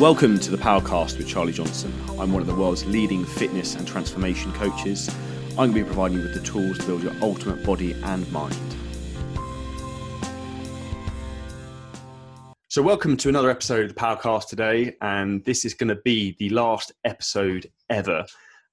Welcome 0.00 0.38
to 0.38 0.50
the 0.50 0.56
Powercast 0.56 1.18
with 1.18 1.28
Charlie 1.28 1.52
Johnson. 1.52 1.92
I'm 2.18 2.32
one 2.32 2.40
of 2.40 2.46
the 2.46 2.54
world's 2.54 2.86
leading 2.86 3.22
fitness 3.22 3.74
and 3.74 3.86
transformation 3.86 4.50
coaches. 4.54 5.14
I'm 5.50 5.56
going 5.56 5.74
to 5.74 5.80
be 5.80 5.84
providing 5.84 6.16
you 6.16 6.22
with 6.22 6.32
the 6.32 6.40
tools 6.40 6.78
to 6.78 6.86
build 6.86 7.02
your 7.02 7.12
ultimate 7.20 7.62
body 7.66 7.92
and 7.92 8.32
mind. 8.32 8.56
So, 12.68 12.80
welcome 12.80 13.14
to 13.18 13.28
another 13.28 13.50
episode 13.50 13.90
of 13.90 13.94
the 13.94 14.00
Powercast 14.00 14.46
today, 14.46 14.96
and 15.02 15.44
this 15.44 15.66
is 15.66 15.74
going 15.74 15.88
to 15.88 16.00
be 16.02 16.34
the 16.38 16.48
last 16.48 16.92
episode 17.04 17.70
ever. 17.90 18.24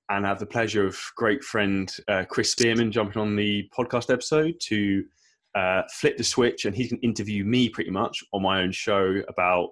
And 0.07 0.25
I 0.25 0.29
have 0.29 0.39
the 0.39 0.45
pleasure 0.45 0.87
of 0.87 0.97
great 1.17 1.43
friend 1.43 1.93
uh, 2.07 2.23
Chris 2.29 2.53
Spearman 2.53 2.89
jumping 2.89 3.21
on 3.21 3.35
the 3.35 3.69
podcast 3.77 4.13
episode 4.13 4.61
to 4.61 5.03
uh, 5.55 5.81
flip 5.91 6.15
the 6.15 6.23
switch, 6.23 6.63
and 6.63 6.73
he 6.73 6.87
can 6.87 6.99
interview 6.99 7.43
me 7.43 7.67
pretty 7.67 7.91
much 7.91 8.23
on 8.31 8.43
my 8.43 8.61
own 8.61 8.71
show 8.71 9.21
about 9.27 9.71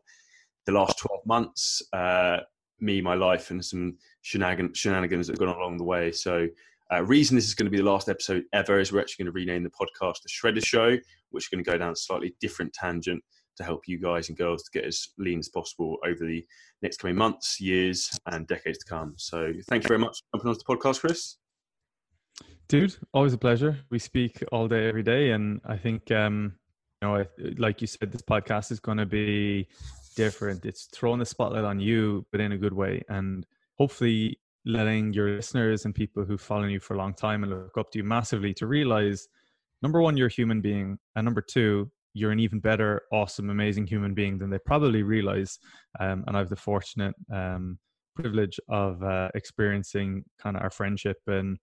the 0.66 0.72
last 0.72 0.98
12 1.00 1.26
months, 1.26 1.82
uh, 1.94 2.38
me, 2.80 3.02
my 3.02 3.16
life, 3.16 3.52
and 3.52 3.64
some 3.64 3.98
shenanigans, 4.22 4.82
that 4.82 5.28
have 5.30 5.38
gone 5.38 5.50
along 5.50 5.78
the 5.78 5.84
way. 5.84 6.12
So, 6.12 6.48
uh, 6.92 7.04
reason 7.04 7.36
this 7.36 7.48
is 7.48 7.56
going 7.56 7.66
to 7.66 7.72
be 7.72 7.78
the 7.78 7.90
last 7.90 8.10
episode 8.10 8.44
ever 8.54 8.80
is 8.80 8.92
we're 8.92 9.02
actually 9.02 9.26
going 9.26 9.34
to 9.34 9.40
rename 9.40 9.64
the 9.64 9.70
podcast 9.70 10.22
the 10.22 10.30
Shredded 10.30 10.64
Show, 10.64 10.98
which 11.32 11.46
is 11.46 11.48
going 11.48 11.64
to 11.64 11.70
go 11.70 11.78
down 11.78 11.92
a 11.92 11.96
slightly 11.96 12.36
different 12.40 12.74
tangent 12.74 13.24
to 13.58 13.64
help 13.64 13.88
you 13.88 14.00
guys 14.00 14.30
and 14.30 14.38
girls 14.38 14.64
to 14.64 14.72
get 14.72 14.86
as 14.86 15.08
lean 15.18 15.40
as 15.40 15.50
possible 15.50 15.98
over 16.06 16.26
the 16.26 16.46
next 16.82 16.98
coming 16.98 17.16
months, 17.16 17.60
years, 17.60 18.20
and 18.28 18.46
decades 18.48 18.78
to 18.80 18.86
come. 18.86 19.14
So, 19.18 19.54
thank 19.68 19.84
you 19.84 19.88
very 19.88 20.00
much 20.00 20.20
for 20.32 20.38
jumping 20.38 20.50
onto 20.50 20.60
the 20.60 20.76
podcast, 20.76 21.00
Chris. 21.00 21.38
Dude, 22.68 22.96
always 23.14 23.34
a 23.34 23.38
pleasure. 23.38 23.78
We 23.92 24.00
speak 24.00 24.44
all 24.52 24.68
day, 24.68 24.88
every 24.88 25.04
day, 25.04 25.32
and 25.32 25.62
I 25.66 25.78
think, 25.78 26.12
um, 26.12 26.56
you 27.02 27.08
know, 27.08 27.26
like 27.58 27.80
you 27.80 27.88
said, 27.88 28.12
this 28.12 28.24
podcast 28.24 28.72
is 28.72 28.80
going 28.80 28.98
to 28.98 29.06
be 29.06 29.68
different. 30.16 30.66
It's 30.66 30.86
throwing 30.86 31.20
the 31.20 31.26
spotlight 31.26 31.66
on 31.66 31.80
you, 31.80 32.26
but 32.32 32.42
in 32.42 32.52
a 32.52 32.58
good 32.58 32.74
way, 32.74 33.04
and 33.10 33.46
hopefully 33.78 34.40
letting 34.66 35.14
your 35.14 35.30
listeners 35.36 35.86
and 35.86 35.94
people 35.94 36.26
who 36.26 36.38
follow 36.38 36.66
you 36.66 36.80
for 36.80 36.96
a 36.96 36.98
long 36.98 37.14
time 37.14 37.44
and 37.44 37.52
look 37.52 37.78
up 37.78 37.92
to 37.92 38.00
you 38.00 38.04
massively 38.04 38.54
to 38.56 38.66
realize 38.66 39.28
number 39.82 40.02
one, 40.02 40.18
you're 40.18 40.28
a 40.28 40.32
human 40.32 40.62
being, 40.62 40.98
and 41.16 41.26
number 41.26 41.42
two, 41.42 41.92
you're 42.14 42.32
an 42.32 42.40
even 42.40 42.60
better, 42.60 43.02
awesome, 43.12 43.50
amazing 43.50 43.86
human 43.86 44.14
being 44.14 44.38
than 44.38 44.50
they 44.50 44.58
probably 44.60 45.04
realize. 45.04 45.60
Um, 46.00 46.24
and 46.26 46.36
I 46.36 46.40
have 46.40 46.50
the 46.50 46.56
fortunate 46.56 47.14
um, 47.32 47.78
privilege 48.16 48.60
of 48.70 49.04
uh, 49.04 49.30
experiencing 49.36 50.24
kind 50.42 50.56
of 50.56 50.64
our 50.64 50.70
friendship, 50.70 51.18
and 51.28 51.60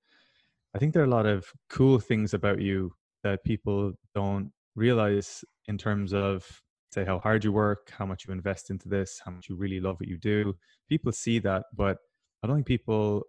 I 0.75 0.79
think 0.79 0.93
there 0.93 1.03
are 1.03 1.07
a 1.07 1.09
lot 1.09 1.27
of 1.27 1.47
cool 1.69 1.99
things 1.99 2.35
about 2.35 2.61
you 2.61 2.93
that 3.25 3.45
people 3.45 3.93
don't 4.15 4.53
realize 4.75 5.45
in 5.67 5.79
terms 5.79 6.13
of 6.15 6.45
say 6.93 7.05
how 7.05 7.19
hard 7.19 7.45
you 7.45 7.53
work, 7.53 7.91
how 7.97 8.05
much 8.05 8.27
you 8.27 8.33
invest 8.33 8.71
into 8.71 8.89
this, 8.89 9.21
how 9.25 9.31
much 9.31 9.49
you 9.49 9.57
really 9.57 9.81
love 9.81 9.97
what 9.99 10.09
you 10.09 10.19
do. 10.19 10.55
People 10.89 11.13
see 11.13 11.39
that, 11.41 11.65
but 11.75 11.99
I 12.43 12.47
don't 12.47 12.57
think 12.57 12.67
people 12.67 13.23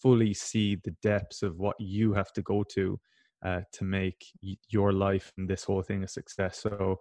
fully 0.00 0.32
see 0.34 0.76
the 0.76 0.94
depths 1.02 1.42
of 1.42 1.58
what 1.58 1.76
you 1.78 2.12
have 2.12 2.32
to 2.32 2.42
go 2.42 2.62
to 2.62 2.98
uh, 3.44 3.60
to 3.72 3.84
make 3.84 4.24
your 4.68 4.92
life 4.92 5.32
and 5.36 5.48
this 5.48 5.64
whole 5.64 5.82
thing 5.82 6.04
a 6.04 6.08
success. 6.08 6.58
So 6.58 7.00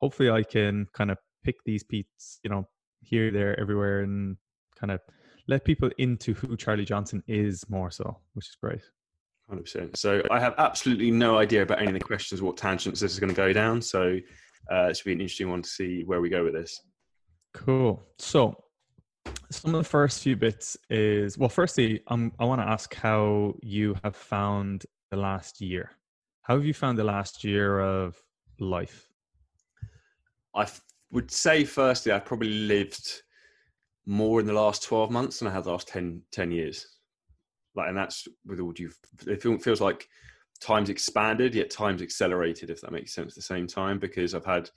hopefully, 0.00 0.30
I 0.30 0.42
can 0.42 0.86
kind 0.92 1.10
of 1.10 1.18
pick 1.44 1.56
these 1.64 1.82
beats, 1.82 2.38
you 2.44 2.50
know, 2.50 2.68
here, 3.00 3.30
there, 3.30 3.58
everywhere, 3.58 4.00
and 4.00 4.36
kind 4.78 4.90
of 4.90 5.00
let 5.48 5.64
people 5.64 5.90
into 5.98 6.34
who 6.34 6.56
Charlie 6.56 6.84
Johnson 6.84 7.22
is 7.26 7.68
more 7.68 7.90
so, 7.90 8.18
which 8.34 8.48
is 8.48 8.56
great. 8.62 8.82
100%. 9.50 9.96
So 9.96 10.22
I 10.30 10.38
have 10.38 10.54
absolutely 10.58 11.10
no 11.10 11.36
idea 11.38 11.62
about 11.62 11.78
any 11.78 11.88
of 11.88 11.94
the 11.94 12.00
questions, 12.00 12.40
what 12.40 12.56
tangents 12.56 13.00
this 13.00 13.12
is 13.12 13.18
going 13.18 13.30
to 13.30 13.36
go 13.36 13.52
down. 13.52 13.82
So 13.82 14.18
uh, 14.70 14.88
it 14.88 14.96
should 14.96 15.04
be 15.04 15.12
an 15.12 15.20
interesting 15.20 15.50
one 15.50 15.62
to 15.62 15.68
see 15.68 16.02
where 16.04 16.20
we 16.20 16.28
go 16.28 16.44
with 16.44 16.54
this. 16.54 16.80
Cool. 17.54 18.02
So, 18.18 18.64
some 19.50 19.74
of 19.74 19.82
the 19.82 19.88
first 19.88 20.22
few 20.22 20.36
bits 20.36 20.76
is 20.88 21.36
well, 21.36 21.48
firstly, 21.48 22.02
um, 22.08 22.32
I 22.38 22.44
want 22.44 22.60
to 22.60 22.68
ask 22.68 22.94
how 22.94 23.54
you 23.62 23.96
have 24.02 24.16
found 24.16 24.86
the 25.10 25.16
last 25.16 25.60
year. 25.60 25.90
How 26.42 26.56
have 26.56 26.64
you 26.64 26.74
found 26.74 26.98
the 26.98 27.04
last 27.04 27.44
year 27.44 27.80
of 27.80 28.20
life? 28.58 29.08
I 30.54 30.62
f- 30.62 30.80
would 31.12 31.30
say, 31.30 31.64
firstly, 31.64 32.12
I've 32.12 32.24
probably 32.24 32.48
lived 32.48 33.22
more 34.06 34.40
in 34.40 34.46
the 34.46 34.52
last 34.52 34.82
12 34.82 35.10
months 35.10 35.38
than 35.38 35.48
I 35.48 35.52
have 35.52 35.64
the 35.64 35.72
last 35.72 35.88
10, 35.88 36.22
10 36.32 36.50
years. 36.50 36.86
Like, 37.74 37.88
and 37.88 37.96
that's 37.96 38.26
with 38.44 38.60
all 38.60 38.72
due, 38.72 38.90
it 39.26 39.42
feels 39.62 39.80
like 39.80 40.08
time's 40.62 40.90
expanded 40.90 41.54
yet 41.54 41.70
time's 41.70 42.02
accelerated 42.02 42.70
if 42.70 42.80
that 42.80 42.92
makes 42.92 43.12
sense 43.12 43.32
at 43.32 43.34
the 43.34 43.42
same 43.42 43.66
time 43.66 43.98
because 43.98 44.34
i've 44.34 44.44
had 44.44 44.70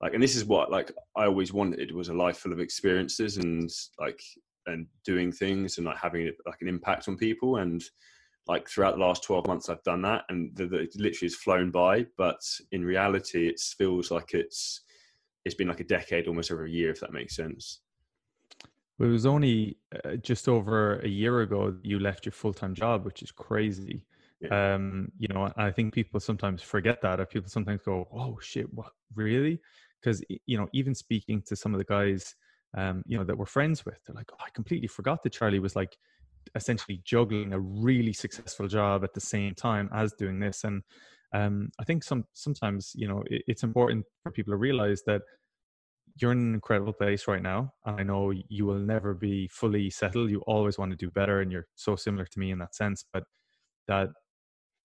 like 0.00 0.14
and 0.14 0.22
this 0.22 0.36
is 0.36 0.44
what 0.44 0.70
like 0.70 0.92
i 1.16 1.24
always 1.24 1.52
wanted 1.52 1.92
was 1.92 2.08
a 2.08 2.14
life 2.14 2.38
full 2.38 2.52
of 2.52 2.60
experiences 2.60 3.36
and 3.36 3.70
like 3.98 4.20
and 4.66 4.86
doing 5.04 5.32
things 5.32 5.78
and 5.78 5.86
like 5.86 5.98
having 5.98 6.30
like 6.46 6.60
an 6.60 6.68
impact 6.68 7.08
on 7.08 7.16
people. 7.16 7.56
And 7.56 7.82
like 8.46 8.68
throughout 8.68 8.96
the 8.96 9.00
last 9.00 9.22
12 9.22 9.46
months 9.46 9.70
i've 9.70 9.82
done 9.84 10.02
that 10.02 10.24
and 10.28 10.54
the, 10.54 10.66
the, 10.66 10.76
it 10.80 10.94
literally 10.96 11.26
has 11.26 11.34
flown 11.34 11.70
by. 11.70 12.06
But 12.16 12.40
in 12.72 12.84
reality 12.84 13.48
it 13.48 13.60
feels 13.60 14.10
like 14.10 14.34
it's 14.34 14.82
it's 15.44 15.54
been 15.54 15.68
like 15.68 15.80
a 15.80 15.84
decade 15.84 16.26
almost 16.26 16.50
every 16.50 16.72
year 16.72 16.90
if 16.90 17.00
that 17.00 17.12
makes 17.12 17.36
sense. 17.36 17.80
It 19.00 19.06
was 19.06 19.26
only 19.26 19.76
uh, 20.04 20.16
just 20.16 20.48
over 20.48 21.00
a 21.00 21.08
year 21.08 21.40
ago 21.40 21.74
you 21.82 21.98
left 21.98 22.26
your 22.26 22.32
full-time 22.32 22.74
job 22.74 23.04
which 23.04 23.22
is 23.22 23.32
crazy 23.32 24.04
Um, 24.50 25.08
you 25.18 25.28
know, 25.28 25.52
I 25.56 25.70
think 25.70 25.94
people 25.94 26.20
sometimes 26.20 26.62
forget 26.62 27.00
that, 27.02 27.20
or 27.20 27.26
people 27.26 27.48
sometimes 27.48 27.82
go, 27.84 28.08
"Oh 28.12 28.38
shit, 28.40 28.72
what 28.72 28.92
really?" 29.14 29.60
Because 30.00 30.22
you 30.46 30.58
know, 30.58 30.68
even 30.72 30.94
speaking 30.94 31.42
to 31.46 31.56
some 31.56 31.74
of 31.74 31.78
the 31.78 31.84
guys, 31.84 32.34
um, 32.76 33.02
you 33.06 33.16
know, 33.18 33.24
that 33.24 33.36
we're 33.36 33.46
friends 33.46 33.84
with, 33.84 33.98
they're 34.06 34.14
like, 34.14 34.30
"Oh, 34.32 34.42
I 34.44 34.50
completely 34.50 34.88
forgot 34.88 35.22
that 35.22 35.32
Charlie 35.32 35.58
was 35.58 35.76
like 35.76 35.96
essentially 36.54 37.00
juggling 37.04 37.52
a 37.52 37.60
really 37.60 38.12
successful 38.12 38.68
job 38.68 39.02
at 39.04 39.14
the 39.14 39.20
same 39.20 39.54
time 39.54 39.88
as 39.92 40.12
doing 40.14 40.40
this." 40.40 40.64
And 40.64 40.82
um, 41.32 41.70
I 41.80 41.84
think 41.84 42.02
some 42.04 42.24
sometimes, 42.34 42.92
you 42.94 43.08
know, 43.08 43.22
it, 43.26 43.42
it's 43.46 43.62
important 43.62 44.04
for 44.22 44.30
people 44.32 44.52
to 44.52 44.56
realize 44.58 45.02
that 45.06 45.22
you're 46.20 46.32
in 46.32 46.38
an 46.38 46.54
incredible 46.54 46.92
place 46.92 47.26
right 47.26 47.42
now. 47.42 47.72
I 47.84 48.02
know 48.02 48.32
you 48.48 48.66
will 48.66 48.78
never 48.78 49.14
be 49.14 49.48
fully 49.48 49.90
settled. 49.90 50.30
You 50.30 50.40
always 50.42 50.78
want 50.78 50.92
to 50.92 50.96
do 50.96 51.10
better, 51.10 51.40
and 51.40 51.50
you're 51.50 51.66
so 51.74 51.96
similar 51.96 52.24
to 52.26 52.38
me 52.38 52.50
in 52.52 52.58
that 52.58 52.74
sense. 52.74 53.04
But 53.12 53.24
that 53.88 54.10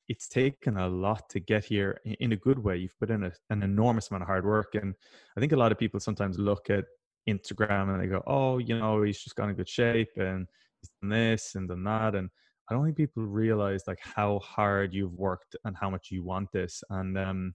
it's 0.09 0.27
taken 0.27 0.75
a 0.77 0.89
lot 0.89 1.29
to 1.29 1.39
get 1.39 1.63
here 1.63 2.01
in 2.19 2.31
a 2.31 2.35
good 2.35 2.57
way. 2.57 2.75
You've 2.75 2.97
put 2.99 3.11
in 3.11 3.23
a, 3.23 3.31
an 3.51 3.61
enormous 3.61 4.09
amount 4.09 4.23
of 4.23 4.27
hard 4.27 4.43
work. 4.43 4.73
And 4.73 4.95
I 5.37 5.39
think 5.39 5.51
a 5.51 5.55
lot 5.55 5.71
of 5.71 5.77
people 5.77 5.99
sometimes 5.99 6.39
look 6.39 6.71
at 6.71 6.85
Instagram 7.29 7.93
and 7.93 8.01
they 8.01 8.07
go, 8.07 8.23
oh, 8.25 8.57
you 8.57 8.77
know, 8.77 9.03
he's 9.03 9.21
just 9.23 9.35
got 9.35 9.49
in 9.49 9.55
good 9.55 9.69
shape 9.69 10.09
and 10.17 10.47
he's 10.81 10.89
done 10.99 11.11
this 11.11 11.53
and 11.53 11.69
done 11.69 11.83
that. 11.83 12.15
And 12.15 12.29
I 12.69 12.73
don't 12.73 12.83
think 12.83 12.97
people 12.97 13.23
realize 13.23 13.83
like 13.85 13.99
how 14.01 14.39
hard 14.39 14.95
you've 14.95 15.13
worked 15.13 15.55
and 15.63 15.77
how 15.77 15.91
much 15.91 16.09
you 16.09 16.23
want 16.23 16.51
this. 16.51 16.83
And 16.89 17.15
um, 17.15 17.53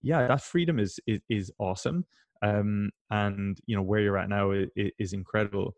yeah, 0.00 0.28
that 0.28 0.42
freedom 0.42 0.78
is, 0.78 1.00
is, 1.08 1.18
is 1.28 1.50
awesome. 1.58 2.04
Um, 2.42 2.90
and 3.10 3.58
you 3.66 3.74
know, 3.74 3.82
where 3.82 4.00
you're 4.00 4.18
at 4.18 4.28
now 4.28 4.52
is, 4.52 4.68
is 4.76 5.12
incredible. 5.12 5.74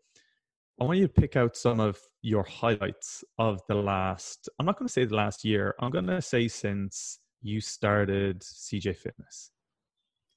I 0.81 0.85
want 0.85 0.99
you 0.99 1.07
to 1.07 1.13
pick 1.13 1.35
out 1.35 1.57
some 1.57 1.79
of 1.79 1.99
your 2.21 2.43
highlights 2.43 3.23
of 3.37 3.61
the 3.67 3.75
last, 3.75 4.47
I'm 4.59 4.65
not 4.65 4.79
going 4.79 4.87
to 4.87 4.91
say 4.91 5.03
the 5.03 5.15
last 5.15 5.43
year, 5.43 5.75
I'm 5.79 5.91
going 5.91 6.07
to 6.07 6.21
say 6.21 6.47
since 6.47 7.19
you 7.41 7.59
started 7.59 8.41
CJ 8.41 8.95
Fitness. 8.95 9.51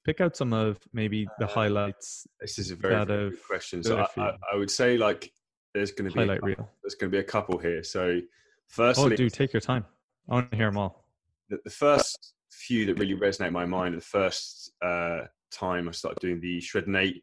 Pick 0.05 0.21
out 0.21 0.37
some 0.37 0.53
of 0.53 0.79
maybe 0.93 1.29
the 1.39 1.45
uh, 1.45 1.49
highlights. 1.49 2.27
This 2.41 2.59
is 2.59 2.73
a 2.73 2.77
very, 2.77 3.05
very 3.05 3.31
good 3.31 3.39
question. 3.47 3.85
So 3.85 3.99
I, 3.99 4.21
I, 4.21 4.37
I, 4.53 4.57
would 4.57 4.71
say 4.71 4.99
like 4.99 5.33
there's 5.75 5.93
going 5.93 6.11
to 6.11 6.15
be 6.15 6.21
highlight 6.21 6.43
reel. 6.43 6.69
There's 6.83 6.97
going 6.97 7.13
to 7.13 7.17
be 7.17 7.21
a 7.21 7.25
couple 7.25 7.57
here. 7.59 7.85
So 7.85 8.21
firstly, 8.67 9.13
oh, 9.13 9.17
do 9.17 9.31
take 9.31 9.53
your 9.53 9.61
time. 9.61 9.85
I 10.29 10.35
want 10.35 10.51
to 10.51 10.57
hear 10.57 10.67
them 10.67 10.79
all. 10.79 11.05
The, 11.51 11.59
the 11.63 11.71
first 11.71 12.35
few 12.51 12.85
that 12.87 12.99
really 12.99 13.15
resonate 13.15 13.49
in 13.49 13.53
my 13.53 13.65
mind, 13.65 13.97
the 13.97 14.01
first 14.01 14.73
uh, 14.83 15.21
time 15.53 15.89
I 15.89 15.93
started 15.93 16.19
doing 16.19 16.41
the 16.41 16.61
Shred 16.61 16.89
Eight 16.97 17.23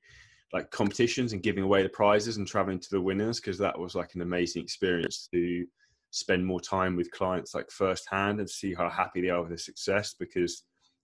like 0.54 0.72
competitions 0.72 1.34
and 1.34 1.44
giving 1.44 1.63
away 1.63 1.84
the 1.84 1.90
prizes 1.90 2.38
and 2.38 2.48
traveling 2.48 2.80
to 2.80 2.90
the 2.90 3.01
winners 3.01 3.40
because 3.40 3.57
that 3.57 3.78
was 3.78 3.96
like 3.96 4.16
an 4.16 4.22
amazing 4.22 4.63
experience 4.63 5.28
to 5.31 5.66
spend 6.12 6.44
more 6.44 6.60
time 6.60 6.96
with 6.96 7.12
clients 7.12 7.54
like 7.54 7.69
firsthand 7.69 8.40
and 8.40 8.50
see 8.50 8.74
how 8.74 8.90
happy 8.90 9.22
they 9.22 9.30
are 9.30 9.42
with 9.42 9.50
their 9.50 9.57
success 9.57 10.16
because 10.19 10.63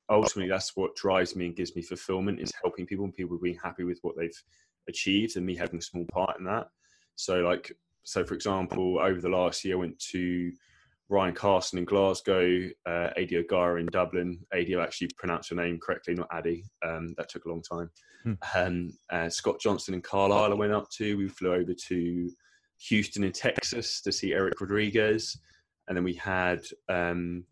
ultimately 0.10 0.50
that's 0.50 0.76
what 0.76 0.96
drives 0.96 1.36
me 1.36 1.46
and 1.46 1.56
gives 1.56 1.76
me 1.76 1.82
fulfillment 1.82 2.40
is 2.40 2.52
helping 2.62 2.86
people 2.86 3.06
and 3.06 3.14
people 3.14 3.38
being 3.38 3.60
happy 3.64 3.84
with 3.84 4.00
what 4.02 4.16
they've 4.18 4.42
achieved 4.88 5.38
and 5.38 5.46
me 5.46 5.56
having 5.56 5.80
a 5.80 5.82
small 5.82 6.06
part 6.12 6.38
in 6.40 6.46
that. 6.46 6.68
So 7.16 7.42
like 7.42 7.72
so 8.04 8.24
for 8.24 8.34
example 8.34 9.00
over 9.00 9.20
the 9.20 9.30
last 9.30 9.66
year 9.66 9.76
i 9.76 9.80
went 9.80 9.98
to 9.98 10.52
Ryan 11.10 11.36
Carson 11.36 11.78
in 11.78 11.86
Glasgow, 11.86 12.69
uh, 12.88 13.10
Adi 13.18 13.38
O'Gara 13.38 13.80
in 13.80 13.86
Dublin. 13.88 14.40
Adi 14.54 14.75
actually 14.75 15.10
pronounced 15.18 15.52
your 15.52 15.62
name 15.62 15.80
correctly, 15.80 16.16
not 16.16 16.28
Addy. 16.31 16.66
Um, 16.84 17.13
that 17.18 17.30
took 17.30 17.46
a 17.46 17.50
long 17.50 17.62
time. 17.62 17.92
Hmm. 18.24 18.34
Um, 18.56 18.94
uh, 19.12 19.30
Scott 19.30 19.60
Johnson 19.60 19.94
in 19.94 20.02
Carlisle 20.02 20.52
I 20.52 20.56
went 20.56 20.74
up 20.74 20.90
to. 20.92 21.18
We 21.18 21.28
flew 21.28 21.54
over 21.54 21.74
to 21.74 22.31
Houston 22.90 23.24
in 23.24 23.31
Texas 23.31 24.02
to 24.02 24.12
see 24.12 24.34
Eric 24.34 24.60
Rodriguez. 24.60 25.38
And 25.88 25.96
then 25.96 26.04
we 26.04 26.16
had, 26.16 26.62
um, 26.90 27.46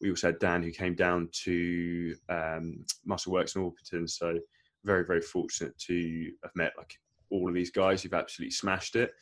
we 0.00 0.10
also 0.10 0.28
had 0.28 0.40
Dan 0.40 0.62
who 0.62 0.72
came 0.72 0.94
down 0.94 1.28
to 1.44 2.14
um, 2.28 2.84
Muscle 3.06 3.32
Works 3.32 3.54
in 3.54 3.62
Orpington. 3.62 4.10
So 4.10 4.38
very, 4.84 5.04
very 5.04 5.20
fortunate 5.20 5.78
to 5.86 6.30
have 6.42 6.52
met 6.56 6.72
like 6.76 6.94
all 7.30 7.48
of 7.48 7.54
these 7.54 7.70
guys 7.70 8.02
who've 8.02 8.14
absolutely 8.14 8.52
smashed 8.52 8.96
it. 8.96 9.12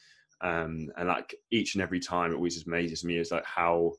Um, 0.41 0.91
and 0.97 1.09
like 1.09 1.35
each 1.51 1.75
and 1.75 1.83
every 1.83 2.01
time, 2.01 2.33
it 2.33 2.37
always 2.37 2.67
amazes 2.67 3.05
me 3.05 3.19
is 3.19 3.31
like 3.31 3.45
how 3.45 3.93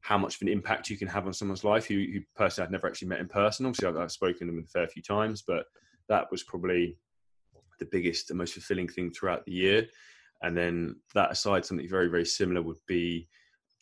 how 0.00 0.18
much 0.18 0.34
of 0.34 0.42
an 0.42 0.48
impact 0.48 0.90
you 0.90 0.98
can 0.98 1.06
have 1.06 1.26
on 1.26 1.32
someone's 1.32 1.62
life 1.62 1.86
who, 1.86 1.94
who 1.94 2.20
personally 2.34 2.66
I've 2.66 2.72
never 2.72 2.88
actually 2.88 3.08
met 3.08 3.20
in 3.20 3.28
person. 3.28 3.66
Obviously, 3.66 3.88
I've, 3.88 3.96
I've 3.96 4.10
spoken 4.10 4.46
to 4.48 4.52
them 4.52 4.64
a 4.64 4.66
fair 4.66 4.88
few 4.88 5.00
times, 5.00 5.44
but 5.46 5.66
that 6.08 6.28
was 6.30 6.42
probably 6.42 6.98
the 7.78 7.86
biggest 7.86 8.30
and 8.30 8.38
most 8.38 8.54
fulfilling 8.54 8.88
thing 8.88 9.12
throughout 9.12 9.44
the 9.44 9.52
year. 9.52 9.86
And 10.42 10.56
then 10.56 10.96
that 11.14 11.30
aside, 11.30 11.64
something 11.64 11.88
very, 11.88 12.08
very 12.08 12.24
similar 12.24 12.62
would 12.62 12.84
be 12.88 13.28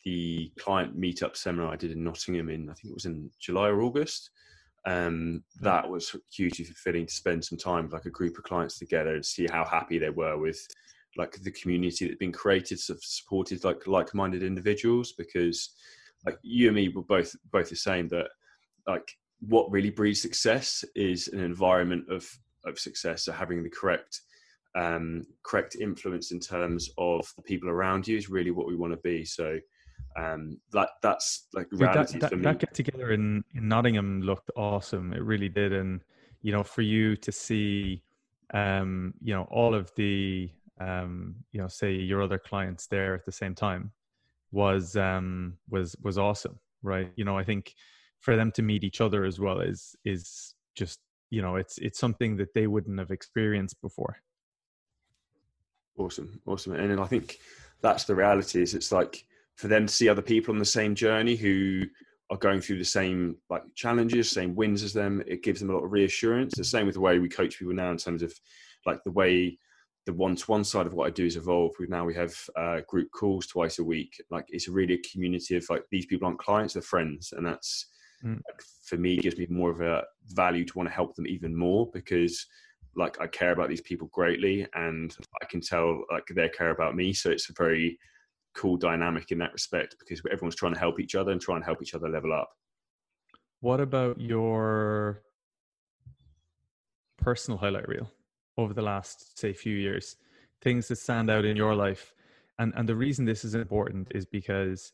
the 0.05 0.51
client 0.59 0.99
meetup 0.99 1.35
seminar 1.35 1.71
I 1.71 1.75
did 1.75 1.91
in 1.91 2.03
Nottingham 2.03 2.49
in, 2.49 2.69
I 2.69 2.73
think 2.73 2.91
it 2.91 2.95
was 2.95 3.05
in 3.05 3.29
July 3.39 3.69
or 3.69 3.81
August. 3.81 4.29
Um, 4.85 5.43
that 5.59 5.87
was 5.87 6.15
hugely 6.31 6.65
fulfilling 6.65 7.05
to 7.05 7.13
spend 7.13 7.43
some 7.43 7.57
time 7.57 7.85
with 7.85 7.93
like 7.93 8.05
a 8.05 8.11
group 8.11 8.37
of 8.37 8.43
clients 8.43 8.79
together 8.79 9.15
and 9.15 9.25
see 9.25 9.47
how 9.51 9.63
happy 9.63 9.99
they 9.99 10.09
were 10.09 10.37
with 10.37 10.67
like 11.17 11.33
the 11.43 11.51
community 11.51 12.05
that's 12.05 12.17
been 12.17 12.31
created, 12.31 12.79
supported 12.79 13.63
like 13.63 13.85
like-minded 13.87 14.43
individuals. 14.43 15.13
Because 15.17 15.73
like 16.25 16.37
you 16.41 16.67
and 16.67 16.75
me 16.75 16.89
were 16.89 17.03
both 17.03 17.35
both 17.51 17.69
the 17.69 17.75
same 17.75 18.07
that 18.09 18.27
like 18.87 19.07
what 19.39 19.71
really 19.71 19.89
breeds 19.89 20.21
success 20.21 20.85
is 20.95 21.27
an 21.29 21.39
environment 21.39 22.05
of 22.09 22.29
of 22.65 22.79
success. 22.79 23.25
So 23.25 23.31
having 23.31 23.63
the 23.63 23.69
correct 23.69 24.21
um, 24.75 25.25
correct 25.43 25.75
influence 25.75 26.31
in 26.31 26.39
terms 26.39 26.89
of 26.97 27.27
the 27.35 27.41
people 27.41 27.69
around 27.69 28.07
you 28.07 28.17
is 28.17 28.29
really 28.29 28.51
what 28.51 28.67
we 28.67 28.75
want 28.75 28.93
to 28.93 28.97
be. 28.97 29.25
So 29.25 29.59
um, 30.17 30.57
that 30.71 30.89
that's 31.01 31.47
like 31.53 31.67
reality 31.71 32.19
that, 32.19 32.31
that, 32.31 32.41
that, 32.41 32.59
get 32.59 32.73
together 32.73 33.11
in, 33.11 33.43
in 33.53 33.67
Nottingham 33.67 34.21
looked 34.21 34.49
awesome. 34.55 35.13
It 35.13 35.23
really 35.23 35.49
did, 35.49 35.73
and 35.73 36.01
you 36.41 36.51
know, 36.51 36.63
for 36.63 36.81
you 36.81 37.15
to 37.17 37.31
see, 37.31 38.01
um, 38.53 39.13
you 39.21 39.33
know, 39.33 39.47
all 39.51 39.73
of 39.73 39.91
the, 39.95 40.49
um, 40.79 41.35
you 41.51 41.61
know, 41.61 41.67
say 41.67 41.93
your 41.93 42.21
other 42.21 42.39
clients 42.39 42.87
there 42.87 43.13
at 43.13 43.25
the 43.25 43.31
same 43.31 43.55
time 43.55 43.91
was 44.51 44.95
um 44.95 45.57
was 45.69 45.95
was 46.01 46.17
awesome, 46.17 46.59
right? 46.83 47.11
You 47.15 47.25
know, 47.25 47.37
I 47.37 47.43
think 47.43 47.73
for 48.21 48.35
them 48.35 48.51
to 48.51 48.61
meet 48.61 48.83
each 48.83 49.01
other 49.01 49.25
as 49.25 49.39
well 49.39 49.59
is 49.59 49.95
is 50.05 50.55
just 50.75 50.99
you 51.29 51.41
know 51.41 51.55
it's 51.55 51.77
it's 51.79 51.99
something 51.99 52.37
that 52.37 52.53
they 52.53 52.67
wouldn't 52.67 52.99
have 52.99 53.11
experienced 53.11 53.81
before. 53.81 54.17
Awesome 55.97 56.39
awesome. 56.45 56.73
And 56.73 56.99
i 56.99 57.05
think 57.05 57.39
that's 57.81 58.05
the 58.05 58.15
reality 58.15 58.61
is 58.61 58.73
it's 58.75 58.91
like 58.91 59.25
for 59.55 59.67
them 59.67 59.87
to 59.87 59.93
see 59.93 60.07
other 60.07 60.21
people 60.21 60.53
on 60.53 60.59
the 60.59 60.65
same 60.65 60.95
journey 60.95 61.35
who 61.35 61.83
are 62.29 62.37
going 62.37 62.61
through 62.61 62.77
the 62.77 62.85
same 62.85 63.35
like 63.49 63.63
challenges 63.75 64.31
same 64.31 64.55
wins 64.55 64.83
as 64.83 64.93
them 64.93 65.21
it 65.27 65.43
gives 65.43 65.59
them 65.59 65.69
a 65.69 65.73
lot 65.73 65.83
of 65.83 65.91
reassurance. 65.91 66.53
The 66.55 66.63
same 66.63 66.85
with 66.85 66.95
the 66.95 67.01
way 67.01 67.19
we 67.19 67.27
coach 67.27 67.59
people 67.59 67.73
now 67.73 67.91
in 67.91 67.97
terms 67.97 68.23
of 68.23 68.33
like 68.85 69.03
the 69.03 69.11
way 69.11 69.57
the 70.05 70.13
one-to-one 70.13 70.63
side 70.63 70.87
of 70.87 70.93
what 70.93 71.07
I 71.07 71.11
do 71.11 71.25
is 71.25 71.37
evolved. 71.37 71.75
We 71.79 71.87
now 71.87 72.05
we 72.05 72.15
have 72.15 72.35
uh, 72.55 72.81
group 72.87 73.11
calls 73.11 73.45
twice 73.45 73.79
a 73.79 73.83
week. 73.83 74.21
Like 74.31 74.45
it's 74.49 74.67
really 74.67 74.95
a 74.95 75.09
community 75.11 75.55
of 75.55 75.65
like 75.69 75.83
these 75.91 76.05
people 76.05 76.25
aren't 76.27 76.39
clients, 76.39 76.73
they're 76.73 76.81
friends, 76.81 77.33
and 77.35 77.45
that's 77.45 77.87
mm. 78.23 78.39
for 78.83 78.97
me 78.97 79.17
gives 79.17 79.37
me 79.37 79.47
more 79.49 79.69
of 79.69 79.81
a 79.81 80.03
value 80.29 80.65
to 80.65 80.77
want 80.77 80.89
to 80.89 80.95
help 80.95 81.15
them 81.15 81.27
even 81.27 81.55
more 81.55 81.89
because 81.93 82.47
like 82.95 83.21
I 83.21 83.27
care 83.27 83.51
about 83.51 83.69
these 83.69 83.81
people 83.81 84.09
greatly 84.11 84.67
and 84.73 85.15
I 85.41 85.45
can 85.45 85.61
tell 85.61 86.03
like 86.11 86.25
they 86.35 86.49
care 86.49 86.71
about 86.71 86.95
me. 86.95 87.13
So 87.13 87.29
it's 87.29 87.49
a 87.49 87.53
very 87.53 87.99
cool 88.53 88.77
dynamic 88.77 89.31
in 89.31 89.37
that 89.37 89.53
respect 89.53 89.95
because 89.99 90.21
everyone's 90.31 90.55
trying 90.55 90.73
to 90.73 90.79
help 90.79 90.99
each 90.99 91.15
other 91.15 91.31
and 91.31 91.39
trying 91.39 91.61
to 91.61 91.65
help 91.65 91.81
each 91.81 91.93
other 91.93 92.09
level 92.09 92.33
up. 92.33 92.49
What 93.61 93.79
about 93.79 94.19
your 94.19 95.21
personal 97.17 97.59
highlight 97.59 97.87
reel 97.87 98.11
over 98.57 98.73
the 98.73 98.81
last 98.81 99.39
say 99.39 99.53
few 99.53 99.75
years? 99.75 100.17
Things 100.61 100.87
that 100.87 100.97
stand 100.97 101.29
out 101.29 101.45
in 101.45 101.57
your 101.57 101.75
life. 101.75 102.13
And 102.59 102.73
and 102.75 102.87
the 102.87 102.95
reason 102.95 103.25
this 103.25 103.43
is 103.43 103.55
important 103.55 104.11
is 104.11 104.25
because 104.25 104.93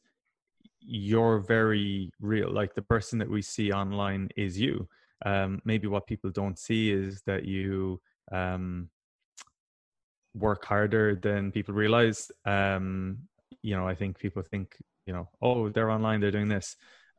you're 0.80 1.40
very 1.40 2.12
real. 2.22 2.52
Like 2.52 2.74
the 2.74 2.82
person 2.82 3.20
that 3.20 3.30
we 3.30 3.42
see 3.42 3.72
online 3.72 4.30
is 4.36 4.60
you. 4.60 4.88
Um, 5.26 5.62
maybe 5.66 5.88
what 5.88 6.08
people 6.08 6.30
don't 6.30 6.58
see 6.58 6.92
is 6.92 7.22
that 7.26 7.44
you 7.44 8.00
um, 8.32 8.90
work 10.34 10.64
harder 10.66 11.16
than 11.16 11.52
people 11.52 11.74
realize. 11.74 12.32
Um, 12.46 13.20
you 13.62 13.76
know, 13.76 13.88
I 13.88 13.96
think 13.96 14.18
people 14.20 14.44
think, 14.44 14.78
you 15.06 15.14
know, 15.14 15.30
oh, 15.42 15.70
they're 15.70 15.92
online, 15.92 16.20
they're 16.20 16.32
doing 16.32 16.48
this. 16.48 16.76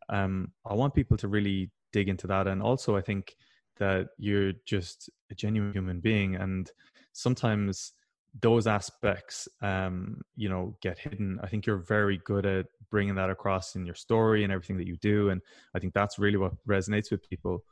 Um, 0.09 0.53
I 0.65 0.75
want 0.75 0.95
people 0.95 1.17
to 1.19 1.29
really 1.29 1.71
dig 1.93 2.09
into 2.09 2.27
that. 2.29 2.47
And 2.47 2.63
also, 2.63 2.97
I 2.97 3.01
think 3.01 3.37
that 3.79 4.09
you're 4.19 4.53
just 4.67 5.11
a 5.31 5.35
genuine 5.35 5.73
human 5.73 6.01
being. 6.01 6.37
And 6.37 6.71
sometimes 7.13 7.93
those 8.41 8.67
aspects 8.67 9.49
um, 9.63 10.21
you 10.37 10.49
know 10.49 10.77
get 10.83 10.99
hidden. 10.99 11.39
I 11.43 11.49
think 11.49 11.67
you're 11.67 11.79
very 11.79 12.21
good 12.25 12.47
at 12.47 12.67
bringing 12.91 13.15
that 13.17 13.31
across 13.31 13.75
in 13.75 13.87
your 13.87 13.95
story 13.95 14.45
and 14.45 14.53
everything 14.53 14.79
that 14.79 14.87
you 14.87 14.97
do 14.97 15.29
and 15.29 15.43
i 15.75 15.79
think 15.79 15.93
that's 15.93 16.19
really 16.19 16.39
what 16.39 16.53
resonates 16.67 17.11
with 17.11 17.29
people. 17.29 17.65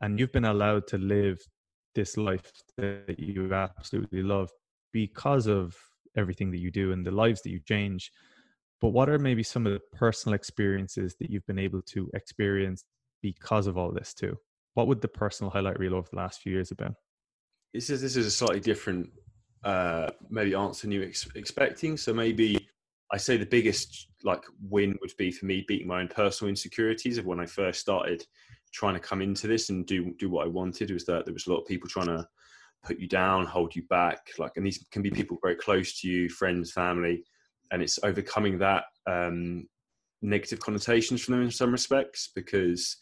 And 0.00 0.18
you've 0.18 0.32
been 0.32 0.44
allowed 0.44 0.86
to 0.88 0.98
live 0.98 1.40
this 1.94 2.16
life 2.16 2.50
that 2.76 3.16
you 3.18 3.54
absolutely 3.54 4.22
love 4.22 4.50
because 4.92 5.46
of 5.46 5.76
everything 6.16 6.50
that 6.50 6.58
you 6.58 6.70
do 6.70 6.92
and 6.92 7.06
the 7.06 7.10
lives 7.10 7.42
that 7.42 7.50
you 7.50 7.60
change. 7.60 8.10
But 8.80 8.88
what 8.88 9.08
are 9.08 9.18
maybe 9.18 9.42
some 9.42 9.66
of 9.66 9.72
the 9.72 9.80
personal 9.96 10.34
experiences 10.34 11.16
that 11.20 11.30
you've 11.30 11.46
been 11.46 11.58
able 11.58 11.82
to 11.82 12.10
experience 12.14 12.84
because 13.22 13.66
of 13.66 13.78
all 13.78 13.92
this 13.92 14.12
too 14.12 14.36
what 14.74 14.86
would 14.86 15.00
the 15.00 15.08
personal 15.08 15.50
highlight 15.50 15.78
reel 15.78 15.94
over 15.94 16.08
the 16.10 16.16
last 16.16 16.40
few 16.40 16.52
years 16.52 16.68
have 16.68 16.78
been 16.78 16.94
this 17.74 17.90
is 17.90 18.00
this 18.00 18.16
is 18.16 18.26
a 18.26 18.30
slightly 18.30 18.60
different 18.60 19.10
uh, 19.64 20.10
maybe 20.30 20.54
answer 20.54 20.82
than 20.82 20.92
you 20.92 21.02
ex- 21.02 21.28
expecting. 21.34 21.96
So 21.96 22.14
maybe 22.14 22.68
I 23.12 23.16
say 23.16 23.36
the 23.36 23.44
biggest 23.44 24.08
like 24.22 24.42
win 24.62 24.96
would 25.00 25.12
be 25.18 25.30
for 25.30 25.46
me 25.46 25.64
beating 25.66 25.88
my 25.88 26.00
own 26.00 26.08
personal 26.08 26.50
insecurities 26.50 27.18
of 27.18 27.26
when 27.26 27.40
I 27.40 27.46
first 27.46 27.80
started 27.80 28.24
trying 28.72 28.94
to 28.94 29.00
come 29.00 29.20
into 29.20 29.46
this 29.46 29.70
and 29.70 29.86
do 29.86 30.14
do 30.18 30.30
what 30.30 30.46
I 30.46 30.48
wanted. 30.48 30.90
Was 30.90 31.04
that 31.06 31.24
there 31.24 31.34
was 31.34 31.46
a 31.46 31.52
lot 31.52 31.60
of 31.60 31.66
people 31.66 31.88
trying 31.88 32.06
to 32.06 32.26
put 32.84 32.98
you 32.98 33.08
down, 33.08 33.46
hold 33.46 33.74
you 33.74 33.82
back, 33.88 34.18
like, 34.38 34.52
and 34.56 34.66
these 34.66 34.84
can 34.92 35.02
be 35.02 35.10
people 35.10 35.38
very 35.42 35.56
close 35.56 35.98
to 36.00 36.08
you, 36.08 36.28
friends, 36.28 36.70
family, 36.70 37.24
and 37.72 37.82
it's 37.82 37.98
overcoming 38.02 38.58
that 38.58 38.84
um, 39.06 39.66
negative 40.20 40.60
connotations 40.60 41.22
from 41.22 41.32
them 41.32 41.42
in 41.44 41.50
some 41.50 41.72
respects 41.72 42.30
because 42.34 42.98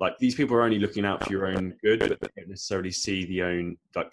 like 0.00 0.16
these 0.18 0.34
people 0.34 0.56
are 0.56 0.62
only 0.62 0.78
looking 0.78 1.04
out 1.04 1.24
for 1.24 1.30
your 1.30 1.46
own 1.46 1.74
good, 1.82 2.00
but 2.00 2.18
they 2.20 2.28
don't 2.36 2.48
necessarily 2.48 2.90
see 2.90 3.26
the 3.26 3.42
own 3.42 3.76
like 3.94 4.12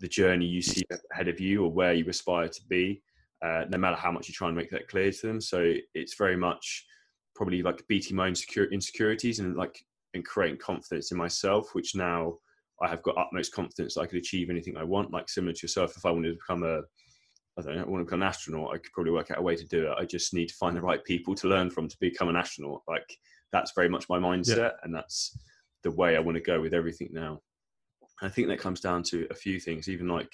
the 0.00 0.08
journey 0.08 0.46
you 0.46 0.60
see 0.60 0.82
ahead 1.12 1.28
of 1.28 1.38
you 1.38 1.64
or 1.64 1.70
where 1.70 1.92
you 1.92 2.04
aspire 2.08 2.48
to 2.48 2.60
be, 2.68 3.00
uh, 3.44 3.64
no 3.68 3.78
matter 3.78 3.96
how 3.96 4.10
much 4.10 4.28
you 4.28 4.34
try 4.34 4.48
and 4.48 4.56
make 4.56 4.70
that 4.70 4.88
clear 4.88 5.12
to 5.12 5.26
them. 5.26 5.40
So 5.40 5.74
it's 5.94 6.16
very 6.16 6.36
much 6.36 6.86
probably 7.36 7.62
like 7.62 7.86
beating 7.86 8.16
my 8.16 8.26
own 8.26 8.34
insecurities 8.72 9.38
and 9.38 9.56
like 9.56 9.78
and 10.14 10.24
creating 10.24 10.58
confidence 10.58 11.12
in 11.12 11.18
myself, 11.18 11.74
which 11.74 11.94
now 11.94 12.34
I 12.82 12.88
have 12.88 13.02
got 13.02 13.16
utmost 13.16 13.52
confidence 13.52 13.96
I 13.96 14.06
could 14.06 14.18
achieve 14.18 14.50
anything 14.50 14.76
I 14.76 14.84
want. 14.84 15.12
Like 15.12 15.28
similar 15.28 15.52
to 15.52 15.62
yourself, 15.62 15.96
if 15.96 16.04
I 16.04 16.10
wanted 16.10 16.30
to 16.30 16.34
become 16.34 16.64
a 16.64 16.80
I 17.58 17.62
don't 17.62 17.76
know, 17.76 17.82
I 17.82 17.88
want 17.88 18.00
to 18.00 18.04
become 18.04 18.22
an 18.22 18.28
astronaut, 18.28 18.74
I 18.74 18.78
could 18.78 18.92
probably 18.92 19.12
work 19.12 19.30
out 19.30 19.38
a 19.38 19.42
way 19.42 19.54
to 19.54 19.66
do 19.66 19.90
it. 19.90 19.94
I 19.98 20.04
just 20.04 20.34
need 20.34 20.48
to 20.48 20.54
find 20.54 20.76
the 20.76 20.80
right 20.80 21.04
people 21.04 21.34
to 21.36 21.48
learn 21.48 21.70
from 21.70 21.88
to 21.88 21.96
become 22.00 22.28
an 22.28 22.36
astronaut. 22.36 22.82
Like 22.88 23.16
that's 23.52 23.72
very 23.74 23.88
much 23.88 24.08
my 24.08 24.18
mindset, 24.18 24.56
yeah. 24.56 24.70
and 24.82 24.94
that's 24.94 25.38
the 25.82 25.90
way 25.90 26.16
I 26.16 26.20
want 26.20 26.36
to 26.36 26.42
go 26.42 26.60
with 26.60 26.74
everything 26.74 27.08
now. 27.12 27.40
I 28.22 28.28
think 28.28 28.48
that 28.48 28.58
comes 28.58 28.80
down 28.80 29.02
to 29.04 29.26
a 29.30 29.34
few 29.34 29.58
things, 29.58 29.88
even 29.88 30.08
like 30.08 30.32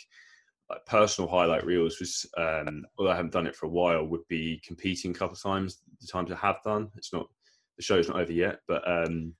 like 0.71 0.85
personal 0.87 1.31
highlight 1.31 1.65
reels 1.65 2.01
was 2.01 2.27
um 2.37 2.85
although 2.99 3.11
I 3.11 3.17
haven't 3.17 3.33
done 3.33 3.47
it 3.47 3.55
for 3.55 3.67
a 3.67 3.71
while 3.71 4.05
would 4.05 4.27
be 4.29 4.61
competing 4.67 5.13
a 5.13 5.15
couple 5.15 5.35
of 5.35 5.43
times 5.43 5.83
the 6.01 6.07
times 6.07 6.33
I 6.33 6.37
have 6.37 6.57
done 6.65 6.89
it's 6.97 7.13
not 7.13 7.27
the 7.77 7.83
show's 7.83 8.09
not 8.09 8.19
over 8.19 8.33
yet 8.33 8.59
but 8.67 8.83
um 8.89 9.35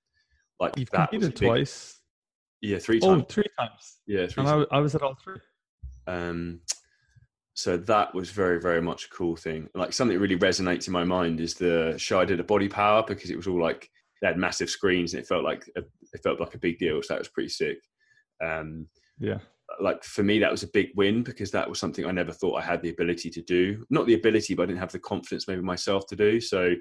like 0.61 0.77
you've 0.77 0.91
competed 0.91 1.39
big, 1.39 1.49
twice 1.49 2.01
yeah 2.61 2.79
three 2.79 3.01
times 3.01 3.23
oh 3.23 3.27
three 3.29 3.47
times 3.59 3.99
yeah 4.07 4.27
three 4.27 4.43
and 4.43 4.49
times. 4.49 4.67
I, 4.71 4.77
I 4.77 4.81
was 4.81 4.95
at 4.95 5.03
all 5.03 5.17
three 5.23 5.41
um 6.07 6.61
so 7.57 7.77
that 7.77 8.15
was 8.15 8.31
very 8.31 8.61
very 8.61 8.81
much 8.81 9.07
a 9.07 9.11
cool 9.11 9.35
thing 9.35 9.69
like 9.75 9.93
something 9.93 10.17
that 10.17 10.21
really 10.21 10.39
resonates 10.39 10.87
in 10.87 10.93
my 10.93 11.03
mind 11.03 11.41
is 11.41 11.55
the 11.55 11.95
show 11.99 12.21
I 12.21 12.25
did 12.25 12.39
at 12.39 12.47
Body 12.47 12.69
Power 12.69 13.03
because 13.07 13.31
it 13.31 13.37
was 13.37 13.49
all 13.49 13.61
like 13.61 13.91
they 14.21 14.29
had 14.29 14.39
massive 14.39 14.71
screens 14.71 15.15
and 15.15 15.23
it 15.23 15.27
felt 15.27 15.43
like 15.43 15.69
a, 15.77 15.81
it 16.13 16.23
felt 16.23 16.39
like 16.39 16.55
a 16.55 16.59
big 16.59 16.79
deal 16.79 17.03
so 17.03 17.15
that 17.15 17.21
was 17.21 17.29
pretty 17.29 17.49
sick 17.49 17.79
um, 18.43 18.89
yeah. 19.19 19.39
Like 19.81 20.05
for 20.05 20.23
me, 20.23 20.39
that 20.39 20.51
was 20.51 20.63
a 20.63 20.69
big 20.69 20.91
win 20.95 21.23
because 21.23 21.51
that 21.51 21.69
was 21.69 21.79
something 21.79 22.07
I 22.07 22.13
never 22.13 22.33
thought 22.33 22.57
I 22.57 22.65
had 22.65 22.83
the 22.83 22.91
ability 22.91 23.31
to 23.31 23.43
do. 23.43 23.85
Not 23.91 24.07
the 24.07 24.15
ability, 24.15 24.55
but 24.55 24.65
I 24.65 24.67
didn't 24.67 24.81
have 24.81 24.93
the 24.93 24.99
confidence 24.99 25.49
maybe 25.49 25.61
myself 25.61 26.07
to 26.09 26.17
do. 26.17 26.41
So 26.41 26.75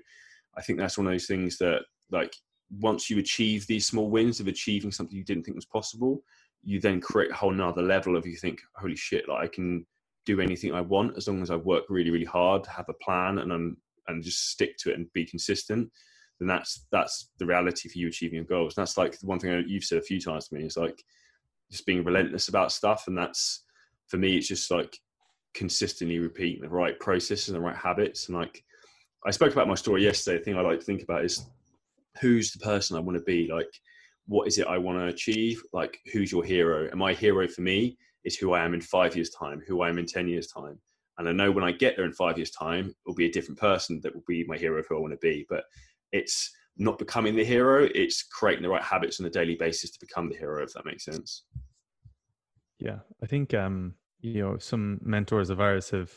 I 0.57 0.61
think 0.61 0.79
that's 0.79 0.97
one 0.97 1.07
of 1.07 1.13
those 1.13 1.25
things 1.25 1.57
that 1.57 1.81
like 2.11 2.35
once 2.79 3.09
you 3.09 3.19
achieve 3.19 3.65
these 3.67 3.85
small 3.85 4.09
wins 4.09 4.39
of 4.39 4.47
achieving 4.47 4.91
something 4.91 5.17
you 5.17 5.23
didn't 5.23 5.43
think 5.43 5.55
was 5.55 5.65
possible, 5.65 6.23
you 6.63 6.79
then 6.79 7.01
create 7.01 7.31
a 7.31 7.35
whole 7.35 7.51
nother 7.51 7.81
level 7.81 8.15
of 8.15 8.25
you 8.25 8.35
think, 8.37 8.61
holy 8.75 8.95
shit, 8.95 9.27
like 9.27 9.43
I 9.43 9.47
can 9.47 9.85
do 10.25 10.41
anything 10.41 10.73
I 10.73 10.81
want 10.81 11.17
as 11.17 11.27
long 11.27 11.41
as 11.41 11.51
I 11.51 11.55
work 11.55 11.85
really, 11.89 12.11
really 12.11 12.25
hard, 12.25 12.65
have 12.67 12.89
a 12.89 12.93
plan 12.93 13.39
and 13.39 13.51
I'm, 13.51 13.77
and 14.07 14.23
just 14.23 14.51
stick 14.51 14.77
to 14.77 14.91
it 14.91 14.97
and 14.97 15.11
be 15.13 15.25
consistent. 15.25 15.89
Then 16.39 16.47
that's 16.47 16.85
that's 16.91 17.29
the 17.37 17.45
reality 17.45 17.87
for 17.89 17.97
you 17.97 18.07
achieving 18.07 18.35
your 18.35 18.45
goals. 18.45 18.75
And 18.75 18.83
that's 18.83 18.97
like 18.97 19.17
the 19.19 19.25
one 19.25 19.39
thing 19.39 19.63
you've 19.67 19.83
said 19.83 19.99
a 19.99 20.03
few 20.03 20.19
times 20.19 20.47
to 20.47 20.55
me 20.55 20.65
is 20.65 20.77
like 20.77 21.03
just 21.71 21.85
being 21.85 22.03
relentless 22.03 22.49
about 22.49 22.71
stuff 22.71 23.05
and 23.07 23.17
that's 23.17 23.63
for 24.07 24.17
me, 24.17 24.37
it's 24.37 24.47
just 24.47 24.69
like 24.69 24.99
consistently 25.53 26.19
repeating 26.19 26.61
the 26.61 26.69
right 26.69 26.99
processes 26.99 27.49
and 27.49 27.55
the 27.55 27.61
right 27.61 27.75
habits. 27.75 28.27
And 28.27 28.37
like 28.37 28.63
I 29.25 29.31
spoke 29.31 29.53
about 29.53 29.67
my 29.67 29.75
story 29.75 30.03
yesterday. 30.03 30.37
The 30.37 30.43
thing 30.43 30.57
I 30.57 30.61
like 30.61 30.79
to 30.79 30.85
think 30.85 31.01
about 31.01 31.25
is 31.25 31.45
who's 32.21 32.51
the 32.51 32.59
person 32.59 32.95
I 32.95 32.99
want 32.99 33.17
to 33.17 33.23
be. 33.23 33.49
Like, 33.51 33.71
what 34.27 34.47
is 34.47 34.57
it 34.57 34.67
I 34.67 34.77
want 34.77 34.99
to 34.99 35.05
achieve? 35.05 35.61
Like, 35.73 35.99
who's 36.11 36.31
your 36.31 36.43
hero? 36.43 36.87
And 36.89 36.99
my 36.99 37.13
hero 37.13 37.47
for 37.47 37.61
me 37.61 37.97
is 38.25 38.35
who 38.35 38.53
I 38.53 38.65
am 38.65 38.73
in 38.73 38.81
five 38.81 39.15
years' 39.15 39.29
time, 39.29 39.61
who 39.65 39.81
I 39.81 39.89
am 39.89 39.97
in 39.97 40.05
10 40.05 40.27
years' 40.27 40.47
time. 40.47 40.79
And 41.17 41.29
I 41.29 41.31
know 41.31 41.51
when 41.51 41.63
I 41.63 41.71
get 41.71 41.95
there 41.95 42.05
in 42.05 42.11
five 42.11 42.37
years' 42.37 42.51
time, 42.51 42.93
it'll 43.05 43.15
be 43.15 43.27
a 43.27 43.31
different 43.31 43.59
person 43.59 44.01
that 44.03 44.13
will 44.13 44.23
be 44.27 44.43
my 44.45 44.57
hero 44.57 44.79
of 44.79 44.87
who 44.87 44.97
I 44.97 44.99
want 44.99 45.13
to 45.13 45.17
be. 45.17 45.45
But 45.49 45.63
it's 46.11 46.53
not 46.77 46.97
becoming 46.97 47.35
the 47.35 47.45
hero, 47.45 47.87
it's 47.95 48.23
creating 48.23 48.63
the 48.63 48.69
right 48.69 48.81
habits 48.81 49.19
on 49.19 49.25
a 49.25 49.29
daily 49.29 49.55
basis 49.55 49.91
to 49.91 49.99
become 50.01 50.29
the 50.29 50.35
hero, 50.35 50.61
if 50.61 50.73
that 50.73 50.85
makes 50.85 51.05
sense. 51.05 51.43
Yeah. 52.79 52.99
I 53.23 53.27
think 53.27 53.53
um, 53.53 53.93
you 54.19 54.41
know, 54.41 54.57
some 54.57 54.99
mentors 55.01 55.49
of 55.49 55.61
ours 55.61 55.89
have 55.91 56.11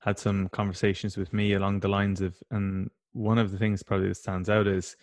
had 0.00 0.18
some 0.18 0.48
conversations 0.48 1.16
with 1.16 1.32
me 1.32 1.52
along 1.52 1.80
the 1.80 1.88
lines 1.88 2.20
of 2.20 2.36
and 2.50 2.90
one 3.12 3.38
of 3.38 3.52
the 3.52 3.58
things 3.58 3.82
probably 3.82 4.08
that 4.08 4.16
stands 4.16 4.48
out 4.48 4.66
is 4.66 4.96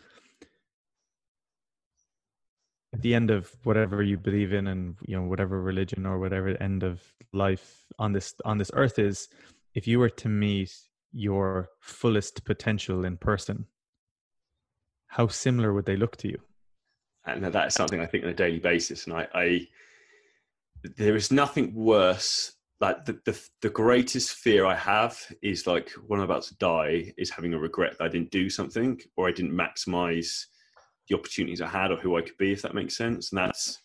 at 2.98 3.04
the 3.04 3.14
end 3.14 3.30
of 3.30 3.56
whatever 3.64 4.02
you 4.02 4.18
believe 4.18 4.54
in 4.54 4.66
and 4.66 4.96
you 5.06 5.16
know 5.16 5.22
whatever 5.22 5.62
religion 5.62 6.08
or 6.08 6.18
whatever 6.18 6.58
end 6.62 6.82
of 6.82 7.00
life 7.32 7.86
on 8.00 8.12
this 8.12 8.34
on 8.44 8.58
this 8.58 8.72
earth 8.74 8.98
is 8.98 9.30
if 9.76 9.88
you 9.88 10.00
were 10.00 10.10
to 10.10 10.28
meet 10.28 10.74
your 11.12 11.70
fullest 11.80 12.44
potential 12.44 13.06
in 13.06 13.16
person 13.16 13.68
how 15.06 15.28
similar 15.28 15.74
would 15.74 15.86
they 15.86 15.96
look 15.96 16.18
to 16.18 16.28
you? 16.28 16.40
And 17.26 17.46
that 17.46 17.68
is 17.68 17.76
something 17.76 18.00
i 18.00 18.08
think 18.08 18.24
on 18.24 18.32
a 18.32 18.34
daily 18.34 18.60
basis 18.60 19.06
and 19.06 19.14
i, 19.16 19.28
I 19.36 19.68
there 20.96 21.16
is 21.16 21.32
nothing 21.32 21.76
worse 21.76 22.54
like 22.80 23.06
the, 23.06 23.20
the 23.26 23.40
the 23.62 23.70
greatest 23.70 24.34
fear 24.34 24.66
i 24.66 24.76
have 24.76 25.20
is 25.44 25.68
like 25.68 25.92
when 26.08 26.20
i'm 26.20 26.26
about 26.26 26.44
to 26.44 26.58
die 26.58 27.14
is 27.16 27.30
having 27.30 27.54
a 27.54 27.60
regret 27.60 27.98
that 27.98 28.06
i 28.06 28.08
didn't 28.08 28.32
do 28.32 28.50
something 28.50 29.00
or 29.18 29.28
i 29.28 29.32
didn't 29.32 29.52
maximize 29.52 30.46
the 31.10 31.16
opportunities 31.16 31.62
I 31.62 31.68
had 31.68 31.92
or 31.92 31.98
who 31.98 32.18
I 32.18 32.22
could 32.22 32.38
be, 32.38 32.52
if 32.52 32.62
that 32.64 32.76
makes 32.76 32.98
sense. 32.98 33.32
And 33.32 33.40
that's 33.40 33.80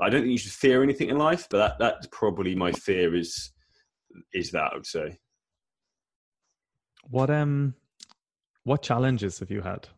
I 0.00 0.10
don't 0.10 0.22
think 0.22 0.32
you 0.32 0.38
should 0.38 0.52
fear 0.52 0.82
anything 0.82 1.08
in 1.08 1.18
life, 1.18 1.48
but 1.50 1.58
that 1.58 1.78
that's 1.78 2.06
probably 2.12 2.54
my 2.54 2.72
fear 2.72 3.14
is 3.14 3.52
is 4.32 4.50
that 4.52 4.72
I 4.72 4.74
would 4.74 4.86
say. 4.86 5.18
What 7.10 7.30
um 7.30 7.74
what 8.64 8.82
challenges 8.82 9.38
have 9.38 9.50
you 9.50 9.62
had? 9.62 9.88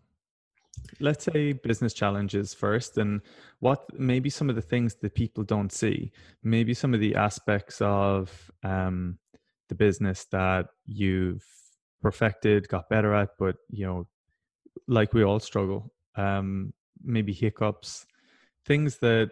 Let's 1.00 1.24
say 1.24 1.52
business 1.52 1.92
challenges 1.92 2.54
first, 2.54 2.96
and 2.96 3.20
what 3.58 3.84
maybe 3.98 4.30
some 4.30 4.48
of 4.48 4.56
the 4.56 4.62
things 4.62 4.94
that 5.02 5.14
people 5.14 5.44
don't 5.44 5.72
see, 5.72 6.12
maybe 6.42 6.72
some 6.72 6.94
of 6.94 7.00
the 7.00 7.16
aspects 7.16 7.80
of 7.82 8.50
um, 8.62 9.18
the 9.68 9.74
business 9.74 10.24
that 10.26 10.66
you've 10.86 11.44
perfected, 12.00 12.68
got 12.68 12.88
better 12.88 13.14
at, 13.14 13.30
but 13.38 13.56
you 13.68 13.86
know, 13.86 14.06
like 14.86 15.12
we 15.12 15.22
all 15.22 15.40
struggle 15.40 15.92
um, 16.16 16.72
maybe 17.02 17.32
hiccups, 17.32 18.06
things 18.64 18.98
that 18.98 19.30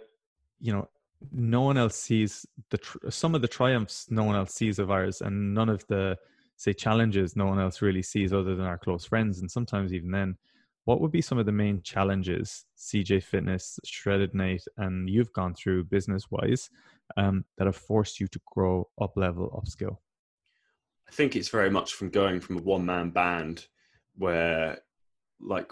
you 0.60 0.72
know 0.72 0.88
no 1.32 1.62
one 1.62 1.76
else 1.76 1.96
sees. 1.96 2.46
The 2.70 2.78
tr- 2.78 3.10
some 3.10 3.34
of 3.34 3.42
the 3.42 3.48
triumphs 3.48 4.06
no 4.10 4.24
one 4.24 4.36
else 4.36 4.54
sees 4.54 4.78
of 4.78 4.90
ours, 4.90 5.20
and 5.20 5.54
none 5.54 5.68
of 5.68 5.86
the 5.88 6.16
say 6.56 6.72
challenges 6.72 7.36
no 7.36 7.46
one 7.46 7.60
else 7.60 7.82
really 7.82 8.02
sees 8.02 8.32
other 8.32 8.54
than 8.56 8.66
our 8.66 8.78
close 8.78 9.04
friends, 9.04 9.40
and 9.40 9.50
sometimes 9.50 9.92
even 9.92 10.10
then. 10.10 10.36
What 10.84 11.02
would 11.02 11.12
be 11.12 11.20
some 11.20 11.36
of 11.36 11.44
the 11.44 11.52
main 11.52 11.82
challenges 11.82 12.64
CJ 12.78 13.22
Fitness, 13.22 13.78
Shreddin8, 13.86 14.62
and 14.78 15.10
you've 15.10 15.30
gone 15.34 15.52
through 15.52 15.84
business 15.84 16.30
wise 16.30 16.70
um, 17.18 17.44
that 17.58 17.66
have 17.66 17.76
forced 17.76 18.18
you 18.18 18.26
to 18.28 18.40
grow 18.46 18.88
up 18.98 19.14
level, 19.14 19.50
upskill? 19.50 19.98
I 21.06 21.12
think 21.12 21.36
it's 21.36 21.50
very 21.50 21.68
much 21.68 21.92
from 21.92 22.08
going 22.08 22.40
from 22.40 22.56
a 22.56 22.62
one 22.62 22.86
man 22.86 23.10
band 23.10 23.66
where 24.16 24.78
like 25.40 25.70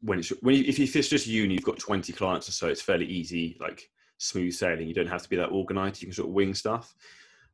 when 0.00 0.18
it's 0.18 0.30
when 0.42 0.54
you, 0.54 0.64
if 0.66 0.78
it's 0.78 1.08
just 1.08 1.26
you 1.26 1.42
and 1.42 1.52
you've 1.52 1.64
got 1.64 1.78
20 1.78 2.12
clients 2.12 2.48
or 2.48 2.52
so 2.52 2.68
it's 2.68 2.82
fairly 2.82 3.06
easy 3.06 3.56
like 3.60 3.88
smooth 4.18 4.52
sailing. 4.52 4.88
You 4.88 4.94
don't 4.94 5.08
have 5.08 5.22
to 5.22 5.28
be 5.28 5.36
that 5.36 5.46
organized. 5.50 6.02
You 6.02 6.08
can 6.08 6.14
sort 6.14 6.28
of 6.28 6.34
wing 6.34 6.54
stuff. 6.54 6.94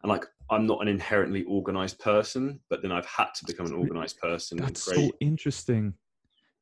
And 0.03 0.11
like 0.11 0.27
i'm 0.51 0.67
not 0.67 0.83
an 0.83 0.89
inherently 0.89 1.45
organized 1.45 1.99
person 1.99 2.61
but 2.69 2.83
then 2.83 2.93
i've 2.93 3.07
had 3.07 3.29
to 3.37 3.47
become 3.47 3.65
an 3.65 3.73
organized 3.73 4.21
person 4.21 4.59
that's 4.59 4.83
so 4.83 5.11
interesting 5.21 5.95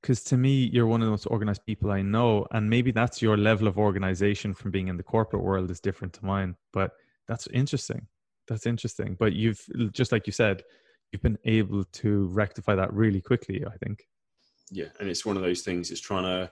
because 0.01 0.23
to 0.23 0.37
me 0.37 0.71
you're 0.73 0.87
one 0.87 1.03
of 1.03 1.07
the 1.07 1.11
most 1.11 1.27
organized 1.27 1.67
people 1.67 1.91
i 1.91 2.01
know 2.01 2.47
and 2.53 2.71
maybe 2.71 2.93
that's 2.93 3.21
your 3.21 3.37
level 3.37 3.67
of 3.67 3.79
organization 3.79 4.55
from 4.55 4.71
being 4.71 4.87
in 4.87 4.97
the 4.97 5.03
corporate 5.03 5.43
world 5.43 5.73
is 5.73 5.81
different 5.81 6.13
to 6.13 6.25
mine 6.25 6.55
but 6.73 6.93
that's 7.29 7.47
interesting. 7.49 8.07
That's 8.49 8.67
interesting. 8.67 9.17
But 9.19 9.33
you've 9.33 9.65
just 9.93 10.13
like 10.13 10.27
you 10.27 10.33
said 10.33 10.63
you've 11.13 11.23
been 11.23 11.39
able 11.45 11.85
to 11.85 12.27
rectify 12.29 12.75
that 12.75 12.93
really 12.93 13.21
quickly 13.21 13.65
i 13.67 13.77
think 13.85 14.07
yeah, 14.73 14.87
and 14.99 15.09
it's 15.09 15.25
one 15.27 15.37
of 15.37 15.43
those 15.43 15.61
things. 15.61 15.91
It's 15.91 16.01
trying 16.01 16.25
to 16.25 16.51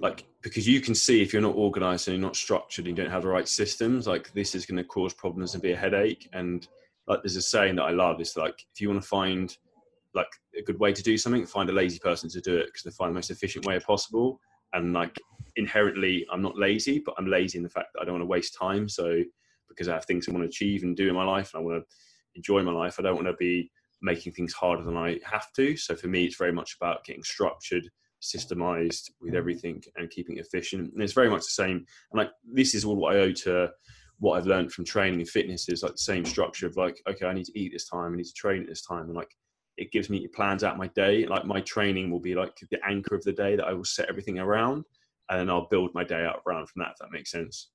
like 0.00 0.24
because 0.42 0.66
you 0.66 0.80
can 0.80 0.94
see 0.94 1.20
if 1.20 1.32
you're 1.32 1.42
not 1.42 1.56
organized 1.56 2.08
and 2.08 2.16
you're 2.16 2.26
not 2.26 2.36
structured 2.36 2.86
and 2.86 2.96
you 2.96 3.04
don't 3.04 3.12
have 3.12 3.22
the 3.22 3.28
right 3.28 3.48
systems, 3.48 4.06
like 4.06 4.32
this 4.32 4.54
is 4.54 4.64
going 4.64 4.78
to 4.78 4.84
cause 4.84 5.12
problems 5.12 5.54
and 5.54 5.62
be 5.62 5.72
a 5.72 5.76
headache. 5.76 6.28
And 6.32 6.66
like 7.06 7.22
there's 7.22 7.36
a 7.36 7.42
saying 7.42 7.76
that 7.76 7.82
I 7.82 7.90
love 7.90 8.20
is 8.20 8.36
like 8.36 8.64
if 8.72 8.80
you 8.80 8.88
want 8.88 9.02
to 9.02 9.08
find 9.08 9.56
like 10.14 10.28
a 10.56 10.62
good 10.62 10.78
way 10.78 10.92
to 10.92 11.02
do 11.02 11.18
something, 11.18 11.44
find 11.44 11.68
a 11.68 11.72
lazy 11.72 11.98
person 11.98 12.30
to 12.30 12.40
do 12.40 12.56
it 12.56 12.66
because 12.66 12.82
they 12.84 12.90
find 12.90 13.10
the 13.10 13.14
most 13.14 13.30
efficient 13.30 13.66
way 13.66 13.78
possible. 13.80 14.40
And 14.72 14.92
like 14.92 15.16
inherently, 15.56 16.26
I'm 16.32 16.42
not 16.42 16.56
lazy, 16.56 17.02
but 17.04 17.14
I'm 17.18 17.26
lazy 17.26 17.58
in 17.58 17.64
the 17.64 17.70
fact 17.70 17.88
that 17.94 18.00
I 18.00 18.04
don't 18.04 18.14
want 18.14 18.22
to 18.22 18.26
waste 18.26 18.54
time. 18.54 18.88
So 18.88 19.22
because 19.68 19.88
I 19.88 19.94
have 19.94 20.04
things 20.04 20.28
I 20.28 20.32
want 20.32 20.44
to 20.44 20.48
achieve 20.48 20.84
and 20.84 20.96
do 20.96 21.08
in 21.08 21.14
my 21.14 21.24
life, 21.24 21.52
and 21.52 21.60
I 21.60 21.64
want 21.64 21.82
to 21.82 21.96
enjoy 22.36 22.62
my 22.62 22.72
life, 22.72 22.96
I 22.98 23.02
don't 23.02 23.16
want 23.16 23.26
to 23.26 23.34
be 23.34 23.70
making 24.04 24.32
things 24.32 24.52
harder 24.52 24.84
than 24.84 24.96
I 24.96 25.18
have 25.24 25.52
to. 25.54 25.76
So 25.76 25.96
for 25.96 26.08
me, 26.08 26.24
it's 26.26 26.36
very 26.36 26.52
much 26.52 26.76
about 26.80 27.04
getting 27.04 27.24
structured, 27.24 27.88
systemized 28.22 29.10
with 29.20 29.30
mm-hmm. 29.30 29.36
everything 29.36 29.82
and 29.96 30.10
keeping 30.10 30.36
it 30.36 30.46
efficient. 30.46 30.92
And 30.92 31.02
it's 31.02 31.14
very 31.14 31.30
much 31.30 31.40
the 31.40 31.62
same. 31.62 31.76
And 32.12 32.18
like 32.18 32.30
this 32.44 32.74
is 32.74 32.84
all 32.84 32.96
what 32.96 33.16
I 33.16 33.20
owe 33.20 33.32
to 33.32 33.70
what 34.20 34.36
I've 34.36 34.46
learned 34.46 34.72
from 34.72 34.84
training 34.84 35.20
and 35.20 35.28
fitness 35.28 35.68
is 35.68 35.82
like 35.82 35.92
the 35.92 35.98
same 35.98 36.24
structure 36.24 36.66
of 36.66 36.76
like, 36.76 37.00
okay, 37.08 37.26
I 37.26 37.32
need 37.32 37.46
to 37.46 37.58
eat 37.58 37.72
this 37.72 37.88
time, 37.88 38.12
I 38.12 38.16
need 38.16 38.26
to 38.26 38.32
train 38.34 38.62
at 38.62 38.68
this 38.68 38.82
time. 38.82 39.06
And 39.06 39.14
like 39.14 39.34
it 39.76 39.90
gives 39.90 40.08
me 40.08 40.28
plans 40.28 40.62
out 40.62 40.78
my 40.78 40.88
day. 40.88 41.26
Like 41.26 41.46
my 41.46 41.60
training 41.62 42.10
will 42.10 42.20
be 42.20 42.34
like 42.34 42.56
the 42.70 42.78
anchor 42.86 43.14
of 43.14 43.24
the 43.24 43.32
day 43.32 43.56
that 43.56 43.66
I 43.66 43.72
will 43.72 43.84
set 43.84 44.08
everything 44.08 44.38
around. 44.38 44.84
And 45.30 45.40
then 45.40 45.50
I'll 45.50 45.68
build 45.68 45.90
my 45.94 46.04
day 46.04 46.24
out 46.24 46.42
around 46.46 46.68
from 46.68 46.80
that, 46.80 46.92
if 46.92 46.98
that 47.00 47.10
makes 47.10 47.30
sense. 47.30 47.70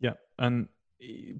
Yeah. 0.00 0.12
And 0.38 0.68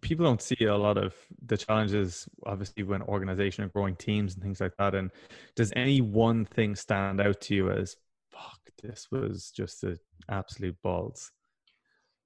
people 0.01 0.25
don't 0.25 0.43
see 0.43 0.65
a 0.65 0.77
lot 0.77 0.97
of 0.97 1.15
the 1.47 1.57
challenges 1.57 2.29
obviously 2.47 2.85
when 2.85 3.03
organization 3.03 3.65
and 3.65 3.73
growing 3.73 3.97
teams 3.97 4.35
and 4.35 4.43
things 4.43 4.61
like 4.61 4.77
that. 4.79 4.95
And 4.95 5.11
does 5.57 5.73
any 5.75 6.01
one 6.01 6.45
thing 6.45 6.77
stand 6.77 7.21
out 7.21 7.41
to 7.43 7.55
you 7.55 7.71
as 7.71 7.97
fuck 8.31 8.61
this 8.83 9.09
was 9.11 9.51
just 9.51 9.83
an 9.83 9.99
absolute 10.29 10.77
balls 10.83 11.33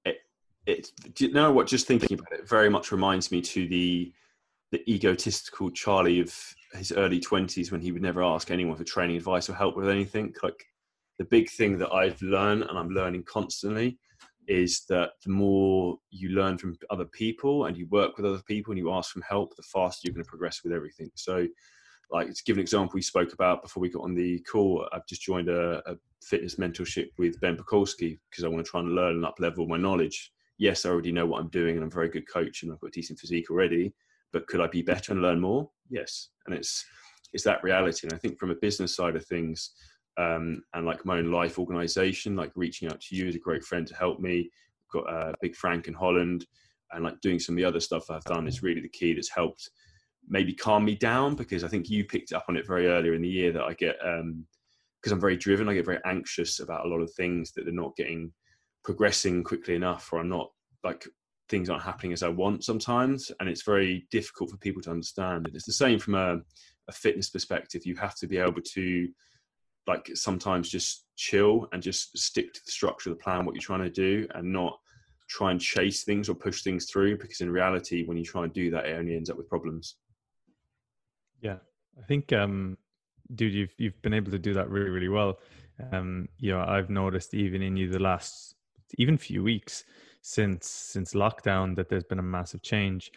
it, 0.05 0.17
it 0.67 0.91
you 1.17 1.31
know 1.31 1.51
what? 1.51 1.67
Just 1.67 1.87
thinking 1.87 2.19
about 2.19 2.31
it 2.31 2.47
very 2.47 2.69
much 2.69 2.91
reminds 2.91 3.31
me 3.31 3.41
to 3.41 3.67
the 3.67 4.13
the 4.71 4.91
egotistical 4.91 5.69
charlie 5.69 6.19
of 6.19 6.35
his 6.73 6.91
early 6.91 7.19
20s 7.19 7.71
when 7.71 7.79
he 7.79 7.91
would 7.91 8.01
never 8.01 8.23
ask 8.23 8.49
anyone 8.49 8.75
for 8.75 8.83
training 8.83 9.15
advice 9.15 9.47
or 9.47 9.53
help 9.53 9.75
with 9.75 9.87
anything. 9.87 10.33
Like 10.41 10.65
the 11.19 11.25
big 11.25 11.49
thing 11.49 11.77
that 11.77 11.91
i've 11.91 12.21
learned 12.21 12.63
and 12.63 12.77
i'm 12.77 12.89
learning 12.89 13.23
constantly 13.23 13.97
is 14.47 14.83
that 14.89 15.11
the 15.23 15.31
more 15.31 15.97
you 16.09 16.29
learn 16.29 16.57
from 16.57 16.77
other 16.89 17.05
people 17.05 17.65
and 17.65 17.77
you 17.77 17.87
work 17.87 18.17
with 18.17 18.25
other 18.25 18.41
people 18.47 18.71
and 18.71 18.77
you 18.79 18.91
ask 18.91 19.11
for 19.11 19.21
help, 19.23 19.55
the 19.55 19.63
faster 19.63 20.07
you're 20.07 20.13
going 20.13 20.23
to 20.23 20.29
progress 20.29 20.61
with 20.63 20.73
everything. 20.73 21.09
So, 21.15 21.47
like 22.11 22.27
to 22.27 22.43
give 22.45 22.57
an 22.57 22.61
example, 22.61 22.91
we 22.93 23.01
spoke 23.01 23.33
about 23.33 23.63
before 23.63 23.81
we 23.81 23.89
got 23.89 24.03
on 24.03 24.13
the 24.13 24.39
call. 24.39 24.87
I've 24.91 25.07
just 25.07 25.21
joined 25.21 25.49
a, 25.49 25.81
a 25.89 25.95
fitness 26.21 26.55
mentorship 26.55 27.09
with 27.17 27.39
Ben 27.39 27.57
Pakulski 27.57 28.19
because 28.29 28.43
I 28.43 28.49
want 28.49 28.63
to 28.63 28.69
try 28.69 28.81
and 28.81 28.93
learn 28.93 29.15
and 29.15 29.25
up 29.25 29.39
level 29.39 29.67
my 29.67 29.77
knowledge. 29.77 30.31
Yes, 30.57 30.85
I 30.85 30.89
already 30.89 31.11
know 31.11 31.25
what 31.25 31.41
I'm 31.41 31.49
doing 31.49 31.75
and 31.75 31.83
I'm 31.83 31.89
a 31.89 31.91
very 31.91 32.09
good 32.09 32.29
coach 32.31 32.61
and 32.61 32.71
I've 32.71 32.79
got 32.79 32.87
a 32.87 32.91
decent 32.91 33.19
physique 33.19 33.49
already. 33.49 33.93
But 34.31 34.47
could 34.47 34.61
I 34.61 34.67
be 34.67 34.81
better 34.81 35.13
and 35.13 35.21
learn 35.21 35.39
more? 35.39 35.69
Yes, 35.89 36.29
and 36.45 36.55
it's 36.55 36.85
it's 37.33 37.43
that 37.43 37.63
reality. 37.63 38.07
And 38.07 38.13
I 38.13 38.17
think 38.17 38.39
from 38.39 38.51
a 38.51 38.55
business 38.55 38.95
side 38.95 39.15
of 39.15 39.25
things, 39.25 39.71
um, 40.17 40.63
and 40.73 40.85
like 40.85 41.05
my 41.05 41.17
own 41.17 41.31
life 41.31 41.59
organization, 41.59 42.35
like 42.35 42.51
reaching 42.55 42.89
out 42.89 43.01
to 43.01 43.15
you 43.15 43.27
as 43.27 43.35
a 43.35 43.39
great 43.39 43.63
friend 43.63 43.87
to 43.87 43.95
help 43.95 44.19
me. 44.19 44.49
Got 44.91 45.11
uh, 45.11 45.33
Big 45.41 45.55
Frank 45.55 45.87
in 45.87 45.93
Holland, 45.93 46.45
and 46.91 47.03
like 47.03 47.19
doing 47.21 47.39
some 47.39 47.53
of 47.53 47.57
the 47.57 47.65
other 47.65 47.79
stuff 47.79 48.09
I've 48.09 48.23
done 48.25 48.47
is 48.47 48.63
really 48.63 48.81
the 48.81 48.89
key 48.89 49.13
that's 49.13 49.29
helped 49.29 49.69
maybe 50.27 50.53
calm 50.53 50.85
me 50.85 50.95
down 50.95 51.35
because 51.35 51.63
I 51.63 51.67
think 51.67 51.89
you 51.89 52.05
picked 52.05 52.33
up 52.33 52.45
on 52.47 52.57
it 52.57 52.67
very 52.67 52.87
earlier 52.87 53.13
in 53.13 53.21
the 53.21 53.29
year 53.29 53.51
that 53.51 53.63
I 53.63 53.73
get 53.73 53.97
because 53.99 54.21
um, 54.21 54.45
I'm 55.11 55.19
very 55.19 55.37
driven, 55.37 55.67
I 55.67 55.73
get 55.73 55.85
very 55.85 55.99
anxious 56.05 56.59
about 56.59 56.85
a 56.85 56.89
lot 56.89 57.01
of 57.01 57.11
things 57.13 57.51
that 57.51 57.65
they're 57.65 57.73
not 57.73 57.95
getting 57.95 58.31
progressing 58.83 59.43
quickly 59.43 59.75
enough, 59.75 60.11
or 60.11 60.19
I'm 60.19 60.29
not 60.29 60.51
like 60.83 61.07
things 61.49 61.69
aren't 61.69 61.83
happening 61.83 62.13
as 62.13 62.23
I 62.23 62.29
want 62.29 62.63
sometimes, 62.63 63.31
and 63.39 63.49
it's 63.49 63.63
very 63.63 64.07
difficult 64.11 64.49
for 64.49 64.57
people 64.57 64.81
to 64.83 64.91
understand. 64.91 65.47
And 65.47 65.55
it's 65.55 65.65
the 65.65 65.73
same 65.73 65.99
from 65.99 66.15
a, 66.15 66.37
a 66.87 66.91
fitness 66.91 67.29
perspective. 67.29 67.85
You 67.85 67.95
have 67.97 68.15
to 68.15 68.27
be 68.27 68.37
able 68.37 68.61
to 68.61 69.07
like 69.87 70.09
sometimes 70.13 70.69
just 70.69 71.05
chill 71.15 71.67
and 71.71 71.81
just 71.81 72.17
stick 72.17 72.53
to 72.53 72.61
the 72.65 72.71
structure 72.71 73.11
of 73.11 73.17
the 73.17 73.23
plan, 73.23 73.45
what 73.45 73.55
you're 73.55 73.61
trying 73.61 73.83
to 73.83 73.89
do, 73.89 74.27
and 74.35 74.51
not 74.51 74.79
try 75.27 75.51
and 75.51 75.59
chase 75.59 76.03
things 76.03 76.29
or 76.29 76.35
push 76.35 76.61
things 76.61 76.85
through 76.85 77.17
because 77.17 77.41
in 77.41 77.49
reality 77.49 78.05
when 78.05 78.17
you 78.17 78.23
try 78.23 78.43
and 78.43 78.53
do 78.53 78.69
that 78.69 78.85
it 78.85 78.97
only 78.97 79.15
ends 79.15 79.29
up 79.29 79.37
with 79.37 79.47
problems. 79.49 79.95
Yeah. 81.41 81.57
I 81.97 82.03
think 82.05 82.33
um 82.33 82.77
dude 83.33 83.53
you've 83.53 83.73
you've 83.77 83.99
been 84.01 84.13
able 84.13 84.31
to 84.31 84.39
do 84.39 84.53
that 84.53 84.69
really 84.69 84.89
really 84.89 85.09
well. 85.09 85.39
Um 85.91 86.27
you 86.37 86.51
know 86.51 86.63
i've 86.67 86.89
noticed 86.89 87.33
even 87.33 87.61
in 87.61 87.77
you 87.77 87.89
the 87.89 87.99
last 87.99 88.55
even 88.97 89.17
few 89.17 89.41
weeks 89.43 89.85
since 90.21 90.67
since 90.67 91.13
lockdown 91.13 91.75
that 91.75 91.89
there's 91.89 92.03
been 92.03 92.19
a 92.19 92.23
massive 92.23 92.61
change. 92.61 93.11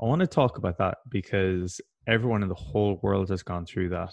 I 0.00 0.04
want 0.04 0.20
to 0.20 0.26
talk 0.26 0.58
about 0.58 0.78
that 0.78 0.98
because 1.08 1.80
everyone 2.06 2.42
in 2.42 2.48
the 2.48 2.54
whole 2.54 2.98
world 3.02 3.30
has 3.30 3.42
gone 3.42 3.64
through 3.64 3.90
that 3.90 4.12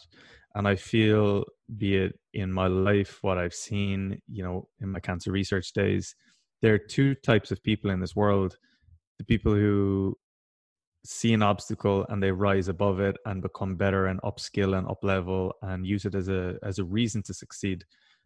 and 0.56 0.68
i 0.68 0.76
feel 0.76 1.44
be 1.78 1.96
it 1.96 2.20
in 2.34 2.52
my 2.52 2.68
life 2.68 3.20
what 3.22 3.38
i've 3.38 3.54
seen 3.54 4.22
you 4.28 4.44
know 4.44 4.68
in 4.82 4.90
my 4.90 5.00
cancer 5.00 5.32
research 5.32 5.72
days 5.74 6.16
there 6.62 6.74
are 6.74 6.80
two 6.80 7.16
types 7.16 7.52
of 7.52 7.64
people 7.64 7.92
in 7.92 8.00
this 8.00 8.16
world 8.16 8.58
the 9.18 9.24
people 9.24 9.54
who 9.54 10.16
see 11.06 11.34
an 11.34 11.42
obstacle 11.42 12.06
and 12.10 12.22
they 12.22 12.32
rise 12.32 12.68
above 12.68 13.00
it 13.00 13.16
and 13.26 13.42
become 13.42 13.76
better 13.76 14.08
and 14.08 14.22
upskill 14.22 14.78
and 14.78 14.88
up 14.88 15.04
level 15.04 15.54
and 15.62 15.86
use 15.86 16.06
it 16.06 16.16
as 16.16 16.28
a 16.28 16.58
as 16.64 16.80
a 16.80 16.84
reason 16.84 17.24
to 17.24 17.34
succeed 17.34 17.86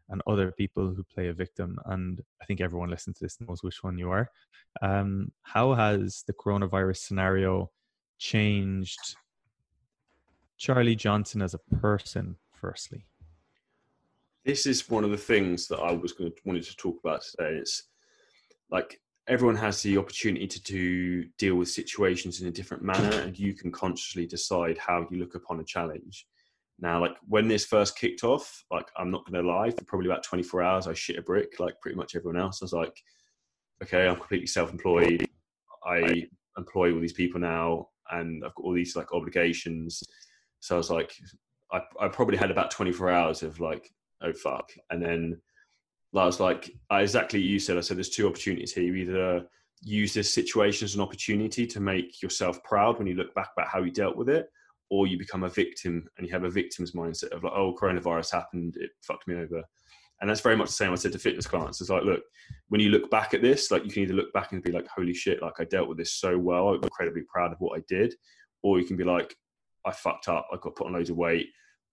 and 0.10 0.22
other 0.28 0.52
people 0.52 0.94
who 0.94 1.04
play 1.04 1.28
a 1.28 1.34
victim 1.34 1.78
and 1.86 2.22
i 2.42 2.46
think 2.46 2.62
everyone 2.62 2.90
listening 2.90 3.14
to 3.14 3.24
this 3.24 3.38
knows 3.42 3.62
which 3.64 3.84
one 3.84 3.98
you 3.98 4.10
are. 4.10 4.30
Um, 4.82 5.32
how 5.44 5.74
has 5.74 6.24
the 6.26 6.34
coronavirus 6.34 6.98
scenario 6.98 7.70
changed 8.18 9.16
charlie 10.64 10.96
johnson 10.96 11.42
as 11.42 11.54
a 11.54 11.76
person 11.76 12.38
firstly. 12.54 13.06
This 14.46 14.66
is 14.66 14.90
one 14.90 15.04
of 15.04 15.12
the 15.12 15.18
things 15.18 15.68
that 15.68 15.80
i 15.80 15.92
was 15.92 16.14
going 16.14 16.32
to 16.32 16.38
wanted 16.46 16.64
to 16.64 16.78
talk 16.78 16.96
about 17.04 17.22
today. 17.22 17.58
It's 17.58 17.90
like 18.72 19.02
everyone 19.28 19.58
has 19.58 19.82
the 19.82 19.98
opportunity 19.98 20.48
to 20.48 20.64
do, 20.64 21.26
deal 21.38 21.56
with 21.56 21.68
situations 21.68 22.40
in 22.40 22.48
a 22.48 22.52
different 22.52 22.82
manner 22.82 23.14
and 23.24 23.38
you 23.38 23.54
can 23.54 23.74
consciously 23.74 24.26
decide 24.26 24.78
how 24.78 25.06
you 25.12 25.18
look 25.18 25.36
upon 25.36 25.60
a 25.60 25.66
challenge. 25.66 26.28
Now 26.80 27.02
like 27.02 27.18
when 27.28 27.50
this 27.50 27.66
first 27.66 27.98
kicked 27.98 28.24
off 28.24 28.64
like 28.72 28.88
i'm 28.96 29.12
not 29.12 29.30
going 29.30 29.44
to 29.44 29.52
lie 29.52 29.70
for 29.70 29.84
probably 29.84 30.10
about 30.10 30.24
24 30.24 30.64
hours 30.64 30.88
i 30.88 30.94
shit 30.94 31.20
a 31.20 31.22
brick 31.22 31.60
like 31.60 31.76
pretty 31.82 31.98
much 31.98 32.16
everyone 32.16 32.42
else. 32.42 32.62
I 32.62 32.66
was 32.66 32.72
like 32.72 32.98
okay 33.84 34.08
i'm 34.08 34.16
completely 34.16 34.48
self-employed. 34.48 35.28
I 35.86 36.28
employ 36.58 36.94
all 36.94 37.02
these 37.02 37.20
people 37.22 37.42
now 37.42 37.90
and 38.12 38.46
i've 38.46 38.56
got 38.56 38.64
all 38.64 38.74
these 38.74 38.96
like 38.96 39.14
obligations 39.14 40.02
so 40.64 40.76
i 40.76 40.78
was 40.78 40.90
like 40.90 41.14
i, 41.72 41.82
I 42.00 42.08
probably 42.08 42.38
had 42.38 42.52
about 42.52 42.72
24 42.72 43.10
hours 43.10 43.44
of 43.44 43.60
like 43.60 43.90
oh 44.22 44.34
fuck 44.34 44.72
and 44.90 45.02
then 45.02 45.42
I 46.22 46.26
was 46.26 46.40
like, 46.40 46.72
exactly 46.92 47.42
you 47.42 47.60
said. 47.60 47.78
I 47.78 47.82
said, 47.82 47.98
there's 47.98 48.10
two 48.10 48.28
opportunities 48.28 48.74
here. 48.74 48.84
You 48.84 48.96
either 48.96 49.46
use 49.82 50.14
this 50.14 50.34
situation 50.34 50.86
as 50.86 50.96
an 50.96 51.02
opportunity 51.02 51.66
to 51.68 51.80
make 51.80 52.22
yourself 52.22 52.64
proud 52.64 52.98
when 52.98 53.08
you 53.08 53.16
look 53.16 53.34
back 53.34 53.50
about 53.56 53.70
how 53.70 53.82
you 53.82 53.92
dealt 53.92 54.16
with 54.16 54.30
it, 54.30 54.48
or 54.90 55.08
you 55.08 55.18
become 55.18 55.44
a 55.44 55.50
victim 55.50 56.08
and 56.18 56.28
you 56.28 56.32
have 56.32 56.44
a 56.44 56.50
victim's 56.50 56.92
mindset 56.92 57.32
of 57.32 57.44
like, 57.44 57.54
oh, 57.56 57.76
coronavirus 57.80 58.32
happened, 58.32 58.78
it 58.78 58.92
fucked 59.02 59.28
me 59.28 59.36
over. 59.36 59.64
And 60.22 60.30
that's 60.30 60.42
very 60.42 60.56
much 60.56 60.68
the 60.68 60.74
same 60.74 60.92
I 60.92 60.96
said 60.96 61.12
to 61.14 61.20
fitness 61.20 61.48
clients. 61.48 61.82
It's 61.82 61.90
like, 61.90 62.04
look, 62.04 62.22
when 62.70 62.80
you 62.80 62.90
look 62.90 63.10
back 63.10 63.34
at 63.34 63.42
this, 63.42 63.72
like 63.72 63.84
you 63.84 63.92
can 63.92 64.04
either 64.04 64.14
look 64.14 64.32
back 64.34 64.52
and 64.52 64.64
be 64.64 64.72
like, 64.72 64.88
holy 64.88 65.14
shit, 65.14 65.42
like 65.42 65.60
I 65.60 65.66
dealt 65.66 65.90
with 65.90 65.98
this 65.98 66.14
so 66.14 66.38
well. 66.38 66.70
I'm 66.70 66.84
incredibly 66.84 67.24
proud 67.24 67.52
of 67.52 67.58
what 67.60 67.78
I 67.78 67.84
did. 67.90 68.14
Or 68.62 68.80
you 68.80 68.86
can 68.86 68.96
be 68.96 69.04
like, 69.04 69.36
I 69.86 69.92
fucked 69.92 70.28
up. 70.28 70.48
I 70.52 70.58
got 70.62 70.76
put 70.76 70.88
on 70.88 70.94
loads 70.94 71.10
of 71.10 71.18
weight. 71.18 71.48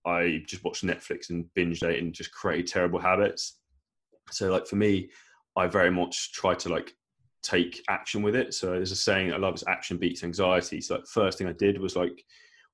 I 0.07 0.43
just 0.47 0.65
watched 0.65 0.85
Netflix 0.85 1.31
and 1.31 1.45
binged 1.57 1.83
it 1.83 2.03
and 2.03 2.15
just 2.15 2.33
created 2.33 2.67
terrible 2.67 2.99
habits 2.99 3.61
so 4.33 4.51
like 4.51 4.67
for 4.67 4.77
me, 4.77 5.11
I 5.57 5.67
very 5.67 5.91
much 5.91 6.33
try 6.33 6.55
to 6.55 6.69
like 6.69 6.93
take 7.43 7.83
action 7.89 8.23
with 8.23 8.37
it. 8.37 8.55
So 8.55 8.73
there's 8.73 8.93
a 8.93 8.97
saying 8.97 9.33
I 9.33 9.37
love 9.37 9.55
is 9.55 9.65
action 9.69 9.97
beats 9.97 10.25
anxiety. 10.25 10.81
So 10.81 10.97
like 10.97 11.07
first 11.07 11.39
thing 11.39 11.47
I 11.47 11.53
did 11.53 11.81
was 11.81 11.97
like 11.97 12.25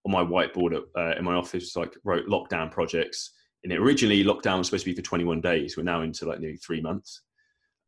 on 0.05 0.13
my 0.13 0.23
whiteboard 0.23 0.81
uh, 0.97 1.17
in 1.17 1.25
my 1.25 1.35
office, 1.35 1.77
like 1.77 1.95
wrote 2.05 2.27
lockdown 2.27 2.71
projects. 2.71 3.33
And 3.65 3.73
it 3.73 3.81
originally 3.81 4.23
lockdown 4.23 4.59
was 4.59 4.69
supposed 4.69 4.85
to 4.85 4.91
be 4.91 4.97
for 4.97 5.03
21 5.03 5.41
days. 5.41 5.77
We're 5.77 5.83
now 5.83 6.03
into 6.03 6.27
like 6.27 6.41
nearly 6.41 6.59
three 6.59 6.81
months. 6.81 7.23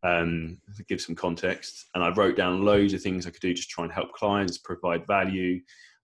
Um, 0.04 0.58
to 0.76 0.84
give 0.84 1.00
some 1.00 1.16
context, 1.16 1.86
and 1.92 2.04
I 2.04 2.10
wrote 2.10 2.36
down 2.36 2.64
loads 2.64 2.94
of 2.94 3.02
things 3.02 3.26
I 3.26 3.30
could 3.30 3.40
do 3.40 3.52
just 3.52 3.68
try 3.68 3.82
and 3.82 3.92
help 3.92 4.12
clients, 4.12 4.56
provide 4.56 5.04
value, 5.08 5.60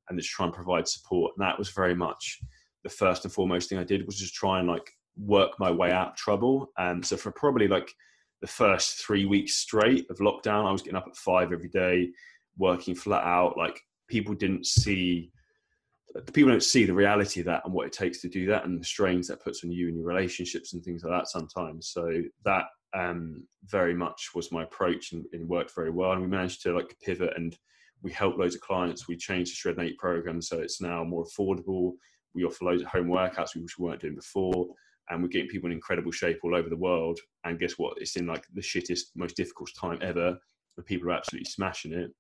and 0.09 0.19
just 0.19 0.31
try 0.31 0.47
and 0.47 0.55
provide 0.55 0.89
support. 0.89 1.33
And 1.37 1.47
that 1.47 1.59
was 1.59 1.71
very 1.71 1.95
much 1.95 2.41
the 2.83 2.91
first 2.91 3.25
and 3.25 3.33
foremost 3.33 3.69
thing 3.69 3.79
I 3.79 3.85
did 3.85 4.07
was 4.07 4.19
just 4.19 4.35
try 4.35 4.61
and 4.61 4.69
like 4.69 4.91
work 5.17 5.53
my 5.59 5.71
way 5.71 5.91
out 5.91 6.11
of 6.11 6.17
trouble. 6.17 6.71
And 6.79 7.05
so 7.05 7.17
for 7.17 7.33
probably 7.33 7.67
like 7.67 7.91
the 8.41 8.47
first 8.47 9.05
three 9.05 9.25
weeks 9.25 9.55
straight 9.55 10.07
of 10.11 10.19
lockdown, 10.19 10.67
I 10.67 10.73
was 10.73 10.83
getting 10.83 10.99
up 10.99 11.07
at 11.09 11.17
five 11.17 11.53
every 11.53 11.69
day, 11.69 12.11
working 12.59 12.95
flat 12.95 13.25
out. 13.25 13.57
Like 13.57 13.81
people 14.09 14.35
didn't 14.35 14.67
see, 14.67 15.31
people 16.33 16.51
don't 16.51 16.63
see 16.63 16.85
the 16.85 16.93
reality 16.95 17.41
of 17.41 17.47
that 17.47 17.63
and 17.65 17.73
what 17.73 17.87
it 17.87 17.93
takes 17.93 18.21
to 18.21 18.29
do 18.29 18.47
that 18.47 18.67
and 18.67 18.81
the 18.81 18.85
strains 18.85 19.29
that 19.29 19.43
puts 19.43 19.65
on 19.65 19.71
you 19.71 19.89
and 19.89 19.97
your 19.97 20.07
relationships 20.07 20.75
and 20.75 20.85
things 20.85 21.03
like 21.05 21.19
that 21.19 21.29
sometimes. 21.29 21.89
So 21.89 22.23
that 22.45 22.67
um, 22.93 23.47
very 23.65 23.95
much 23.95 24.31
was 24.35 24.53
my 24.53 24.65
approach 24.65 25.13
and, 25.13 25.25
and 25.33 25.49
worked 25.49 25.75
very 25.75 25.91
well. 25.91 26.13
And 26.13 26.21
we 26.21 26.29
managed 26.29 26.63
to 26.63 26.75
like 26.75 26.97
pivot 27.03 27.33
and 27.37 27.57
we 28.05 28.13
help 28.13 28.39
loads 28.39 28.55
of 28.55 28.61
clients. 28.61 29.09
We 29.09 29.17
changed 29.17 29.53
the 29.53 29.73
Shreddin8 29.73 29.97
program 29.97 30.41
so 30.41 30.61
it's 30.61 30.81
now 30.81 31.03
more 31.03 31.25
affordable. 31.25 31.95
We 32.35 32.45
offer 32.45 32.67
loads 32.67 32.83
of 32.83 32.89
home 32.89 33.09
workouts 33.09 33.57
which 33.57 33.79
we 33.79 33.87
weren't 33.87 34.03
doing 34.03 34.15
before 34.15 34.69
and 35.11 35.23
we're 35.23 35.29
getting 35.29 35.49
people 35.49 35.69
in 35.69 35.73
incredible 35.73 36.13
shape 36.13 36.41
all 36.45 36.55
over 36.55 36.69
the 36.69 36.77
world. 36.77 37.19
And 37.45 37.59
guess 37.59 37.73
what? 37.73 37.97
It's 37.99 38.17
in 38.17 38.27
like 38.27 38.45
the 38.55 38.61
shittest, 38.61 39.07
most 39.17 39.37
difficult 39.37 39.71
time 39.79 39.99
ever, 40.03 40.39
where 40.75 40.85
people 40.85 41.09
are 41.09 41.15
absolutely 41.15 41.51
smashing 41.51 41.93
it. 41.93 42.11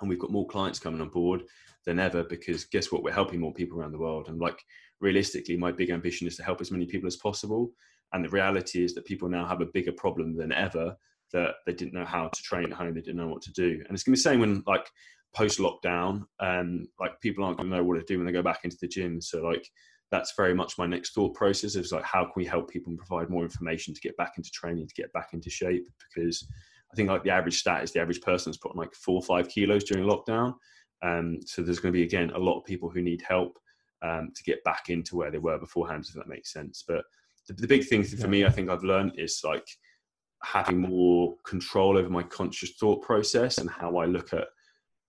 And 0.00 0.08
we've 0.08 0.18
got 0.18 0.30
more 0.32 0.46
clients 0.46 0.78
coming 0.78 1.00
on 1.00 1.08
board 1.08 1.44
than 1.86 1.98
ever 1.98 2.24
because 2.24 2.64
guess 2.64 2.90
what? 2.90 3.02
We're 3.02 3.12
helping 3.12 3.40
more 3.40 3.52
people 3.52 3.78
around 3.78 3.92
the 3.92 3.98
world. 3.98 4.28
And 4.28 4.40
like 4.40 4.58
realistically, 5.00 5.56
my 5.56 5.72
big 5.72 5.90
ambition 5.90 6.26
is 6.26 6.36
to 6.36 6.42
help 6.42 6.60
as 6.60 6.70
many 6.70 6.86
people 6.86 7.06
as 7.06 7.16
possible. 7.16 7.70
And 8.12 8.24
the 8.24 8.30
reality 8.30 8.84
is 8.84 8.94
that 8.94 9.06
people 9.06 9.28
now 9.28 9.46
have 9.46 9.60
a 9.60 9.66
bigger 9.66 9.92
problem 9.92 10.36
than 10.36 10.52
ever 10.52 10.96
that 11.34 11.56
they 11.66 11.74
didn't 11.74 11.92
know 11.92 12.06
how 12.06 12.28
to 12.28 12.42
train 12.42 12.72
at 12.72 12.78
home, 12.78 12.94
they 12.94 13.02
didn't 13.02 13.18
know 13.18 13.28
what 13.28 13.42
to 13.42 13.52
do. 13.52 13.82
And 13.86 13.94
it's 13.94 14.02
gonna 14.02 14.14
be 14.14 14.18
the 14.18 14.22
same 14.22 14.40
when 14.40 14.62
like 14.66 14.88
post 15.34 15.58
lockdown, 15.58 16.24
um, 16.40 16.86
like 16.98 17.20
people 17.20 17.44
aren't 17.44 17.58
gonna 17.58 17.68
know 17.68 17.84
what 17.84 17.98
to 17.98 18.04
do 18.06 18.16
when 18.16 18.26
they 18.26 18.32
go 18.32 18.42
back 18.42 18.60
into 18.64 18.78
the 18.80 18.88
gym. 18.88 19.20
So 19.20 19.42
like 19.42 19.68
that's 20.14 20.34
very 20.36 20.54
much 20.54 20.78
my 20.78 20.86
next 20.86 21.12
thought 21.12 21.34
process 21.34 21.74
is 21.74 21.90
like 21.90 22.04
how 22.04 22.22
can 22.22 22.32
we 22.36 22.44
help 22.44 22.70
people 22.70 22.90
and 22.90 22.98
provide 22.98 23.28
more 23.28 23.42
information 23.42 23.92
to 23.92 24.00
get 24.00 24.16
back 24.16 24.34
into 24.36 24.50
training 24.50 24.86
to 24.86 24.94
get 24.94 25.12
back 25.12 25.30
into 25.32 25.50
shape 25.50 25.88
because 26.08 26.46
i 26.92 26.94
think 26.94 27.08
like 27.08 27.24
the 27.24 27.30
average 27.30 27.58
stat 27.58 27.82
is 27.82 27.92
the 27.92 28.00
average 28.00 28.20
person's 28.20 28.56
put 28.56 28.70
on 28.70 28.76
like 28.76 28.94
four 28.94 29.16
or 29.16 29.22
five 29.22 29.48
kilos 29.48 29.82
during 29.84 30.04
lockdown 30.04 30.54
um, 31.02 31.38
so 31.44 31.60
there's 31.60 31.80
going 31.80 31.92
to 31.92 31.98
be 31.98 32.04
again 32.04 32.30
a 32.30 32.38
lot 32.38 32.58
of 32.58 32.64
people 32.64 32.88
who 32.88 33.02
need 33.02 33.22
help 33.28 33.58
um, 34.02 34.30
to 34.34 34.42
get 34.44 34.62
back 34.64 34.88
into 34.88 35.16
where 35.16 35.30
they 35.30 35.38
were 35.38 35.58
beforehand 35.58 36.04
if 36.08 36.14
that 36.14 36.28
makes 36.28 36.52
sense 36.52 36.84
but 36.86 37.04
the, 37.48 37.54
the 37.54 37.66
big 37.66 37.84
thing 37.84 38.04
for 38.04 38.28
me 38.28 38.44
i 38.44 38.50
think 38.50 38.70
i've 38.70 38.84
learned 38.84 39.12
is 39.18 39.40
like 39.44 39.66
having 40.44 40.80
more 40.80 41.34
control 41.44 41.96
over 41.96 42.08
my 42.08 42.22
conscious 42.22 42.72
thought 42.72 43.02
process 43.02 43.58
and 43.58 43.70
how 43.70 43.96
i 43.96 44.04
look 44.04 44.32
at 44.32 44.46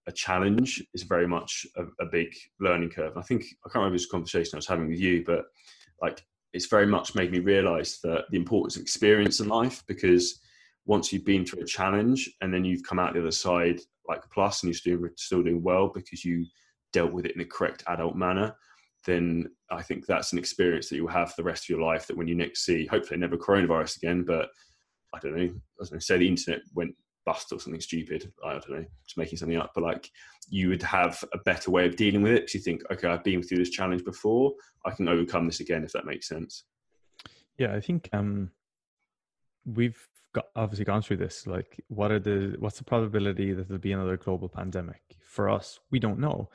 a 0.08 0.12
challenge 0.12 0.84
is 0.94 1.04
very 1.04 1.28
much 1.28 1.66
a, 1.78 1.84
a, 2.04 2.06
big 2.06 2.34
learning 2.60 2.90
curve. 2.90 3.18
I 3.18 3.22
think 3.22 3.44
I 3.66 3.70
can't 3.70 3.76
remember 3.76 3.98
this 3.98 4.06
conversation 4.06 4.52
I 4.56 4.58
was 4.58 4.68
having 4.68 4.88
with 4.88 5.00
you, 5.00 5.24
but 5.26 5.46
like 6.02 6.24
it's 6.54 6.68
very 6.68 6.86
much 6.86 7.16
made 7.16 7.32
me 7.32 7.40
realize 7.40 8.00
that 8.04 8.26
the 8.30 8.38
importance 8.38 8.76
of 8.76 8.82
experience 8.82 9.40
in 9.40 9.48
life 9.48 9.84
because 9.88 10.40
once 10.86 11.12
you've 11.12 11.26
been 11.26 11.46
through 11.46 11.64
a 11.64 11.66
challenge 11.66 12.30
and 12.42 12.54
then 12.54 12.64
you've 12.64 12.84
come 12.84 13.00
out 13.00 13.14
the 13.14 13.20
other 13.20 13.32
side 13.32 13.80
like 14.08 14.24
a 14.24 14.30
plus 14.30 14.62
and 14.62 14.70
you're 14.70 14.78
still, 14.78 15.10
still 15.18 15.42
doing 15.42 15.64
well 15.64 15.92
because 15.94 16.24
you 16.24 16.46
dealt 16.94 17.12
with 17.12 17.26
it 17.26 17.32
in 17.32 17.40
the 17.40 17.46
correct 17.46 17.84
adult 17.88 18.16
manner, 18.16 18.56
then 19.06 19.50
I 19.72 19.82
think 19.82 20.06
that's 20.06 20.32
an 20.32 20.40
experience 20.40 20.90
that 20.90 20.96
you'll 20.96 21.08
have 21.08 21.30
for 21.30 21.38
the 21.38 21.44
rest 21.44 21.66
of 21.66 21.70
your 21.70 21.82
life 21.82 22.06
that 22.08 22.16
when 22.16 22.28
you 22.28 22.36
next 22.36 22.64
see, 22.64 22.86
hopefully 22.86 23.20
never 23.20 23.38
coronavirus 23.38 23.98
again, 23.98 24.24
but 24.24 24.50
I 25.16 25.20
don't 25.20 25.36
know, 25.36 25.44
I 25.44 25.86
going 25.90 26.00
to 26.00 26.02
say 26.02 26.18
the 26.18 26.28
internet 26.28 26.62
went 26.74 26.96
bust 27.26 27.52
or 27.52 27.60
something 27.60 27.82
stupid. 27.82 28.32
I 28.46 28.54
don't 28.54 28.70
know, 28.70 28.86
just 29.04 29.18
making 29.18 29.38
something 29.38 29.58
up. 29.58 29.72
But 29.74 29.84
like 29.84 30.10
you 30.50 30.70
would 30.70 30.84
have 30.84 31.24
a 31.34 31.38
better 31.40 31.72
way 31.72 31.86
of 31.86 31.96
dealing 31.96 32.22
with 32.22 32.34
it 32.34 32.42
because 32.42 32.56
you 32.56 32.60
think, 32.62 32.84
okay, 32.92 33.08
I've 33.08 33.24
been 33.24 33.42
through 33.42 33.58
this 33.58 33.72
challenge 33.72 34.04
before. 34.04 34.54
I 34.86 34.92
can 34.92 35.08
overcome 35.08 35.48
this 35.48 35.60
again 35.60 35.84
if 35.84 35.92
that 35.94 36.06
makes 36.06 36.28
sense. 36.28 36.66
Yeah, 37.58 37.74
I 37.74 37.80
think 37.80 38.10
um, 38.14 38.52
we've 39.66 40.08
got, 40.34 40.46
obviously 40.56 40.86
gone 40.86 41.02
through 41.02 41.18
this. 41.18 41.48
Like, 41.48 41.82
what 41.88 42.12
are 42.12 42.20
the 42.20 42.56
what's 42.60 42.78
the 42.78 42.84
probability 42.84 43.54
that 43.54 43.68
there'll 43.68 43.82
be 43.82 43.94
another 43.94 44.18
global 44.18 44.50
pandemic? 44.50 45.02
For 45.28 45.50
us, 45.50 45.80
we 45.92 46.00
don't 46.00 46.20
know. 46.20 46.50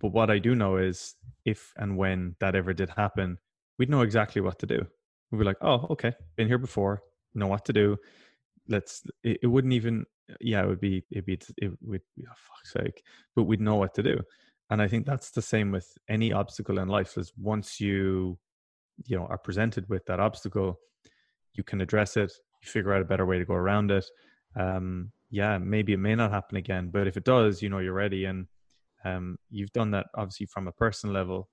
But 0.00 0.12
what 0.12 0.30
I 0.30 0.38
do 0.38 0.54
know 0.54 0.76
is 0.76 1.14
if 1.44 1.72
and 1.76 1.96
when 1.96 2.36
that 2.40 2.54
ever 2.54 2.72
did 2.72 2.90
happen, 2.90 3.38
we'd 3.78 3.90
know 3.90 4.02
exactly 4.02 4.42
what 4.42 4.58
to 4.60 4.66
do. 4.66 4.86
We'd 5.30 5.38
be 5.38 5.44
like, 5.44 5.62
oh, 5.62 5.86
okay, 5.90 6.12
been 6.36 6.48
here 6.48 6.58
before, 6.58 7.02
know 7.34 7.46
what 7.46 7.64
to 7.64 7.72
do 7.72 7.96
let's 8.68 9.02
it, 9.22 9.38
it, 9.42 9.46
wouldn't 9.46 9.72
even 9.72 10.04
yeah 10.40 10.62
it 10.62 10.66
would 10.66 10.80
be 10.80 11.04
it'd 11.10 11.26
be 11.26 11.38
it 11.58 11.72
would 11.82 12.00
be 12.16 12.24
oh, 12.28 12.34
fuck's 12.34 12.72
sake 12.72 13.02
but 13.34 13.44
we'd 13.44 13.60
know 13.60 13.76
what 13.76 13.94
to 13.94 14.02
do 14.02 14.18
and 14.70 14.80
i 14.80 14.88
think 14.88 15.04
that's 15.04 15.30
the 15.30 15.42
same 15.42 15.70
with 15.70 15.96
any 16.08 16.32
obstacle 16.32 16.78
in 16.78 16.88
life 16.88 17.16
is 17.16 17.32
once 17.36 17.80
you 17.80 18.38
you 19.06 19.16
know 19.16 19.26
are 19.26 19.38
presented 19.38 19.88
with 19.88 20.04
that 20.06 20.20
obstacle 20.20 20.78
you 21.54 21.64
can 21.64 21.80
address 21.80 22.16
it 22.16 22.32
you 22.62 22.70
figure 22.70 22.92
out 22.92 23.02
a 23.02 23.06
better 23.06 23.26
way 23.26 23.38
to 23.38 23.44
go 23.44 23.54
around 23.54 23.90
it 23.90 24.04
um 24.56 25.10
yeah, 25.32 25.56
maybe 25.56 25.94
it 25.94 25.98
may 25.98 26.14
not 26.14 26.30
happen 26.30 26.58
again, 26.58 26.90
but 26.92 27.08
if 27.08 27.16
it 27.16 27.24
does, 27.24 27.62
you 27.62 27.70
know, 27.70 27.78
you're 27.78 27.94
ready. 27.94 28.26
And 28.26 28.46
um, 29.02 29.38
you've 29.50 29.72
done 29.72 29.90
that 29.92 30.06
obviously 30.14 30.44
from 30.46 30.68
a 30.68 30.72
personal 30.72 31.14
level. 31.14 31.48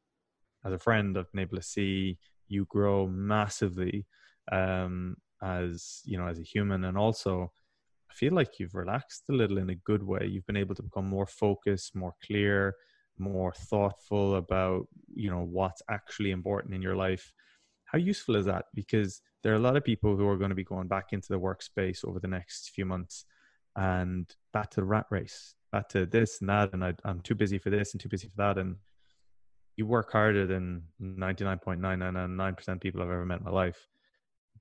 As 0.66 0.74
a 0.74 0.78
friend, 0.78 1.18
I've 1.18 1.32
been 1.32 1.40
able 1.40 1.56
to 1.56 1.64
see 1.64 2.18
you 2.50 2.66
grow 2.70 3.08
massively 3.08 4.06
um, 4.52 5.16
as 5.42 6.02
you 6.06 6.18
know 6.18 6.28
as 6.28 6.40
a 6.40 6.44
human, 6.44 6.86
and 6.86 6.98
also 6.98 7.52
I 8.12 8.14
feel 8.14 8.34
like 8.34 8.60
you've 8.60 8.76
relaxed 8.76 9.24
a 9.30 9.34
little 9.34 9.58
in 9.58 9.70
a 9.70 9.76
good 9.76 10.04
way. 10.04 10.26
You've 10.26 10.46
been 10.46 10.58
able 10.58 10.76
to 10.76 10.84
become 10.84 11.08
more 11.08 11.28
focused, 11.28 11.96
more 11.96 12.14
clear, 12.26 12.76
more 13.18 13.54
thoughtful 13.54 14.36
about 14.36 14.88
you 15.14 15.30
know 15.30 15.42
what's 15.44 15.82
actually 15.90 16.32
important 16.32 16.74
in 16.74 16.82
your 16.82 16.96
life. 16.96 17.32
How 17.86 17.98
useful 17.98 18.36
is 18.36 18.46
that? 18.46 18.66
Because 18.74 19.22
there 19.44 19.54
are 19.54 19.58
a 19.58 19.60
lot 19.68 19.78
of 19.78 19.84
people 19.84 20.16
who 20.16 20.28
are 20.28 20.38
going 20.38 20.50
to 20.50 20.56
be 20.56 20.64
going 20.64 20.88
back 20.88 21.08
into 21.12 21.30
the 21.30 21.40
workspace 21.40 22.06
over 22.06 22.20
the 22.20 22.28
next 22.28 22.72
few 22.72 22.86
months 22.86 23.26
and 23.76 24.30
back 24.54 24.70
to 24.72 24.82
the 24.82 24.86
rat 24.86 25.06
race, 25.10 25.56
back 25.72 25.88
to 25.90 26.06
this 26.06 26.40
and 26.42 26.50
that, 26.50 26.74
and 26.74 26.84
I, 26.84 26.94
I'm 27.06 27.22
too 27.22 27.36
busy 27.36 27.58
for 27.58 27.70
this 27.70 27.94
and 27.94 28.02
too 28.02 28.10
busy 28.10 28.28
for 28.28 28.36
that, 28.38 28.58
and 28.58 28.76
you 29.78 29.86
work 29.86 30.12
harder 30.12 30.46
than 30.46 30.84
99.999% 31.02 32.68
of 32.68 32.80
people 32.82 33.02
I've 33.02 33.08
ever 33.08 33.26
met 33.26 33.40
in 33.40 33.46
my 33.46 33.52
life, 33.52 33.88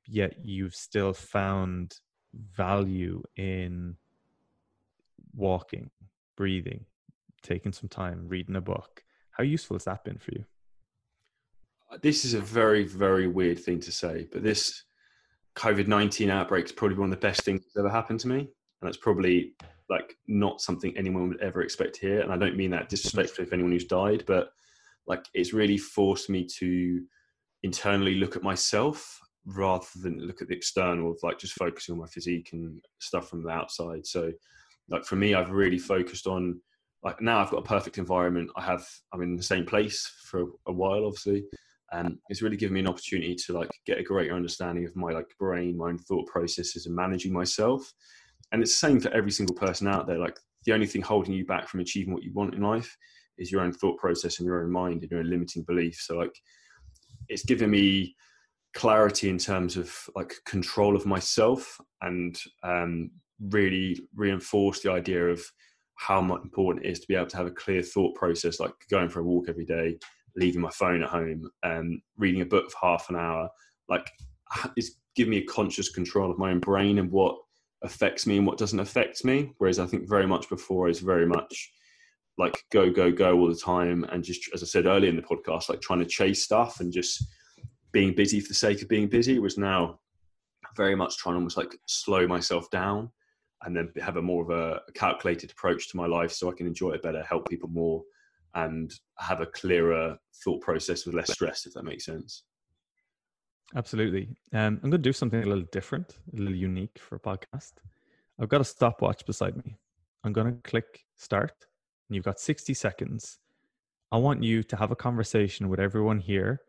yet 0.09 0.35
you've 0.43 0.75
still 0.75 1.13
found 1.13 1.95
value 2.35 3.23
in 3.37 3.97
walking, 5.35 5.91
breathing, 6.37 6.85
taking 7.43 7.73
some 7.73 7.89
time, 7.89 8.29
reading 8.29 8.57
a 8.57 8.61
book. 8.61 9.03
How 9.33 9.45
useful 9.45 9.77
has 9.77 9.85
that 9.85 10.05
been 10.05 10.19
for 10.19 10.33
you? 10.33 10.45
This 12.03 12.25
is 12.25 12.35
a 12.35 12.41
very, 12.41 12.85
very 12.85 13.29
weird 13.29 13.59
thing 13.59 13.81
to 13.81 13.93
say, 13.93 14.27
but 14.31 14.43
this 14.43 14.85
COVID 15.57 15.87
19 15.87 16.31
outbreak 16.31 16.67
is 16.67 16.73
probably 16.73 16.99
one 16.99 17.13
of 17.13 17.21
the 17.21 17.27
best 17.27 17.43
things 17.43 17.63
that's 17.63 17.77
ever 17.77 17.89
happened 17.89 18.21
to 18.21 18.29
me 18.29 18.49
and 18.81 18.89
it's 18.89 18.99
probably 18.99 19.55
like 19.91 20.17
not 20.27 20.61
something 20.61 20.97
anyone 20.97 21.29
would 21.29 21.41
ever 21.41 21.63
expect 21.63 21.97
here. 21.97 22.21
And 22.21 22.33
I 22.33 22.37
don't 22.37 22.57
mean 22.57 22.71
that 22.71 22.89
disrespectfully 22.89 23.47
if 23.47 23.53
anyone 23.53 23.73
who's 23.73 23.87
died, 23.87 24.25
but 24.27 24.51
like 25.07 25.25
it's 25.35 25.53
really 25.53 25.79
forced 25.79 26.29
me 26.29 26.47
to 26.59 27.03
internally 27.63 28.17
look 28.17 28.37
at 28.37 28.43
myself 28.43 29.19
rather 29.57 29.87
than 30.03 30.27
look 30.27 30.43
at 30.43 30.49
the 30.49 30.57
external 30.57 31.11
of 31.11 31.19
like 31.23 31.39
just 31.39 31.55
focusing 31.55 31.95
on 31.95 32.01
my 32.01 32.07
physique 32.07 32.51
and 32.53 32.81
stuff 33.01 33.29
from 33.29 33.43
the 33.43 33.51
outside. 33.51 34.07
So 34.07 34.33
like 34.89 35.05
for 35.05 35.17
me, 35.17 35.35
I've 35.35 35.51
really 35.51 35.79
focused 35.79 36.27
on 36.27 36.61
like 37.03 37.21
now 37.21 37.39
I've 37.39 37.51
got 37.51 37.59
a 37.59 37.69
perfect 37.69 37.99
environment. 37.99 38.51
I 38.57 38.63
have 38.63 38.87
I'm 39.13 39.23
in 39.23 39.37
the 39.37 39.43
same 39.43 39.65
place 39.65 40.11
for 40.25 40.47
a 40.67 40.73
while, 40.73 41.05
obviously. 41.05 41.45
And 41.91 42.19
it's 42.29 42.43
really 42.43 42.59
given 42.59 42.75
me 42.75 42.81
an 42.81 42.89
opportunity 42.89 43.35
to 43.35 43.55
like 43.55 43.71
get 43.87 43.99
a 43.99 44.03
greater 44.03 44.35
understanding 44.35 44.85
of 44.85 44.95
my 44.95 45.11
like 45.11 45.27
brain, 45.39 45.79
my 45.79 45.89
own 45.89 45.99
thought 45.99 46.27
processes 46.27 46.85
and 46.85 46.95
managing 46.95 47.33
myself 47.33 47.91
and 48.53 48.63
it's 48.63 48.73
the 48.73 48.87
same 48.87 49.01
for 49.01 49.11
every 49.11 49.31
single 49.31 49.55
person 49.55 49.89
out 49.89 50.07
there 50.07 50.19
like 50.19 50.39
the 50.65 50.73
only 50.73 50.87
thing 50.87 51.03
holding 51.03 51.35
you 51.35 51.45
back 51.47 51.69
from 51.69 51.81
achieving 51.81 52.13
what 52.13 52.23
you 52.23 52.33
want 52.33 52.55
in 52.55 52.63
life 52.63 52.97
is 53.39 53.53
your 53.53 53.61
own 53.61 53.73
thought 53.73 53.99
process 53.99 54.39
and 54.39 54.47
your 54.47 54.63
own 54.63 54.71
mind 54.71 55.03
and 55.03 55.11
your 55.11 55.21
own 55.21 55.31
limiting 55.31 55.63
beliefs 55.65 56.07
so 56.07 56.17
like 56.17 56.35
it's 57.29 57.45
given 57.45 57.71
me 57.71 58.15
clarity 58.79 59.29
in 59.29 59.39
terms 59.39 59.77
of 59.77 59.93
like 60.15 60.35
control 60.47 60.95
of 60.95 61.05
myself 61.05 61.79
and 62.03 62.39
um, 62.63 63.11
really 63.51 64.01
reinforce 64.15 64.81
the 64.81 64.91
idea 64.91 65.27
of 65.27 65.43
how 65.97 66.21
much 66.21 66.41
important 66.45 66.87
it 66.87 66.91
is 66.91 67.01
to 67.01 67.09
be 67.09 67.17
able 67.17 67.27
to 67.27 67.37
have 67.37 67.47
a 67.47 67.51
clear 67.51 67.83
thought 67.83 68.15
process 68.15 68.61
like 68.61 68.73
going 68.89 69.09
for 69.09 69.21
a 69.21 69.25
walk 69.25 69.47
every 69.49 69.65
day 69.65 69.99
leaving 70.37 70.61
my 70.61 70.71
phone 70.71 71.03
at 71.03 71.09
home 71.09 71.51
um, 71.65 72.01
reading 72.17 72.41
a 72.41 72.47
book 72.47 72.71
for 72.71 72.79
half 72.81 73.11
an 73.11 73.17
hour 73.17 73.49
like 73.89 74.09
it's 74.77 74.93
given 75.17 75.33
me 75.33 75.39
a 75.39 75.47
conscious 75.47 75.89
control 75.89 76.31
of 76.31 76.39
my 76.39 76.53
own 76.53 76.61
brain 76.61 77.01
and 77.01 77.11
what 77.11 77.37
affects 77.83 78.27
me 78.27 78.39
and 78.39 78.47
what 78.47 78.59
doesn't 78.59 78.81
affect 78.81 79.25
me. 79.25 79.53
Whereas 79.59 79.79
I 79.79 79.87
think 79.87 80.09
very 80.09 80.27
much 80.27 80.49
before 80.49 80.89
is 80.89 81.01
very 81.01 81.27
much 81.27 81.73
like 82.37 82.63
go, 82.71 82.91
go, 82.91 83.11
go 83.11 83.39
all 83.39 83.49
the 83.49 83.57
time. 83.57 84.05
And 84.13 84.23
just, 84.23 84.49
as 84.55 84.63
I 84.63 84.67
said 84.67 84.87
earlier 84.87 85.11
in 85.11 85.17
the 85.17 85.23
podcast, 85.23 85.69
like 85.69 85.81
trying 85.81 85.99
to 85.99 86.07
chase 86.07 86.45
stuff 86.45 86.81
and 86.81 86.93
just 86.93 87.27
being 87.93 88.15
busy 88.15 88.41
for 88.41 88.49
the 88.49 88.55
sake 88.55 88.83
of 88.83 88.89
being 88.89 89.09
busy 89.09 89.39
was 89.39 89.59
now 89.59 89.99
very 90.77 90.95
much 90.95 91.17
trying 91.17 91.35
to 91.35 91.39
almost 91.39 91.57
like 91.57 91.77
slow 91.87 92.27
myself 92.27 92.71
down 92.71 93.11
and 93.65 93.77
then 93.77 93.91
have 94.01 94.17
a 94.17 94.23
more 94.23 94.43
of 94.43 94.51
a 94.51 94.81
calculated 94.95 95.51
approach 95.51 95.89
to 95.91 95.97
my 95.97 96.07
life 96.07 96.31
so 96.31 96.51
I 96.51 96.55
can 96.55 96.67
enjoy 96.67 96.93
it 96.93 97.03
better, 97.03 97.23
help 97.23 97.49
people 97.49 97.69
more, 97.69 98.03
and 98.55 98.93
have 99.19 99.41
a 99.41 99.47
clearer 99.47 100.17
thought 100.45 100.61
process 100.61 101.05
with 101.05 101.15
less 101.15 101.33
stress, 101.33 101.67
if 101.67 101.75
that 101.75 101.85
makes 101.85 102.05
sense. 102.05 102.45
Absolutely. 103.77 104.29
Um, 104.53 104.81
I'm 104.83 104.91
going 104.91 104.93
to 104.93 104.99
do 104.99 105.13
something 105.13 105.43
a 105.43 105.47
little 105.47 105.67
different, 105.73 106.19
a 106.33 106.41
little 106.41 106.55
unique 106.55 106.99
for 106.99 107.17
a 107.17 107.21
podcast. 107.21 107.73
I've 108.41 108.49
got 108.49 108.61
a 108.61 108.65
stopwatch 108.65 109.27
beside 109.27 109.57
me. 109.57 109.77
I'm 110.25 110.33
going 110.33 110.47
to 110.47 110.63
click 110.63 111.05
start, 111.17 111.53
and 112.09 112.17
you've 112.17 112.25
got 112.25 112.41
60 112.41 112.73
seconds. 112.75 113.39
I 114.11 114.17
want 114.17 114.43
you 114.43 114.63
to 114.63 114.77
have 114.77 114.91
a 114.91 114.97
conversation 114.97 115.69
with 115.69 115.81
everyone 115.81 116.19
here, 116.19 116.63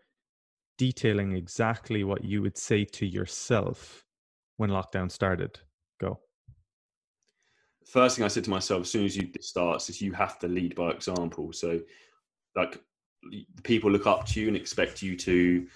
detailing 0.79 1.33
exactly 1.33 2.03
what 2.03 2.23
you 2.23 2.41
would 2.41 2.57
say 2.57 2.85
to 2.85 3.05
yourself 3.05 4.05
when 4.57 4.71
lockdown 4.71 5.11
started. 5.11 5.59
Go. 6.01 6.19
First 7.85 8.15
thing 8.15 8.25
I 8.25 8.29
said 8.29 8.45
to 8.45 8.49
myself 8.49 8.81
as 8.81 8.91
soon 8.91 9.05
as 9.05 9.15
you 9.15 9.29
starts 9.41 9.89
is 9.89 10.01
you 10.01 10.13
have 10.13 10.39
to 10.39 10.47
lead 10.47 10.75
by 10.75 10.89
example. 10.91 11.51
So, 11.51 11.81
like, 12.55 12.81
people 13.63 13.91
look 13.91 14.07
up 14.07 14.25
to 14.27 14.39
you 14.39 14.47
and 14.47 14.55
expect 14.55 15.01
you 15.01 15.17
to 15.17 15.67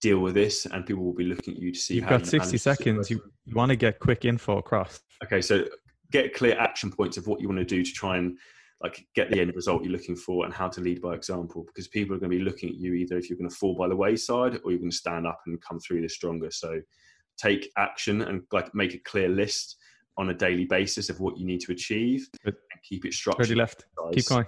deal 0.00 0.20
with 0.20 0.34
this 0.34 0.66
and 0.66 0.86
people 0.86 1.02
will 1.02 1.12
be 1.12 1.24
looking 1.24 1.54
at 1.54 1.60
you 1.60 1.72
to 1.72 1.78
see 1.78 1.94
you've 1.94 2.08
got 2.08 2.20
you 2.20 2.26
60 2.26 2.58
seconds 2.58 3.08
you, 3.08 3.22
you 3.44 3.54
want 3.54 3.70
to 3.70 3.76
get 3.76 4.00
quick 4.00 4.24
info 4.24 4.58
across 4.58 5.00
okay 5.22 5.40
so 5.40 5.64
get 6.10 6.34
clear 6.34 6.58
action 6.58 6.90
points 6.90 7.16
of 7.16 7.28
what 7.28 7.40
you 7.40 7.46
want 7.46 7.58
to 7.58 7.64
do 7.64 7.84
to 7.84 7.92
try 7.92 8.16
and 8.16 8.36
like 8.82 9.06
get 9.14 9.30
the 9.30 9.40
end 9.40 9.54
result 9.54 9.82
you're 9.82 9.92
looking 9.92 10.16
for 10.16 10.44
and 10.44 10.52
how 10.52 10.68
to 10.68 10.80
lead 10.80 11.00
by 11.00 11.14
example 11.14 11.64
because 11.66 11.86
people 11.86 12.16
are 12.16 12.18
going 12.18 12.30
to 12.30 12.36
be 12.36 12.42
looking 12.42 12.68
at 12.68 12.76
you 12.76 12.94
either 12.94 13.16
if 13.16 13.30
you're 13.30 13.38
going 13.38 13.48
to 13.48 13.54
fall 13.54 13.74
by 13.76 13.88
the 13.88 13.96
wayside 13.96 14.58
or 14.64 14.70
you're 14.70 14.80
going 14.80 14.90
to 14.90 14.96
stand 14.96 15.26
up 15.26 15.40
and 15.46 15.62
come 15.62 15.78
through 15.78 16.02
this 16.02 16.14
stronger. 16.14 16.50
So 16.50 16.80
take 17.36 17.70
action 17.76 18.22
and 18.22 18.42
like 18.50 18.74
make 18.74 18.94
a 18.94 18.98
clear 18.98 19.28
list 19.28 19.76
on 20.18 20.30
a 20.30 20.34
daily 20.34 20.64
basis 20.64 21.08
of 21.08 21.20
what 21.20 21.38
you 21.38 21.46
need 21.46 21.60
to 21.60 21.72
achieve 21.72 22.28
and 22.44 22.54
keep 22.82 23.04
it 23.04 23.14
structured 23.14 23.46
30 23.46 23.54
left. 23.54 23.84
keep 24.12 24.26
going. 24.26 24.46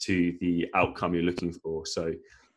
to 0.00 0.36
the 0.40 0.66
outcome 0.74 1.14
you're 1.14 1.24
looking 1.24 1.52
for. 1.52 1.84
So 1.84 2.12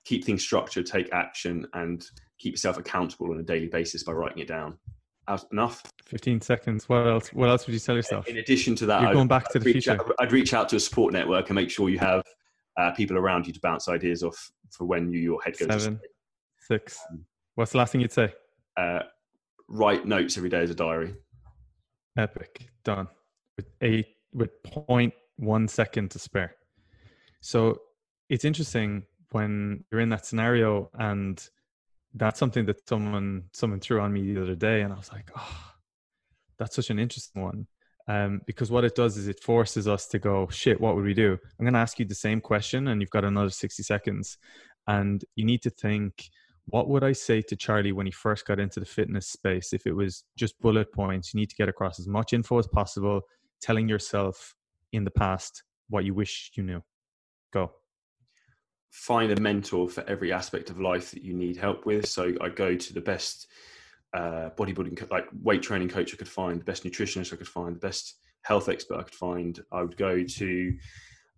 keep 0.06 0.24
things 0.24 0.44
structured 0.44 0.86
take 0.86 1.12
action 1.12 1.68
and 1.74 2.06
keep 2.38 2.54
yourself 2.54 2.78
accountable 2.78 3.32
on 3.32 3.40
a 3.40 3.44
daily 3.44 3.68
basis 3.68 4.04
by 4.04 4.12
writing 4.14 4.40
it 4.40 4.48
down. 4.48 4.78
Enough. 5.52 5.82
Fifteen 6.06 6.40
seconds. 6.40 6.88
What 6.88 7.08
else? 7.08 7.30
What 7.34 7.50
else 7.50 7.66
would 7.66 7.74
you 7.74 7.80
tell 7.80 7.96
yourself? 7.96 8.28
In 8.28 8.38
addition 8.38 8.76
to 8.76 8.86
that, 8.86 9.02
you're 9.02 9.10
I'd, 9.10 9.14
going 9.14 9.28
back 9.28 9.50
to 9.54 9.60
the 9.60 9.72
future. 9.72 9.94
Out, 9.94 10.14
I'd 10.20 10.32
reach 10.32 10.54
out 10.54 10.70
to 10.70 10.76
a 10.76 10.80
support 10.80 11.14
network 11.14 11.50
and 11.50 11.56
make 11.56 11.72
sure 11.72 11.90
you 11.90 11.98
have 11.98 12.24
uh, 12.78 12.92
people 12.92 13.18
around 13.18 13.48
you 13.48 13.54
to 13.54 13.60
bounce 13.60 13.88
ideas 13.90 14.22
off 14.22 14.52
for 14.70 14.86
when 14.86 15.12
you, 15.12 15.20
your 15.20 15.42
head 15.42 15.58
goes. 15.58 15.68
Seven, 15.68 16.00
six. 16.60 17.00
Um, 17.10 17.26
What's 17.56 17.72
the 17.72 17.80
last 17.80 17.92
thing 17.92 18.02
you'd 18.02 18.12
say? 18.12 18.34
Uh, 18.78 19.00
write 19.68 20.06
notes 20.06 20.38
every 20.38 20.50
day 20.50 20.62
as 20.62 20.70
a 20.70 20.76
diary. 20.76 21.16
Epic. 22.18 22.68
Done. 22.84 23.08
With 23.58 23.68
eight 23.82 24.08
with 24.32 24.62
point 24.64 25.14
one 25.38 25.68
second 25.68 26.12
to 26.12 26.20
spare. 26.20 26.56
So 27.42 27.80
it's 28.30 28.46
interesting 28.46 29.04
when 29.32 29.84
you're 29.92 30.02
in 30.02 30.10
that 30.10 30.26
scenario 30.26 30.90
and 31.00 31.50
that's 32.16 32.40
something 32.40 32.66
that 32.66 32.88
someone 32.88 33.44
someone 33.52 33.80
threw 33.80 34.00
on 34.00 34.14
me 34.14 34.34
the 34.34 34.42
other 34.42 34.56
day, 34.56 34.82
and 34.82 34.94
I 34.94 34.98
was 34.98 35.12
like, 35.12 35.30
oh, 35.38 35.74
that's 36.58 36.76
such 36.76 36.90
an 36.90 37.00
interesting 37.00 37.42
one. 37.42 37.68
Um, 38.08 38.42
because 38.46 38.70
what 38.72 38.86
it 38.86 38.96
does 38.96 39.18
is 39.18 39.28
it 39.28 39.42
forces 39.42 39.88
us 39.88 40.08
to 40.10 40.20
go, 40.20 40.48
shit, 40.50 40.80
what 40.80 40.96
would 40.96 41.04
we 41.04 41.16
do? 41.16 41.38
I'm 41.60 41.66
going 41.66 41.74
to 41.74 41.80
ask 41.80 41.98
you 41.98 42.06
the 42.06 42.16
same 42.16 42.40
question, 42.40 42.88
and 42.88 43.02
you've 43.02 43.10
got 43.10 43.26
another 43.26 43.50
60 43.50 43.82
seconds, 43.84 44.38
and 44.88 45.26
you 45.36 45.44
need 45.44 45.64
to 45.64 45.72
think, 45.72 46.30
what 46.66 46.88
would 46.88 47.04
I 47.04 47.14
say 47.14 47.42
to 47.42 47.56
Charlie 47.56 47.92
when 47.92 48.06
he 48.06 48.12
first 48.12 48.46
got 48.46 48.60
into 48.60 48.80
the 48.80 48.86
fitness 48.86 49.28
space? 49.28 49.74
If 49.74 49.88
it 49.88 49.94
was 49.94 50.24
just 50.38 50.60
bullet 50.62 50.94
points, 50.94 51.34
you 51.34 51.40
need 51.40 51.50
to 51.50 51.56
get 51.56 51.70
across 51.70 52.00
as 52.00 52.08
much 52.08 52.32
info 52.32 52.60
as 52.60 52.68
possible, 52.68 53.22
telling 53.62 53.90
yourself 53.90 54.54
in 54.94 55.04
the 55.04 55.12
past 55.12 55.64
what 55.90 56.06
you 56.06 56.14
wish 56.14 56.52
you 56.56 56.64
knew. 56.64 56.84
Go 57.52 57.72
find 58.96 59.30
a 59.30 59.42
mentor 59.42 59.90
for 59.90 60.06
every 60.10 60.32
aspect 60.32 60.70
of 60.70 60.80
life 60.80 61.12
that 61.12 61.22
you 61.22 61.34
need 61.34 61.58
help 61.58 61.86
with. 61.86 62.08
So 62.08 62.34
I 62.40 62.48
go 62.48 62.76
to 62.76 62.94
the 62.94 63.02
best 63.02 63.48
uh, 64.14 64.50
bodybuilding, 64.58 65.12
like 65.12 65.28
weight 65.44 65.62
training 65.62 65.90
coach 65.90 66.14
I 66.14 66.18
could 66.18 66.30
find, 66.30 66.62
the 66.62 66.66
best 66.66 66.86
nutritionist 66.86 67.34
I 67.34 67.36
could 67.36 67.48
find, 67.48 67.76
the 67.76 67.80
best 67.80 68.16
health 68.44 68.70
expert 68.70 68.98
I 68.98 69.04
could 69.04 69.14
find. 69.14 69.60
I 69.74 69.82
would 69.82 69.98
go 69.98 70.24
to 70.24 70.78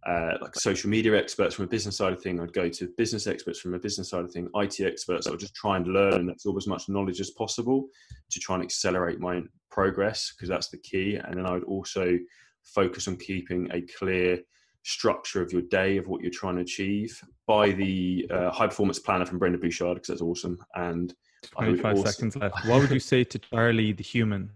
uh, 0.05 0.37
like 0.39 0.55
social 0.55 0.87
media 0.87 1.17
experts 1.17 1.55
from 1.55 1.65
a 1.65 1.67
business 1.67 1.97
side 1.97 2.13
of 2.13 2.21
thing. 2.21 2.39
I'd 2.39 2.53
go 2.53 2.69
to 2.69 2.93
business 2.95 3.25
experts 3.25 3.59
from 3.59 3.73
a 3.73 3.79
business 3.79 4.11
side 4.11 4.23
of 4.23 4.31
thing, 4.31 4.47
IT 4.53 4.79
experts. 4.79 5.25
I 5.25 5.31
would 5.31 5.39
just 5.39 5.55
try 5.55 5.77
and 5.77 5.87
learn 5.87 6.13
and 6.13 6.29
absorb 6.29 6.57
as 6.57 6.67
much 6.67 6.87
knowledge 6.89 7.19
as 7.19 7.31
possible 7.31 7.87
to 8.29 8.39
try 8.39 8.53
and 8.53 8.63
accelerate 8.63 9.19
my 9.19 9.41
progress 9.71 10.31
because 10.31 10.47
that's 10.47 10.69
the 10.69 10.77
key. 10.77 11.15
And 11.15 11.39
then 11.39 11.47
I 11.47 11.53
would 11.53 11.63
also 11.63 12.19
focus 12.61 13.07
on 13.07 13.17
keeping 13.17 13.67
a 13.71 13.81
clear 13.81 14.43
structure 14.87 15.41
of 15.41 15.51
your 15.51 15.63
day 15.63 15.97
of 15.97 16.07
what 16.07 16.21
you're 16.21 16.31
trying 16.31 16.55
to 16.55 16.61
achieve 16.61 17.21
by 17.45 17.71
the 17.71 18.25
uh, 18.31 18.49
high 18.49 18.67
performance 18.67 18.99
planner 18.99 19.25
from 19.25 19.37
Brendon 19.37 19.59
Burchard 19.59 19.95
because 19.95 20.07
that's 20.07 20.21
awesome. 20.21 20.57
And 20.75 21.13
25 21.51 21.97
also, 21.97 22.09
seconds 22.09 22.35
left. 22.37 22.65
What 22.65 22.79
would 22.79 22.91
you 22.91 22.99
say 23.01 23.25
to 23.25 23.37
Charlie 23.37 23.91
the 23.91 24.03
human? 24.03 24.49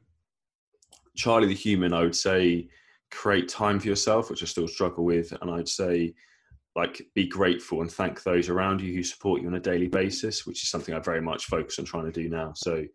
Charlie 1.18 1.50
the 1.50 1.54
human, 1.54 1.94
I 1.94 2.04
would 2.04 2.16
say 2.16 2.70
create 3.12 3.50
time 3.50 3.78
for 3.78 3.88
yourself, 3.88 4.30
which 4.30 4.42
I 4.42 4.46
still 4.46 4.70
struggle 4.70 5.04
with, 5.04 5.34
and 5.42 5.52
I'd 5.52 5.68
say 5.68 6.14
like 6.78 7.02
be 7.14 7.28
grateful 7.28 7.82
and 7.82 7.92
thank 7.92 8.24
those 8.24 8.48
around 8.48 8.80
you 8.80 8.94
who 8.94 9.04
support 9.04 9.42
you 9.42 9.50
on 9.50 9.56
a 9.56 9.60
daily 9.60 9.90
basis, 9.90 10.48
which 10.48 10.64
is 10.64 10.70
something 10.70 10.96
I 10.96 11.00
very 11.00 11.22
much 11.22 11.48
focus 11.48 11.78
on 11.78 11.84
trying 11.84 12.06
to 12.06 12.12
do 12.12 12.30
now. 12.30 12.54
So, 12.56 12.86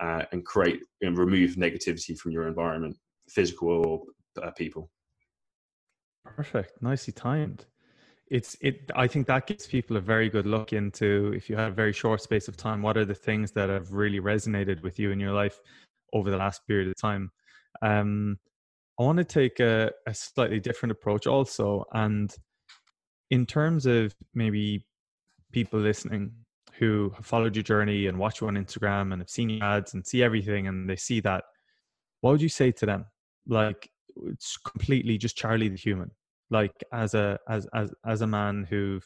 uh, 0.00 0.22
and 0.32 0.42
create 0.42 0.80
and 1.02 1.18
remove 1.18 1.56
negativity 1.56 2.16
from 2.16 2.32
your 2.32 2.48
environment, 2.48 2.96
physical 3.28 3.68
or 3.68 4.02
uh, 4.42 4.52
people. 4.52 4.90
Perfect, 6.24 6.82
nicely 6.82 7.12
timed. 7.12 7.66
It's 8.30 8.56
it. 8.60 8.90
I 8.94 9.06
think 9.06 9.26
that 9.26 9.46
gives 9.46 9.66
people 9.66 9.96
a 9.96 10.00
very 10.00 10.28
good 10.28 10.46
look 10.46 10.72
into 10.72 11.32
if 11.34 11.48
you 11.48 11.56
have 11.56 11.72
a 11.72 11.74
very 11.74 11.92
short 11.92 12.20
space 12.20 12.46
of 12.46 12.56
time. 12.56 12.82
What 12.82 12.96
are 12.98 13.06
the 13.06 13.14
things 13.14 13.52
that 13.52 13.70
have 13.70 13.92
really 13.92 14.20
resonated 14.20 14.82
with 14.82 14.98
you 14.98 15.10
in 15.10 15.18
your 15.18 15.32
life 15.32 15.58
over 16.12 16.30
the 16.30 16.36
last 16.36 16.66
period 16.66 16.88
of 16.88 16.96
time? 16.96 17.30
Um, 17.80 18.38
I 19.00 19.04
want 19.04 19.18
to 19.18 19.24
take 19.24 19.60
a, 19.60 19.90
a 20.06 20.12
slightly 20.12 20.60
different 20.60 20.92
approach 20.92 21.26
also, 21.26 21.84
and 21.92 22.34
in 23.30 23.46
terms 23.46 23.86
of 23.86 24.14
maybe 24.34 24.84
people 25.52 25.80
listening 25.80 26.32
who 26.78 27.12
have 27.16 27.26
followed 27.26 27.56
your 27.56 27.62
journey 27.62 28.06
and 28.06 28.18
watch 28.18 28.40
you 28.40 28.46
on 28.46 28.54
Instagram 28.54 29.12
and 29.12 29.20
have 29.20 29.30
seen 29.30 29.50
your 29.50 29.64
ads 29.64 29.94
and 29.94 30.06
see 30.06 30.22
everything 30.22 30.68
and 30.68 30.88
they 30.88 30.96
see 30.96 31.20
that, 31.20 31.44
what 32.20 32.32
would 32.32 32.42
you 32.42 32.48
say 32.48 32.70
to 32.72 32.86
them? 32.86 33.06
Like 33.46 33.90
it's 34.26 34.56
completely 34.56 35.18
just 35.18 35.36
Charlie 35.36 35.68
the 35.68 35.76
human. 35.76 36.10
Like 36.50 36.72
as 36.92 37.14
a 37.14 37.38
as 37.48 37.66
as 37.74 37.92
as 38.06 38.22
a 38.22 38.26
man 38.26 38.66
who, 38.68 39.00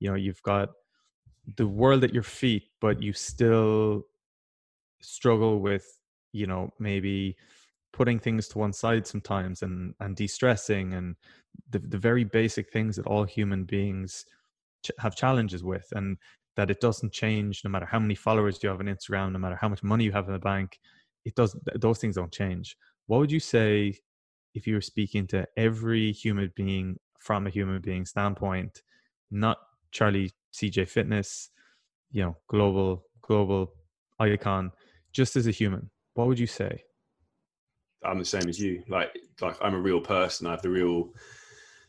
you 0.00 0.10
know, 0.10 0.16
you've 0.16 0.42
got 0.42 0.70
the 1.56 1.66
world 1.66 2.04
at 2.04 2.12
your 2.12 2.22
feet, 2.22 2.64
but 2.80 3.02
you 3.02 3.12
still 3.12 4.04
struggle 5.00 5.60
with, 5.60 5.86
you 6.32 6.46
know, 6.46 6.70
maybe 6.78 7.36
putting 7.92 8.18
things 8.18 8.48
to 8.48 8.58
one 8.58 8.72
side 8.72 9.06
sometimes 9.06 9.62
and 9.62 9.94
and 10.00 10.16
de-stressing 10.16 10.92
and 10.94 11.16
the, 11.70 11.78
the 11.78 11.98
very 11.98 12.24
basic 12.24 12.70
things 12.70 12.96
that 12.96 13.06
all 13.06 13.24
human 13.24 13.64
beings 13.64 14.24
ch- 14.84 14.90
have 14.98 15.16
challenges 15.16 15.64
with 15.64 15.86
and 15.92 16.16
that 16.56 16.70
it 16.70 16.80
doesn't 16.80 17.12
change 17.12 17.62
no 17.64 17.70
matter 17.70 17.86
how 17.86 17.98
many 17.98 18.14
followers 18.14 18.62
you 18.62 18.68
have 18.68 18.80
on 18.80 18.86
instagram 18.86 19.32
no 19.32 19.38
matter 19.38 19.58
how 19.60 19.68
much 19.68 19.82
money 19.82 20.04
you 20.04 20.12
have 20.12 20.26
in 20.26 20.32
the 20.32 20.38
bank 20.38 20.78
it 21.24 21.34
does 21.34 21.56
those 21.76 21.98
things 21.98 22.16
don't 22.16 22.32
change 22.32 22.76
what 23.06 23.18
would 23.18 23.32
you 23.32 23.40
say 23.40 23.94
if 24.58 24.66
you 24.66 24.74
were 24.74 24.80
speaking 24.80 25.26
to 25.28 25.46
every 25.56 26.12
human 26.12 26.52
being 26.54 26.98
from 27.18 27.46
a 27.46 27.50
human 27.50 27.80
being 27.80 28.04
standpoint 28.04 28.82
not 29.30 29.58
charlie 29.92 30.30
cj 30.52 30.88
fitness 30.88 31.50
you 32.10 32.22
know 32.22 32.36
global 32.48 33.04
global 33.22 33.72
icon 34.20 34.70
just 35.12 35.36
as 35.36 35.46
a 35.46 35.50
human 35.50 35.90
what 36.18 36.26
would 36.26 36.40
you 36.40 36.48
say? 36.48 36.82
I'm 38.04 38.18
the 38.18 38.24
same 38.24 38.48
as 38.48 38.58
you. 38.58 38.82
Like 38.88 39.16
like 39.40 39.56
i'm 39.60 39.74
a 39.74 39.80
real 39.80 40.00
person. 40.00 40.48
I 40.48 40.50
have 40.50 40.62
the 40.62 40.68
real 40.68 41.10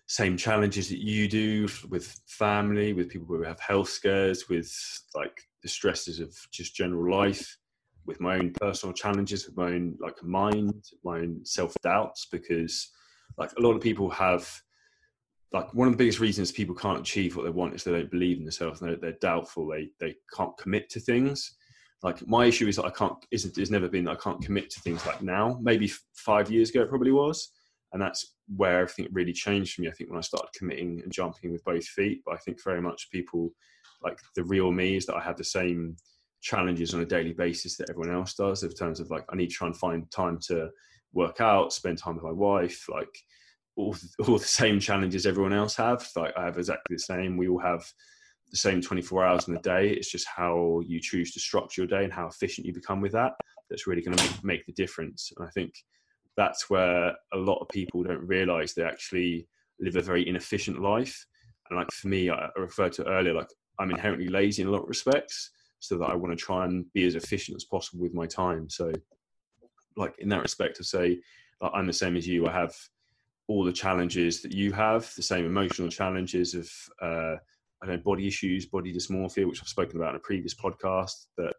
same 0.06 0.38
challenges 0.38 0.88
that 0.90 1.00
you 1.00 1.28
do 1.28 1.68
with 1.90 2.16
family, 2.28 2.94
with 2.94 3.10
people 3.10 3.26
who 3.26 3.42
have 3.42 3.60
health 3.60 3.90
scares, 3.90 4.48
with 4.48 4.72
like 5.16 5.48
the 5.64 5.68
stresses 5.68 6.20
of 6.20 6.36
just 6.52 6.76
general 6.76 7.12
life, 7.12 7.58
with 8.10 8.20
my 8.20 8.36
own 8.38 8.52
personal 8.60 8.94
challenges, 8.94 9.46
with 9.46 9.56
my 9.56 9.68
own 9.68 9.98
like 10.02 10.22
mind, 10.24 10.84
my 11.04 11.20
own 11.20 11.40
self 11.46 11.74
doubts, 11.82 12.28
because 12.32 12.90
like 13.38 13.52
a 13.54 13.62
lot 13.62 13.76
of 13.76 13.82
people 13.82 14.10
have 14.10 14.52
like 15.54 15.74
one 15.74 15.88
of 15.88 15.94
the 15.94 15.98
biggest 15.98 16.20
reasons 16.20 16.52
people 16.52 16.76
can't 16.76 17.00
achieve 17.00 17.36
what 17.36 17.44
they 17.44 17.50
want 17.50 17.74
is 17.74 17.84
they 17.84 17.92
don't 17.92 18.12
believe 18.12 18.38
in 18.38 18.44
themselves 18.44 18.80
they're, 18.80 18.98
they're 18.98 19.14
doubtful 19.14 19.68
they 19.68 19.90
they 20.00 20.14
can't 20.36 20.56
commit 20.58 20.88
to 20.92 21.00
things 21.00 21.56
like 22.04 22.28
my 22.28 22.46
issue 22.46 22.68
is 22.68 22.76
that 22.76 22.86
i 22.86 22.90
can't 22.92 23.16
isn't 23.32 23.58
has 23.58 23.72
never 23.72 23.88
been 23.88 24.06
that 24.06 24.12
i 24.12 24.24
can't 24.24 24.44
commit 24.44 24.70
to 24.70 24.80
things 24.82 25.04
like 25.08 25.24
now 25.24 25.58
maybe 25.60 25.92
five 26.14 26.52
years 26.52 26.70
ago 26.70 26.82
it 26.84 26.90
probably 26.90 27.12
was 27.12 27.52
and 27.94 28.02
that's 28.02 28.36
where 28.56 28.82
everything 28.82 29.08
really 29.12 29.34
changed 29.34 29.74
for 29.74 29.82
me. 29.82 29.90
I 29.90 29.92
think 29.92 30.10
when 30.10 30.20
I 30.20 30.22
started 30.22 30.50
committing 30.56 31.02
and 31.04 31.12
jumping 31.12 31.52
with 31.52 31.64
both 31.64 31.86
feet, 31.86 32.22
but 32.26 32.34
I 32.34 32.38
think 32.38 32.64
very 32.64 32.82
much 32.82 33.10
people 33.12 33.52
like 34.02 34.20
the 34.36 34.44
real 34.44 34.72
me 34.72 34.96
is 34.96 35.06
that 35.08 35.16
I 35.16 35.22
have 35.22 35.38
the 35.38 35.44
same 35.44 35.96
challenges 36.42 36.94
on 36.94 37.02
a 37.02 37.06
daily 37.06 37.34
basis 37.34 37.78
that 37.78 37.90
everyone 37.90 38.14
else 38.14 38.34
does 38.34 38.64
in 38.64 38.72
terms 38.72 39.00
of 39.00 39.10
like 39.10 39.26
I 39.30 39.36
need 39.36 39.50
to 39.50 39.56
try 39.56 39.68
and 39.68 39.78
find 39.78 40.10
time 40.12 40.40
to 40.48 40.70
work 41.14 41.42
out, 41.42 41.74
spend 41.74 41.98
time 41.98 42.16
with 42.16 42.24
my 42.24 42.32
wife, 42.32 42.88
like 42.90 43.16
all, 43.76 43.96
all 44.28 44.38
the 44.38 44.46
same 44.46 44.80
challenges 44.80 45.26
everyone 45.26 45.54
else 45.54 45.76
have. 45.76 46.08
Like 46.16 46.34
I 46.38 46.46
have 46.46 46.58
exactly 46.58 46.96
the 46.96 47.02
same. 47.02 47.38
We 47.38 47.48
all 47.48 47.60
have 47.60 47.86
the 48.52 48.58
same 48.58 48.82
24 48.82 49.26
hours 49.26 49.48
in 49.48 49.54
the 49.54 49.60
day. 49.62 49.90
It's 49.90 50.12
just 50.12 50.28
how 50.28 50.82
you 50.86 51.00
choose 51.00 51.34
to 51.34 51.40
structure 51.40 51.82
your 51.82 51.88
day 51.88 52.04
and 52.04 52.14
how 52.14 52.28
efficient 52.28 52.66
you 52.66 52.74
become 52.74 53.02
with 53.02 53.12
that 53.14 53.34
that's 53.70 53.88
really 53.88 54.02
going 54.02 54.18
to 54.18 54.24
make, 54.24 54.44
make 54.44 54.66
the 54.66 54.74
difference. 54.74 55.32
And 55.38 55.48
I 55.48 55.52
think 55.52 55.74
that's 56.36 56.70
where 56.70 57.14
a 57.34 57.38
lot 57.38 57.60
of 57.60 57.70
people 57.70 58.04
don't 58.04 58.26
realize 58.26 58.74
they 58.74 58.84
actually 58.84 59.48
live 59.80 59.96
a 59.96 60.02
very 60.02 60.28
inefficient 60.28 60.82
life. 60.82 61.26
And 61.70 61.78
like 61.78 61.92
for 61.92 62.08
me, 62.08 62.30
I 62.30 62.50
referred 62.56 62.94
to 62.94 63.08
earlier, 63.08 63.34
like 63.34 63.50
I'm 63.80 63.92
inherently 63.92 64.28
lazy 64.28 64.64
in 64.64 64.68
a 64.68 64.72
lot 64.72 64.84
of 64.84 64.90
respects, 64.90 65.52
so 65.80 65.98
that 65.98 66.10
I 66.10 66.16
want 66.16 66.38
to 66.38 66.44
try 66.44 66.66
and 66.66 66.86
be 66.94 67.06
as 67.06 67.16
efficient 67.16 67.56
as 67.56 67.64
possible 67.64 68.02
with 68.02 68.14
my 68.14 68.26
time. 68.26 68.70
So, 68.70 68.92
like 69.96 70.16
in 70.20 70.30
that 70.30 70.42
respect, 70.42 70.78
to 70.78 70.84
say 70.84 71.20
like, 71.62 71.72
I'm 71.74 71.88
the 71.88 71.94
same 71.94 72.16
as 72.16 72.28
you. 72.28 72.48
I 72.48 72.52
have 72.52 72.76
all 73.48 73.64
the 73.64 73.74
challenges 73.74 74.42
that 74.42 74.54
you 74.54 74.72
have, 74.72 75.14
the 75.16 75.24
same 75.24 75.46
emotional 75.46 75.90
challenges 75.90 76.54
of 76.54 76.70
uh, 77.02 77.36
I 77.82 77.88
know 77.88 77.98
body 77.98 78.28
issues, 78.28 78.66
body 78.66 78.94
dysmorphia, 78.94 79.48
which 79.48 79.62
I've 79.62 79.68
spoken 79.68 79.98
about 79.98 80.12
in 80.12 80.18
a 80.18 80.20
previous 80.20 80.54
podcast. 80.54 81.26
That 81.38 81.54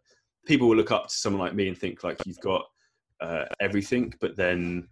people 0.45 0.67
will 0.67 0.77
look 0.77 0.91
up 0.91 1.07
to 1.07 1.15
someone 1.15 1.41
like 1.41 1.55
me 1.55 1.67
and 1.67 1.77
think 1.77 2.03
like 2.03 2.25
you've 2.25 2.39
got 2.39 2.63
uh, 3.19 3.45
everything, 3.59 4.13
but 4.21 4.35
then 4.35 4.87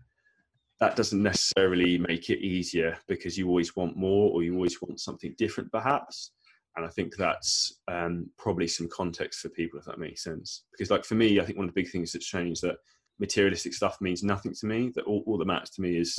that 0.79 0.95
doesn't 0.95 1.21
necessarily 1.21 1.97
make 1.97 2.29
it 2.29 2.39
easier 2.39 2.97
because 3.07 3.37
you 3.37 3.47
always 3.47 3.75
want 3.75 3.97
more 3.97 4.31
or 4.31 4.43
you 4.43 4.53
always 4.53 4.81
want 4.81 4.99
something 4.99 5.35
different, 5.37 5.71
perhaps. 5.71 6.31
And 6.79 6.87
I 6.87 6.91
think 6.91 7.17
that's 7.17 7.81
um, 7.89 8.29
probably 8.37 8.65
some 8.65 8.87
context 8.87 9.41
for 9.41 9.49
people, 9.49 9.77
if 9.77 9.85
that 9.85 9.99
makes 9.99 10.23
sense. 10.23 10.63
Because, 10.71 10.89
like 10.89 11.03
for 11.03 11.15
me, 11.15 11.37
I 11.37 11.43
think 11.43 11.57
one 11.57 11.67
of 11.67 11.73
the 11.73 11.81
big 11.81 11.91
things 11.91 12.13
that's 12.13 12.25
changed 12.25 12.61
that 12.61 12.77
materialistic 13.19 13.73
stuff 13.73 13.99
means 13.99 14.23
nothing 14.23 14.53
to 14.53 14.65
me. 14.65 14.89
That 14.95 15.03
all, 15.03 15.21
all 15.27 15.37
that 15.37 15.45
matters 15.45 15.71
to 15.71 15.81
me 15.81 15.97
is 15.97 16.17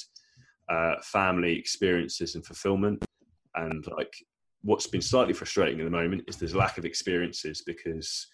uh, 0.68 0.96
family 1.02 1.58
experiences 1.58 2.34
and 2.34 2.44
fulfillment. 2.44 3.02
And 3.54 3.86
like 3.96 4.12
what's 4.60 4.86
been 4.86 5.00
slightly 5.00 5.32
frustrating 5.32 5.80
at 5.80 5.84
the 5.84 5.90
moment 5.90 6.24
is 6.28 6.36
there's 6.36 6.54
lack 6.54 6.76
of 6.76 6.84
experiences 6.84 7.62
because 7.66 8.26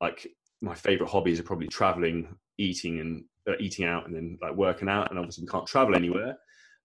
like 0.00 0.28
my 0.62 0.76
favorite 0.76 1.10
hobbies 1.10 1.40
are 1.40 1.44
probably 1.44 1.66
traveling, 1.66 2.36
eating, 2.56 3.00
and 3.00 3.24
uh, 3.48 3.58
eating 3.58 3.84
out, 3.84 4.06
and 4.06 4.14
then 4.14 4.38
like 4.40 4.54
working 4.54 4.88
out. 4.88 5.10
And 5.10 5.18
obviously, 5.18 5.42
we 5.42 5.48
can't 5.48 5.66
travel 5.66 5.96
anywhere. 5.96 6.36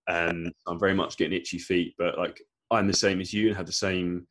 And 0.07 0.51
I'm 0.67 0.79
very 0.79 0.95
much 0.95 1.15
getting 1.15 1.37
itchy 1.37 1.59
feet, 1.59 1.93
but 1.99 2.17
like 2.17 2.41
I'm 2.71 2.87
the 2.87 2.93
same 2.93 3.21
as 3.21 3.31
you 3.31 3.49
and 3.49 3.55
have 3.55 3.67
the 3.67 3.71
same 3.71 4.25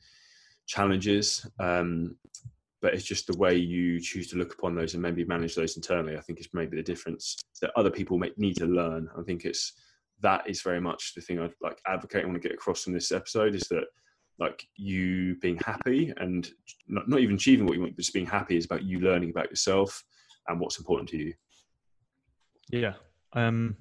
challenges. 0.68 1.44
Um, 1.59 2.16
but 2.81 2.94
it's 2.94 3.04
just 3.04 3.26
the 3.26 3.37
way 3.38 3.57
you 3.57 3.98
choose 3.98 4.28
to 4.28 4.37
look 4.37 4.54
upon 4.54 4.76
those 4.76 4.94
and 4.94 5.02
maybe 5.02 5.24
manage 5.24 5.57
those 5.57 5.76
internally. 5.76 6.16
I 6.16 6.20
think 6.20 6.38
is 6.38 6.48
maybe 6.52 6.76
the 6.76 6.83
difference 6.83 7.37
that 7.61 7.72
other 7.74 7.90
people 7.90 8.18
may 8.18 8.31
need 8.37 8.57
to 8.59 8.66
learn. 8.66 9.09
I 9.18 9.22
think 9.22 9.44
it's 9.44 9.72
that 10.20 10.48
is 10.48 10.62
very 10.62 10.81
much 10.81 11.14
the 11.14 11.20
thing 11.20 11.40
I'd 11.40 11.54
like 11.61 11.81
advocate. 11.87 12.22
I 12.22 12.26
want 12.26 12.40
to 12.40 12.48
get 12.48 12.54
across 12.54 12.85
from 12.85 12.92
this 12.92 13.11
episode 13.11 13.57
is 13.57 13.66
that 13.70 13.85
like 14.38 14.64
you 14.76 15.35
being 15.40 15.59
happy 15.64 16.12
and 16.18 16.48
not, 16.87 17.09
not 17.09 17.18
even 17.18 17.35
achieving 17.35 17.66
what 17.66 17.74
you 17.74 17.81
want, 17.81 17.96
but 17.96 18.02
just 18.02 18.14
being 18.14 18.26
happy 18.26 18.57
is 18.57 18.64
about 18.64 18.85
you 18.85 19.00
learning 19.00 19.31
about 19.31 19.50
yourself 19.50 20.04
and 20.46 20.61
what's 20.61 20.78
important 20.78 21.09
to 21.09 21.16
you. 21.16 21.35
Yeah. 22.70 22.94
Um, 23.33 23.76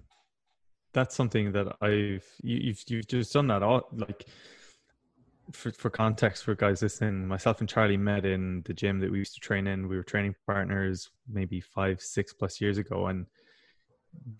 that's 0.93 1.15
something 1.15 1.51
that 1.51 1.67
I've, 1.81 2.25
you, 2.41 2.57
you've, 2.57 2.83
you've 2.87 3.07
just 3.07 3.33
done 3.33 3.47
that 3.47 3.61
all 3.61 3.87
like 3.91 4.25
for, 5.51 5.71
for 5.71 5.89
context 5.89 6.43
for 6.43 6.55
guys 6.55 6.81
listening, 6.81 7.27
myself 7.27 7.59
and 7.59 7.69
Charlie 7.69 7.97
met 7.97 8.25
in 8.25 8.61
the 8.65 8.73
gym 8.73 8.99
that 8.99 9.11
we 9.11 9.19
used 9.19 9.33
to 9.35 9.39
train 9.39 9.67
in. 9.67 9.87
We 9.87 9.97
were 9.97 10.03
training 10.03 10.35
partners 10.45 11.09
maybe 11.31 11.61
five, 11.61 12.01
six 12.01 12.33
plus 12.33 12.59
years 12.61 12.77
ago. 12.77 13.07
And 13.07 13.25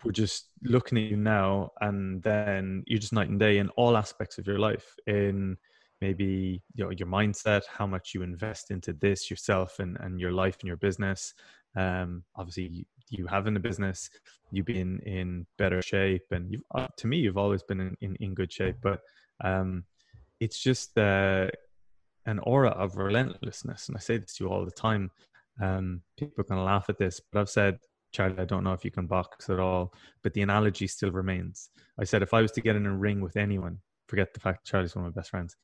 we're 0.04 0.12
just 0.12 0.48
looking 0.62 0.98
at 0.98 1.04
you 1.04 1.16
now 1.16 1.70
and 1.80 2.22
then 2.22 2.82
you're 2.86 2.98
just 2.98 3.12
night 3.12 3.28
and 3.28 3.38
day 3.38 3.58
in 3.58 3.68
all 3.70 3.96
aspects 3.96 4.38
of 4.38 4.46
your 4.46 4.58
life 4.58 4.94
in 5.06 5.56
maybe 6.00 6.62
you 6.74 6.84
know 6.84 6.90
your 6.90 7.08
mindset 7.08 7.62
how 7.70 7.86
much 7.86 8.14
you 8.14 8.22
invest 8.22 8.70
into 8.70 8.92
this 8.92 9.30
yourself 9.30 9.78
and, 9.78 9.96
and 10.00 10.20
your 10.20 10.32
life 10.32 10.56
and 10.60 10.68
your 10.68 10.76
business 10.76 11.34
um, 11.76 12.22
obviously 12.36 12.66
you, 12.68 12.84
you 13.10 13.26
have 13.26 13.46
in 13.46 13.54
the 13.54 13.60
business 13.60 14.10
you've 14.50 14.66
been 14.66 15.00
in 15.00 15.46
better 15.58 15.82
shape 15.82 16.24
and 16.30 16.56
to 16.96 17.06
me 17.06 17.18
you've 17.18 17.38
always 17.38 17.62
been 17.62 17.80
in, 17.80 17.96
in, 18.00 18.16
in 18.16 18.34
good 18.34 18.52
shape 18.52 18.76
but 18.82 19.00
um, 19.44 19.84
it's 20.40 20.58
just 20.58 20.96
uh, 20.98 21.48
an 22.26 22.38
aura 22.40 22.70
of 22.70 22.96
relentlessness 22.96 23.88
and 23.88 23.96
i 23.96 24.00
say 24.00 24.16
this 24.18 24.34
to 24.34 24.44
you 24.44 24.50
all 24.50 24.64
the 24.64 24.70
time 24.70 25.10
um, 25.60 26.02
people 26.16 26.44
to 26.44 26.60
laugh 26.60 26.86
at 26.88 26.98
this 26.98 27.20
but 27.32 27.40
i've 27.40 27.50
said 27.50 27.78
Charlie, 28.12 28.38
I 28.38 28.44
don't 28.44 28.64
know 28.64 28.72
if 28.72 28.84
you 28.84 28.90
can 28.90 29.06
box 29.06 29.50
at 29.50 29.60
all, 29.60 29.92
but 30.22 30.32
the 30.32 30.42
analogy 30.42 30.86
still 30.86 31.10
remains. 31.10 31.70
I 32.00 32.04
said 32.04 32.22
if 32.22 32.32
I 32.32 32.40
was 32.40 32.52
to 32.52 32.60
get 32.60 32.76
in 32.76 32.86
a 32.86 32.96
ring 32.96 33.20
with 33.20 33.36
anyone, 33.36 33.78
forget 34.08 34.32
the 34.32 34.40
fact 34.40 34.66
Charlie's 34.66 34.96
one 34.96 35.04
of 35.04 35.14
my 35.14 35.20
best 35.20 35.30
friends. 35.30 35.56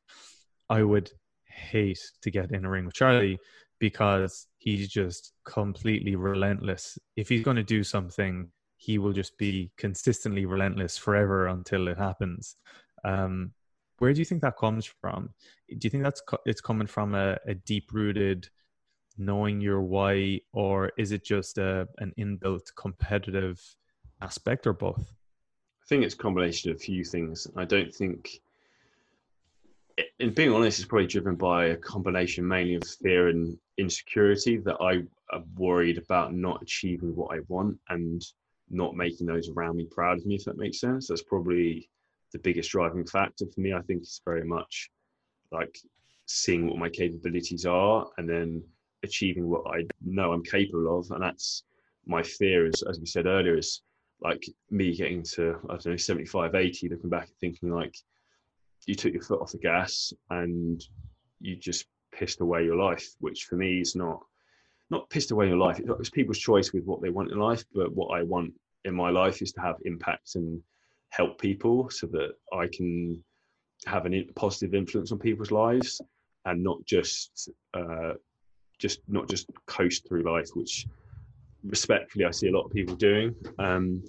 I 0.68 0.82
would 0.82 1.10
hate 1.46 2.00
to 2.22 2.30
get 2.30 2.52
in 2.52 2.64
a 2.64 2.70
ring 2.70 2.84
with 2.84 2.94
Charlie 2.94 3.38
because 3.78 4.46
he's 4.58 4.88
just 4.88 5.32
completely 5.44 6.16
relentless. 6.16 6.98
If 7.16 7.28
he's 7.28 7.44
going 7.44 7.56
to 7.56 7.62
do 7.62 7.82
something, 7.82 8.50
he 8.76 8.98
will 8.98 9.12
just 9.12 9.36
be 9.38 9.70
consistently 9.78 10.44
relentless 10.46 10.98
forever 10.98 11.46
until 11.46 11.88
it 11.88 11.96
happens. 11.96 12.56
Um, 13.04 13.52
where 13.98 14.12
do 14.12 14.20
you 14.20 14.24
think 14.24 14.42
that 14.42 14.56
comes 14.56 14.84
from? 14.84 15.30
Do 15.68 15.78
you 15.82 15.90
think 15.90 16.02
that's 16.02 16.22
it's 16.46 16.60
coming 16.60 16.86
from 16.86 17.14
a, 17.14 17.38
a 17.46 17.54
deep 17.54 17.92
rooted 17.92 18.48
knowing 19.16 19.60
your 19.60 19.82
why, 19.82 20.40
or 20.52 20.92
is 20.98 21.12
it 21.12 21.24
just 21.24 21.58
a, 21.58 21.88
an 21.98 22.12
inbuilt 22.18 22.74
competitive 22.76 23.60
aspect, 24.20 24.66
or 24.66 24.72
both? 24.72 25.14
I 25.82 25.86
think 25.86 26.04
it's 26.04 26.14
a 26.14 26.18
combination 26.18 26.70
of 26.70 26.76
a 26.76 26.80
few 26.80 27.04
things. 27.04 27.46
I 27.56 27.64
don't 27.64 27.94
think, 27.94 28.40
in 30.18 30.30
being 30.30 30.52
honest, 30.52 30.78
it's 30.78 30.88
probably 30.88 31.06
driven 31.06 31.36
by 31.36 31.66
a 31.66 31.76
combination 31.76 32.46
mainly 32.46 32.74
of 32.74 32.84
fear 32.84 33.28
and 33.28 33.56
insecurity 33.78 34.56
that 34.58 34.76
I 34.80 35.02
am 35.34 35.44
worried 35.56 35.98
about 35.98 36.34
not 36.34 36.62
achieving 36.62 37.14
what 37.14 37.36
I 37.36 37.40
want 37.48 37.78
and 37.90 38.24
not 38.70 38.96
making 38.96 39.26
those 39.26 39.50
around 39.50 39.76
me 39.76 39.86
proud 39.90 40.18
of 40.18 40.26
me, 40.26 40.36
if 40.36 40.44
that 40.44 40.56
makes 40.56 40.80
sense. 40.80 41.08
That's 41.08 41.22
probably 41.22 41.88
the 42.34 42.40
biggest 42.40 42.72
driving 42.72 43.06
factor 43.06 43.46
for 43.46 43.60
me. 43.60 43.72
I 43.72 43.80
think 43.82 44.02
it's 44.02 44.20
very 44.24 44.44
much 44.44 44.90
like 45.52 45.78
seeing 46.26 46.66
what 46.66 46.78
my 46.78 46.90
capabilities 46.90 47.64
are 47.64 48.06
and 48.18 48.28
then 48.28 48.62
achieving 49.04 49.48
what 49.48 49.62
I 49.72 49.84
know 50.04 50.32
I'm 50.32 50.42
capable 50.42 50.98
of. 50.98 51.10
And 51.12 51.22
that's 51.22 51.62
my 52.06 52.22
fear 52.22 52.66
is, 52.66 52.82
as 52.82 52.98
we 52.98 53.06
said 53.06 53.26
earlier, 53.26 53.56
is 53.56 53.82
like 54.20 54.44
me 54.70 54.96
getting 54.96 55.22
to, 55.34 55.60
I 55.70 55.74
don't 55.74 55.86
know, 55.86 55.96
75, 55.96 56.54
80, 56.54 56.88
looking 56.88 57.10
back 57.10 57.28
and 57.28 57.36
thinking 57.40 57.70
like 57.70 57.96
you 58.86 58.96
took 58.96 59.12
your 59.12 59.22
foot 59.22 59.40
off 59.40 59.52
the 59.52 59.58
gas 59.58 60.12
and 60.30 60.82
you 61.40 61.54
just 61.54 61.86
pissed 62.12 62.40
away 62.40 62.64
your 62.64 62.76
life, 62.76 63.06
which 63.20 63.44
for 63.44 63.54
me 63.54 63.80
is 63.80 63.94
not, 63.94 64.18
not 64.90 65.08
pissed 65.08 65.30
away 65.30 65.46
your 65.46 65.56
life. 65.56 65.80
It's 66.00 66.10
people's 66.10 66.38
choice 66.38 66.72
with 66.72 66.84
what 66.84 67.00
they 67.00 67.10
want 67.10 67.30
in 67.30 67.38
life, 67.38 67.64
but 67.72 67.92
what 67.92 68.18
I 68.18 68.22
want 68.24 68.54
in 68.84 68.94
my 68.94 69.10
life 69.10 69.40
is 69.40 69.52
to 69.52 69.60
have 69.60 69.76
impact 69.84 70.34
and 70.34 70.60
help 71.16 71.40
people 71.40 71.88
so 71.90 72.06
that 72.08 72.32
I 72.52 72.66
can 72.72 73.22
have 73.86 74.06
a 74.06 74.24
positive 74.34 74.74
influence 74.74 75.12
on 75.12 75.18
people's 75.18 75.50
lives 75.50 76.00
and 76.46 76.62
not 76.62 76.84
just 76.84 77.50
uh, 77.74 78.14
just 78.78 79.00
not 79.08 79.28
just 79.28 79.46
coast 79.66 80.06
through 80.08 80.22
life, 80.22 80.48
which 80.54 80.86
respectfully 81.64 82.24
I 82.24 82.30
see 82.30 82.48
a 82.48 82.52
lot 82.52 82.64
of 82.64 82.72
people 82.72 82.96
doing. 82.96 83.34
Um, 83.58 84.02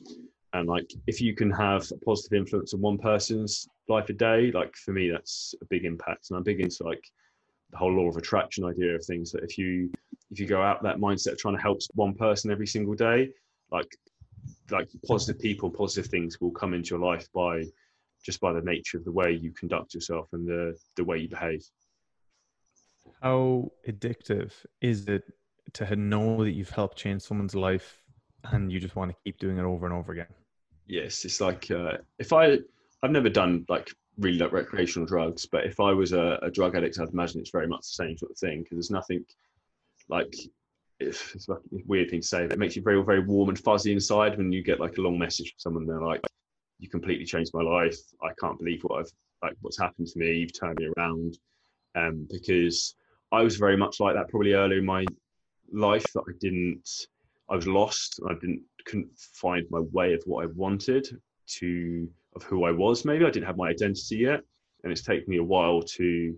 and 0.54 0.68
like 0.68 0.90
if 1.08 1.22
you 1.22 1.36
can 1.36 1.52
have 1.52 1.90
a 1.92 1.98
positive 2.06 2.38
influence 2.38 2.74
on 2.74 2.82
one 2.82 2.98
person's 2.98 3.68
life 3.88 4.10
a 4.10 4.14
day, 4.14 4.52
like 4.52 4.74
for 4.76 4.92
me 4.92 5.10
that's 5.10 5.54
a 5.62 5.66
big 5.66 5.86
impact. 5.86 6.28
And 6.30 6.38
I'm 6.38 6.44
big 6.44 6.62
into 6.62 6.84
like 6.84 7.04
the 7.72 7.78
whole 7.78 7.94
law 7.94 8.08
of 8.08 8.18
attraction 8.18 8.66
idea 8.66 8.96
of 8.96 9.06
things 9.06 9.32
that 9.32 9.44
if 9.44 9.58
you 9.58 9.92
if 10.32 10.40
you 10.40 10.48
go 10.48 10.62
out 10.62 10.82
that 10.84 10.98
mindset 10.98 11.34
of 11.34 11.38
trying 11.38 11.56
to 11.56 11.62
help 11.62 11.80
one 11.94 12.16
person 12.16 12.52
every 12.52 12.68
single 12.68 12.96
day, 12.96 13.30
like 13.72 13.92
like 14.72 14.90
positive 15.08 15.42
people, 15.42 15.70
positive 15.70 16.10
things 16.10 16.40
will 16.42 16.52
come 16.52 16.74
into 16.74 16.92
your 16.92 17.00
life 17.00 17.28
by 17.34 17.66
just 18.24 18.40
by 18.40 18.52
the 18.52 18.62
nature 18.62 18.98
of 18.98 19.06
the 19.06 19.12
way 19.12 19.32
you 19.32 19.52
conduct 19.52 19.94
yourself 19.94 20.28
and 20.34 20.48
the 20.48 20.76
the 20.96 21.04
way 21.04 21.18
you 21.18 21.30
behave. 21.30 21.64
How 23.22 23.72
addictive 23.88 24.52
is 24.82 25.08
it 25.08 25.24
to 25.74 25.96
know 25.96 26.44
that 26.44 26.52
you've 26.52 26.70
helped 26.70 26.98
change 26.98 27.22
someone's 27.22 27.56
life 27.56 28.02
and 28.52 28.72
you 28.72 28.80
just 28.80 28.96
want 28.96 29.12
to 29.12 29.18
keep 29.24 29.40
doing 29.40 29.58
it 29.58 29.64
over 29.64 29.86
and 29.86 29.94
over 29.94 30.12
again? 30.12 30.28
Yes, 30.88 31.26
it's 31.26 31.42
like 31.42 31.70
uh, 31.72 31.98
if 32.20 32.34
I 32.34 32.60
I've 33.04 33.12
never 33.12 33.30
done 33.30 33.66
like 33.70 33.92
really 34.18 34.38
like 34.40 34.52
recreational 34.52 35.08
drugs, 35.08 35.46
but 35.46 35.66
if 35.66 35.80
I 35.80 35.92
was 35.92 36.14
a, 36.14 36.40
a 36.42 36.50
drug 36.50 36.76
addict, 36.76 37.00
I'd 37.00 37.10
imagine 37.10 37.42
it's 37.42 37.52
very 37.52 37.68
much 37.68 37.82
the 37.82 38.04
same 38.04 38.18
sort 38.18 38.32
of 38.32 38.38
thing 38.38 38.64
because 38.64 38.78
there's 38.78 38.92
nothing 38.92 39.26
like 40.10 40.36
it's 41.00 41.48
like 41.48 41.60
a 41.60 41.78
weird 41.86 42.10
thing 42.10 42.22
to 42.22 42.28
say, 42.28 42.44
but 42.44 42.54
it 42.54 42.60
makes 42.60 42.76
you 42.76 42.82
very, 42.82 43.04
very 43.04 43.20
warm 43.20 43.50
and 43.50 43.60
fuzzy 43.60 43.92
inside 43.92 44.38
when 44.38 44.52
you 44.52 44.64
get 44.64 44.80
like 44.80 44.98
a 44.98 45.02
long 45.02 45.20
message 45.20 45.52
from 45.52 45.60
someone. 45.60 45.86
They're 45.86 46.02
like, 46.02 46.22
"You 46.80 46.90
completely 46.90 47.26
changed 47.26 47.52
my 47.54 47.64
life. 47.64 47.98
I 48.24 48.30
can't 48.40 48.58
believe 48.58 48.82
what 48.84 49.00
I've 49.00 49.12
like 49.44 49.56
what's 49.62 49.80
happened 49.80 50.08
to 50.08 50.20
me. 50.20 50.34
You've 50.34 50.58
turned 50.58 50.80
me 50.80 50.90
around." 50.98 51.38
Um, 51.96 52.28
because 52.30 52.96
I 53.32 53.42
was 53.42 53.58
very 53.58 53.78
much 53.78 54.00
like 54.00 54.16
that 54.16 54.30
probably 54.30 54.54
earlier 54.54 54.80
in 54.80 54.86
my 54.86 55.06
life 55.72 56.12
that 56.14 56.24
I 56.28 56.34
didn't. 56.40 56.90
I 57.50 57.56
was 57.56 57.68
lost. 57.68 58.20
I 58.30 58.34
didn't 58.34 58.64
couldn't 58.86 59.18
find 59.18 59.66
my 59.70 59.80
way 59.80 60.14
of 60.14 60.22
what 60.26 60.44
I 60.44 60.48
wanted 60.56 61.08
to 61.48 62.10
of 62.36 62.44
who 62.44 62.66
I 62.66 62.72
was. 62.72 63.06
Maybe 63.06 63.26
I 63.26 63.30
didn't 63.30 63.48
have 63.48 63.58
my 63.58 63.70
identity 63.70 64.18
yet, 64.18 64.42
and 64.84 64.92
it's 64.92 65.04
taken 65.04 65.30
me 65.30 65.38
a 65.38 65.44
while 65.44 65.82
to 65.82 66.36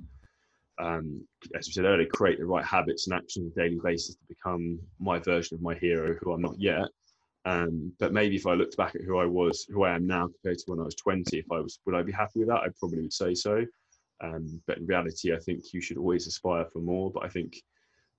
um, 0.79 1.25
as 1.55 1.67
we 1.67 1.73
said 1.73 1.85
earlier, 1.85 2.07
create 2.07 2.39
the 2.39 2.45
right 2.45 2.65
habits 2.65 3.07
and 3.07 3.15
actions 3.15 3.45
on 3.45 3.63
a 3.63 3.67
daily 3.67 3.79
basis 3.83 4.15
to 4.15 4.21
become 4.27 4.79
my 4.99 5.19
version 5.19 5.55
of 5.55 5.61
my 5.61 5.75
hero, 5.75 6.15
who 6.21 6.33
I'm 6.33 6.41
not 6.41 6.59
yet. 6.59 6.87
Um, 7.45 7.93
but 7.99 8.13
maybe 8.13 8.35
if 8.35 8.45
I 8.45 8.53
looked 8.53 8.77
back 8.77 8.95
at 8.95 9.01
who 9.01 9.17
I 9.17 9.25
was, 9.25 9.65
who 9.69 9.83
I 9.83 9.95
am 9.95 10.05
now 10.05 10.27
compared 10.27 10.57
to 10.59 10.63
when 10.67 10.79
I 10.79 10.83
was 10.83 10.95
20, 10.95 11.37
if 11.37 11.45
I 11.51 11.59
was, 11.59 11.79
would 11.85 11.95
I 11.95 12.03
be 12.03 12.11
happy 12.11 12.39
with 12.39 12.49
that? 12.49 12.61
I 12.61 12.67
probably 12.77 13.01
would 13.01 13.13
say 13.13 13.33
so. 13.33 13.65
Um, 14.21 14.61
but 14.67 14.77
in 14.77 14.85
reality, 14.85 15.33
I 15.33 15.39
think 15.39 15.73
you 15.73 15.81
should 15.81 15.97
always 15.97 16.27
aspire 16.27 16.65
for 16.65 16.79
more. 16.79 17.11
But 17.11 17.23
I 17.23 17.29
think 17.29 17.55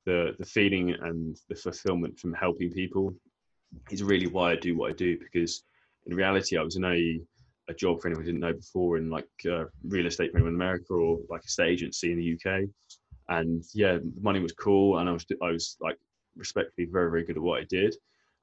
the 0.07 0.35
the 0.39 0.47
feeling 0.47 0.91
and 0.91 1.37
the 1.49 1.55
fulfillment 1.55 2.19
from 2.19 2.33
helping 2.33 2.71
people 2.71 3.15
is 3.91 4.03
really 4.03 4.29
why 4.29 4.53
I 4.53 4.57
do 4.57 4.77
what 4.77 4.91
I 4.91 4.95
do. 4.95 5.19
Because 5.19 5.63
in 6.07 6.17
reality, 6.17 6.57
I 6.57 6.63
was 6.63 6.77
in 6.77 6.85
a 6.85 7.21
a 7.69 7.75
job 7.75 8.01
for 8.01 8.09
anyone 8.09 8.25
who 8.25 8.33
didn't 8.33 8.41
know 8.41 8.53
before 8.53 8.97
in 8.97 9.11
like 9.11 9.29
uh, 9.51 9.65
real 9.85 10.07
estate 10.07 10.31
for 10.31 10.39
anyone 10.39 10.55
in 10.55 10.61
America 10.61 10.95
or 10.95 11.19
like 11.29 11.43
a 11.45 11.49
state 11.49 11.71
agency 11.71 12.13
in 12.13 12.19
the 12.19 12.35
UK. 12.35 12.65
And 13.29 13.63
yeah, 13.75 13.95
the 13.95 14.13
money 14.21 14.41
was 14.41 14.53
cool, 14.53 14.99
and 14.99 15.09
I 15.09 15.13
was 15.13 15.27
I 15.43 15.51
was 15.51 15.77
like 15.81 15.99
respectfully 16.37 16.87
very 16.91 17.11
very 17.11 17.25
good 17.25 17.37
at 17.37 17.43
what 17.43 17.61
I 17.61 17.65
did. 17.65 17.95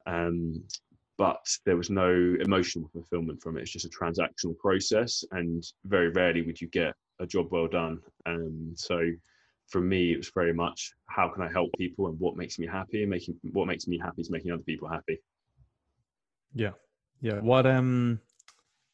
Um, 0.06 0.64
but 1.18 1.46
there 1.66 1.78
was 1.78 1.90
no 1.90 2.36
emotional 2.42 2.90
fulfillment 2.90 3.42
from 3.42 3.58
it. 3.58 3.62
It's 3.62 3.72
just 3.72 3.86
a 3.86 3.90
transactional 3.90 4.58
process, 4.58 5.24
and 5.32 5.64
very 5.86 6.10
rarely 6.10 6.44
would 6.44 6.62
you 6.62 6.68
get 6.68 6.94
a 7.20 7.26
job 7.26 7.48
well 7.52 7.68
done. 7.68 8.00
Um, 8.26 8.74
so 8.76 9.10
for 9.70 9.82
me, 9.82 10.14
it 10.14 10.18
was 10.18 10.32
very 10.36 10.54
much 10.54 10.94
how 11.08 11.30
can 11.30 11.42
I 11.42 11.52
help 11.52 11.72
people 11.78 12.08
and 12.08 12.20
what 12.20 12.38
makes 12.38 12.60
me 12.60 12.68
happy, 12.68 13.02
and 13.02 13.10
making 13.10 13.36
what 13.54 13.66
makes 13.66 13.88
me 13.88 13.98
happy 13.98 14.22
is 14.22 14.30
making 14.30 14.52
other 14.52 14.62
people 14.64 14.88
happy. 14.88 15.20
Yeah, 16.54 16.72
yeah. 17.22 17.40
What 17.40 17.66
um 17.66 18.20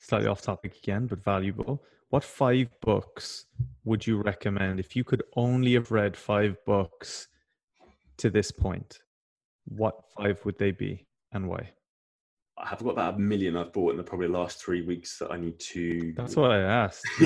slightly 0.01 0.27
off 0.27 0.41
topic 0.41 0.75
again, 0.77 1.07
but 1.07 1.23
valuable. 1.23 1.81
What 2.09 2.23
five 2.23 2.67
books 2.81 3.45
would 3.85 4.05
you 4.05 4.21
recommend 4.21 4.79
if 4.79 4.95
you 4.95 5.03
could 5.03 5.23
only 5.37 5.73
have 5.75 5.91
read 5.91 6.17
five 6.17 6.57
books 6.65 7.27
to 8.17 8.29
this 8.29 8.51
point? 8.51 8.99
What 9.65 9.95
five 10.17 10.43
would 10.43 10.57
they 10.57 10.71
be 10.71 11.07
and 11.31 11.47
why? 11.47 11.71
I 12.57 12.67
have 12.67 12.83
got 12.83 12.91
about 12.91 13.15
a 13.15 13.19
million 13.19 13.55
I've 13.55 13.71
bought 13.71 13.91
in 13.91 13.97
the 13.97 14.03
probably 14.03 14.27
last 14.27 14.61
three 14.63 14.81
weeks 14.81 15.17
that 15.19 15.31
I 15.31 15.37
need 15.37 15.59
to. 15.59 16.13
That's 16.15 16.35
what 16.35 16.51
I 16.51 16.59
asked. 16.59 17.07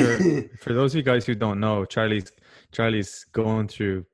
for 0.59 0.73
those 0.73 0.93
of 0.93 0.97
you 0.97 1.03
guys 1.03 1.25
who 1.25 1.35
don't 1.35 1.59
know, 1.59 1.83
Charlie's 1.83 2.31
Charlie's 2.71 3.25
going 3.33 3.67
through 3.67 4.05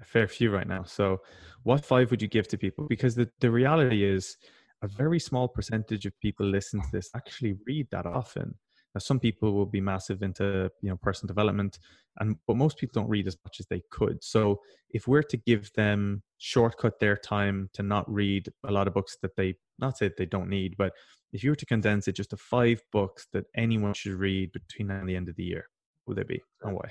a 0.00 0.04
fair 0.04 0.28
few 0.28 0.50
right 0.50 0.68
now. 0.68 0.84
So, 0.84 1.20
what 1.62 1.84
five 1.84 2.10
would 2.10 2.22
you 2.22 2.28
give 2.28 2.46
to 2.48 2.58
people? 2.58 2.86
Because 2.86 3.14
the, 3.14 3.28
the 3.40 3.50
reality 3.50 4.04
is, 4.04 4.36
a 4.82 4.88
very 4.88 5.18
small 5.18 5.48
percentage 5.48 6.06
of 6.06 6.18
people 6.20 6.46
listen 6.46 6.80
to 6.80 6.88
this 6.92 7.10
actually 7.14 7.56
read 7.66 7.88
that 7.90 8.06
often. 8.06 8.54
Now, 8.94 9.00
some 9.00 9.20
people 9.20 9.52
will 9.52 9.66
be 9.66 9.80
massive 9.80 10.22
into 10.22 10.70
you 10.80 10.90
know 10.90 10.96
personal 10.96 11.28
development, 11.28 11.78
and 12.20 12.36
but 12.46 12.56
most 12.56 12.78
people 12.78 13.00
don't 13.00 13.10
read 13.10 13.26
as 13.26 13.36
much 13.44 13.60
as 13.60 13.66
they 13.66 13.82
could. 13.90 14.22
So 14.22 14.60
if 14.90 15.06
we're 15.06 15.22
to 15.24 15.36
give 15.36 15.70
them 15.74 16.22
shortcut 16.38 16.98
their 16.98 17.16
time 17.16 17.68
to 17.74 17.82
not 17.82 18.10
read 18.10 18.48
a 18.66 18.72
lot 18.72 18.88
of 18.88 18.94
books 18.94 19.16
that 19.22 19.36
they 19.36 19.54
not 19.78 19.98
say 19.98 20.10
they 20.16 20.26
don't 20.26 20.48
need, 20.48 20.76
but 20.78 20.92
if 21.32 21.44
you 21.44 21.50
were 21.50 21.56
to 21.56 21.66
condense 21.66 22.08
it 22.08 22.12
just 22.12 22.30
to 22.30 22.36
five 22.36 22.80
books 22.90 23.26
that 23.32 23.44
anyone 23.54 23.92
should 23.94 24.14
read 24.14 24.52
between 24.52 24.88
now 24.88 25.00
and 25.00 25.08
the 25.08 25.16
end 25.16 25.28
of 25.28 25.36
the 25.36 25.44
year, 25.44 25.66
would 26.06 26.16
they 26.16 26.22
be 26.22 26.40
and 26.62 26.74
why? 26.74 26.90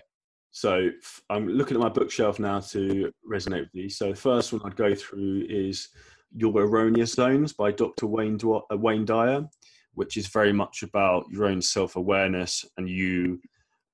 So 0.51 0.89
I'm 1.29 1.47
looking 1.47 1.77
at 1.77 1.81
my 1.81 1.89
bookshelf 1.89 2.39
now 2.39 2.59
to 2.59 3.11
resonate 3.29 3.61
with 3.61 3.71
these. 3.73 3.97
So 3.97 4.09
the 4.09 4.15
first 4.15 4.53
one 4.53 4.61
I'd 4.63 4.75
go 4.75 4.95
through 4.95 5.45
is 5.49 5.89
your 6.35 6.53
Erroneous 6.61 7.13
Zones 7.13 7.53
by 7.53 7.71
Dr. 7.71 8.07
Wayne, 8.07 8.39
uh, 8.43 8.77
Wayne 8.77 9.05
Dyer, 9.05 9.47
which 9.93 10.17
is 10.17 10.27
very 10.27 10.53
much 10.53 10.83
about 10.83 11.25
your 11.29 11.45
own 11.45 11.61
self 11.61 11.95
awareness 11.95 12.65
and 12.77 12.89
you 12.89 13.39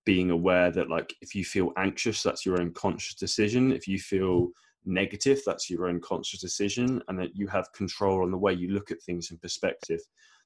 being 0.05 0.31
aware 0.31 0.69
that, 0.71 0.89
like, 0.89 1.13
if 1.21 1.33
you 1.33 1.45
feel 1.45 1.71
anxious, 1.77 2.21
that's 2.21 2.45
your 2.45 2.59
own 2.59 2.73
conscious 2.73 3.15
decision. 3.15 3.71
If 3.71 3.87
you 3.87 3.99
feel 3.99 4.49
negative, 4.85 5.41
that's 5.45 5.69
your 5.69 5.87
own 5.87 6.01
conscious 6.01 6.41
decision, 6.41 7.01
and 7.07 7.17
that 7.19 7.35
you 7.35 7.47
have 7.47 7.71
control 7.73 8.23
on 8.23 8.31
the 8.31 8.37
way 8.37 8.53
you 8.53 8.69
look 8.69 8.91
at 8.91 9.01
things 9.01 9.31
in 9.31 9.37
perspective. 9.37 10.01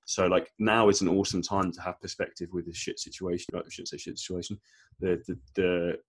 So, 0.06 0.28
like, 0.28 0.52
now 0.60 0.90
is 0.90 1.02
an 1.02 1.10
awesome 1.10 1.42
time 1.42 1.72
to 1.72 1.82
have 1.82 2.00
perspective 2.00 2.50
with 2.54 2.66
this 2.66 2.78
shit 2.78 3.00
situation. 3.00 3.56
I 3.56 3.62
shouldn't 3.68 3.90
say 3.90 3.98
shit 3.98 4.20
situation. 4.20 4.60
The, 5.00 5.22
the, 5.28 5.40
the 5.56 6.00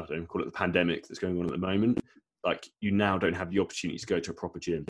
I 0.00 0.06
don't 0.06 0.26
call 0.26 0.42
it 0.42 0.46
the 0.46 0.50
pandemic 0.50 1.06
that's 1.06 1.20
going 1.20 1.38
on 1.38 1.46
at 1.46 1.52
the 1.52 1.58
moment 1.58 2.00
like 2.44 2.66
you 2.80 2.90
now 2.90 3.18
don't 3.18 3.34
have 3.34 3.50
the 3.50 3.58
opportunity 3.58 3.98
to 3.98 4.06
go 4.06 4.20
to 4.20 4.30
a 4.30 4.34
proper 4.34 4.58
gym. 4.58 4.86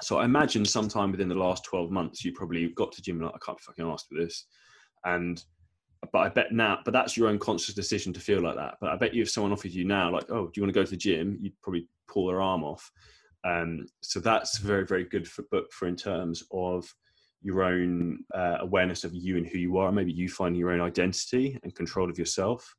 So 0.00 0.18
I 0.18 0.24
imagine 0.24 0.64
sometime 0.64 1.10
within 1.12 1.28
the 1.28 1.34
last 1.34 1.64
12 1.64 1.90
months, 1.90 2.24
you 2.24 2.32
probably 2.32 2.68
got 2.70 2.92
to 2.92 3.02
gym 3.02 3.20
like, 3.20 3.34
I 3.34 3.38
can't 3.44 3.58
be 3.58 3.62
fucking 3.62 3.86
asked 3.86 4.08
for 4.08 4.20
this. 4.20 4.46
And, 5.04 5.42
but 6.12 6.18
I 6.18 6.28
bet 6.28 6.52
now, 6.52 6.78
but 6.84 6.92
that's 6.92 7.16
your 7.16 7.28
own 7.28 7.38
conscious 7.38 7.74
decision 7.74 8.12
to 8.14 8.20
feel 8.20 8.40
like 8.40 8.56
that. 8.56 8.76
But 8.80 8.90
I 8.90 8.96
bet 8.96 9.14
you 9.14 9.22
if 9.22 9.30
someone 9.30 9.52
offered 9.52 9.72
you 9.72 9.84
now, 9.84 10.10
like, 10.10 10.30
oh, 10.30 10.46
do 10.46 10.52
you 10.56 10.62
want 10.62 10.74
to 10.74 10.80
go 10.80 10.84
to 10.84 10.90
the 10.90 10.96
gym? 10.96 11.38
You'd 11.40 11.60
probably 11.62 11.88
pull 12.08 12.26
their 12.26 12.40
arm 12.40 12.64
off. 12.64 12.90
Um, 13.44 13.86
so 14.00 14.20
that's 14.20 14.58
very, 14.58 14.86
very 14.86 15.04
good 15.04 15.28
for 15.28 15.42
book 15.50 15.72
for 15.72 15.86
in 15.86 15.96
terms 15.96 16.42
of 16.52 16.92
your 17.42 17.62
own 17.62 18.20
uh, 18.34 18.58
awareness 18.60 19.04
of 19.04 19.14
you 19.14 19.36
and 19.36 19.46
who 19.46 19.58
you 19.58 19.76
are. 19.76 19.92
Maybe 19.92 20.12
you 20.12 20.28
finding 20.28 20.58
your 20.58 20.70
own 20.70 20.80
identity 20.80 21.58
and 21.62 21.74
control 21.74 22.08
of 22.08 22.18
yourself. 22.18 22.74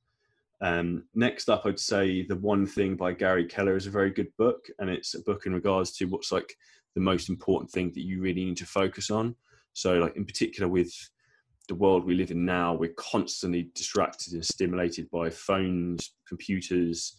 Um, 0.63 1.03
next 1.13 1.49
up, 1.49 1.65
I'd 1.65 1.77
say 1.77 2.25
The 2.25 2.37
One 2.37 2.65
Thing 2.65 2.95
by 2.95 3.11
Gary 3.11 3.45
Keller 3.45 3.75
is 3.75 3.85
a 3.85 3.91
very 3.91 4.09
good 4.09 4.29
book, 4.37 4.65
and 4.79 4.89
it's 4.89 5.13
a 5.13 5.21
book 5.21 5.45
in 5.45 5.53
regards 5.53 5.91
to 5.97 6.05
what's 6.05 6.31
like 6.31 6.55
the 6.95 7.01
most 7.01 7.27
important 7.27 7.69
thing 7.69 7.91
that 7.93 8.05
you 8.05 8.21
really 8.21 8.45
need 8.45 8.57
to 8.57 8.65
focus 8.65 9.11
on. 9.11 9.35
So, 9.73 9.95
like 9.95 10.15
in 10.15 10.23
particular, 10.23 10.69
with 10.69 10.93
the 11.67 11.75
world 11.75 12.05
we 12.05 12.15
live 12.15 12.31
in 12.31 12.45
now, 12.45 12.73
we're 12.73 12.93
constantly 12.93 13.71
distracted 13.75 14.33
and 14.33 14.45
stimulated 14.45 15.11
by 15.11 15.29
phones, 15.29 16.13
computers, 16.25 17.17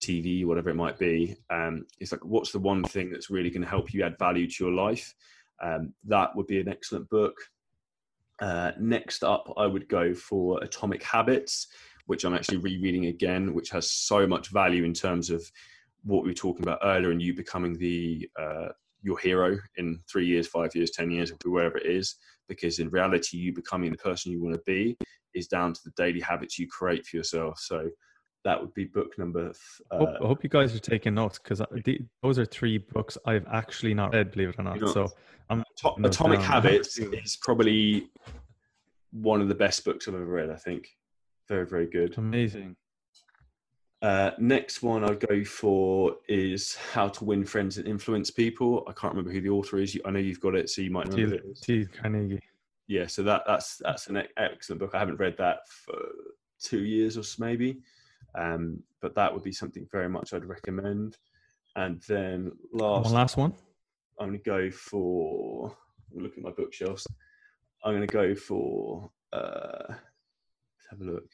TV, 0.00 0.46
whatever 0.46 0.70
it 0.70 0.76
might 0.76 0.98
be. 0.98 1.36
Um, 1.50 1.86
it's 1.98 2.12
like, 2.12 2.24
what's 2.24 2.52
the 2.52 2.60
one 2.60 2.84
thing 2.84 3.10
that's 3.10 3.30
really 3.30 3.50
going 3.50 3.62
to 3.62 3.68
help 3.68 3.92
you 3.92 4.04
add 4.04 4.18
value 4.20 4.48
to 4.48 4.64
your 4.64 4.72
life? 4.72 5.12
Um, 5.60 5.94
that 6.04 6.34
would 6.36 6.46
be 6.46 6.60
an 6.60 6.68
excellent 6.68 7.10
book. 7.10 7.34
Uh, 8.40 8.72
next 8.78 9.24
up, 9.24 9.52
I 9.56 9.66
would 9.66 9.88
go 9.88 10.14
for 10.14 10.62
Atomic 10.62 11.02
Habits 11.02 11.68
which 12.06 12.24
I'm 12.24 12.34
actually 12.34 12.58
rereading 12.58 13.06
again, 13.06 13.54
which 13.54 13.70
has 13.70 13.90
so 13.90 14.26
much 14.26 14.48
value 14.48 14.84
in 14.84 14.92
terms 14.92 15.30
of 15.30 15.42
what 16.02 16.22
we 16.22 16.30
were 16.30 16.34
talking 16.34 16.62
about 16.62 16.80
earlier 16.82 17.10
and 17.10 17.22
you 17.22 17.34
becoming 17.34 17.78
the 17.78 18.28
uh, 18.38 18.68
your 19.02 19.18
hero 19.18 19.58
in 19.76 20.00
three 20.10 20.26
years, 20.26 20.46
five 20.46 20.74
years, 20.74 20.90
ten 20.90 21.10
years, 21.10 21.30
or 21.30 21.50
wherever 21.50 21.78
it 21.78 21.86
is. 21.86 22.16
Because 22.48 22.78
in 22.78 22.88
reality, 22.90 23.38
you 23.38 23.54
becoming 23.54 23.90
the 23.90 23.98
person 23.98 24.32
you 24.32 24.42
want 24.42 24.54
to 24.54 24.62
be 24.66 24.96
is 25.34 25.46
down 25.46 25.72
to 25.72 25.80
the 25.84 25.92
daily 25.96 26.20
habits 26.20 26.58
you 26.58 26.66
create 26.68 27.06
for 27.06 27.16
yourself. 27.16 27.58
So 27.58 27.88
that 28.44 28.60
would 28.60 28.74
be 28.74 28.84
book 28.84 29.16
number. 29.18 29.52
Uh, 29.90 29.98
hope, 29.98 30.08
I 30.22 30.26
hope 30.26 30.44
you 30.44 30.50
guys 30.50 30.74
are 30.74 30.78
taking 30.78 31.14
notes 31.14 31.38
because 31.38 31.62
those 32.22 32.38
are 32.38 32.44
three 32.44 32.78
books 32.78 33.16
I've 33.26 33.46
actually 33.50 33.94
not 33.94 34.12
read, 34.12 34.30
believe 34.32 34.50
it 34.50 34.58
or 34.58 34.64
not. 34.64 34.80
Know, 34.80 34.92
so 34.92 35.08
I'm 35.48 35.64
Atomic 36.04 36.40
Habits 36.40 36.98
is 36.98 37.36
probably 37.40 38.10
one 39.12 39.40
of 39.40 39.48
the 39.48 39.54
best 39.54 39.84
books 39.84 40.08
I've 40.08 40.14
ever 40.14 40.24
read. 40.24 40.50
I 40.50 40.56
think 40.56 40.88
very, 41.48 41.66
very 41.66 41.86
good. 41.86 42.16
Amazing. 42.18 42.76
Uh, 44.02 44.32
next 44.38 44.82
one 44.82 45.02
I'd 45.02 45.26
go 45.26 45.42
for 45.44 46.16
is 46.28 46.76
How 46.92 47.08
to 47.08 47.24
Win 47.24 47.44
Friends 47.44 47.78
and 47.78 47.88
Influence 47.88 48.30
People. 48.30 48.84
I 48.86 48.92
can't 48.92 49.14
remember 49.14 49.32
who 49.32 49.40
the 49.40 49.48
author 49.48 49.78
is. 49.78 49.98
I 50.04 50.10
know 50.10 50.18
you've 50.18 50.40
got 50.40 50.54
it, 50.54 50.68
so 50.68 50.82
you 50.82 50.90
might 50.90 51.08
know 51.08 51.16
T- 51.16 51.22
it 51.22 51.42
is. 51.50 51.60
T. 51.60 51.86
Carnegie. 51.86 52.42
Yeah, 52.86 53.06
so 53.06 53.22
that 53.22 53.44
that's 53.46 53.78
that's 53.78 54.08
an 54.08 54.22
excellent 54.36 54.80
book. 54.80 54.90
I 54.94 54.98
haven't 54.98 55.18
read 55.18 55.36
that 55.38 55.66
for 55.68 55.96
two 56.60 56.84
years 56.84 57.16
or 57.16 57.22
so 57.22 57.42
maybe, 57.42 57.78
um, 58.34 58.82
but 59.00 59.14
that 59.14 59.32
would 59.32 59.42
be 59.42 59.52
something 59.52 59.86
very 59.90 60.08
much 60.10 60.34
I'd 60.34 60.44
recommend. 60.44 61.16
And 61.76 62.02
then 62.06 62.52
last 62.74 63.06
one, 63.06 63.14
last 63.14 63.36
one. 63.38 63.54
I'm 64.20 64.28
going 64.28 64.38
to 64.38 64.44
go 64.44 64.70
for. 64.70 65.74
Look 66.12 66.36
at 66.36 66.44
my 66.44 66.50
bookshelves. 66.50 67.06
I'm 67.82 67.94
going 67.94 68.06
to 68.06 68.12
go 68.12 68.34
for. 68.34 69.10
Uh, 69.32 69.94
have 70.94 71.06
a 71.06 71.10
look. 71.12 71.28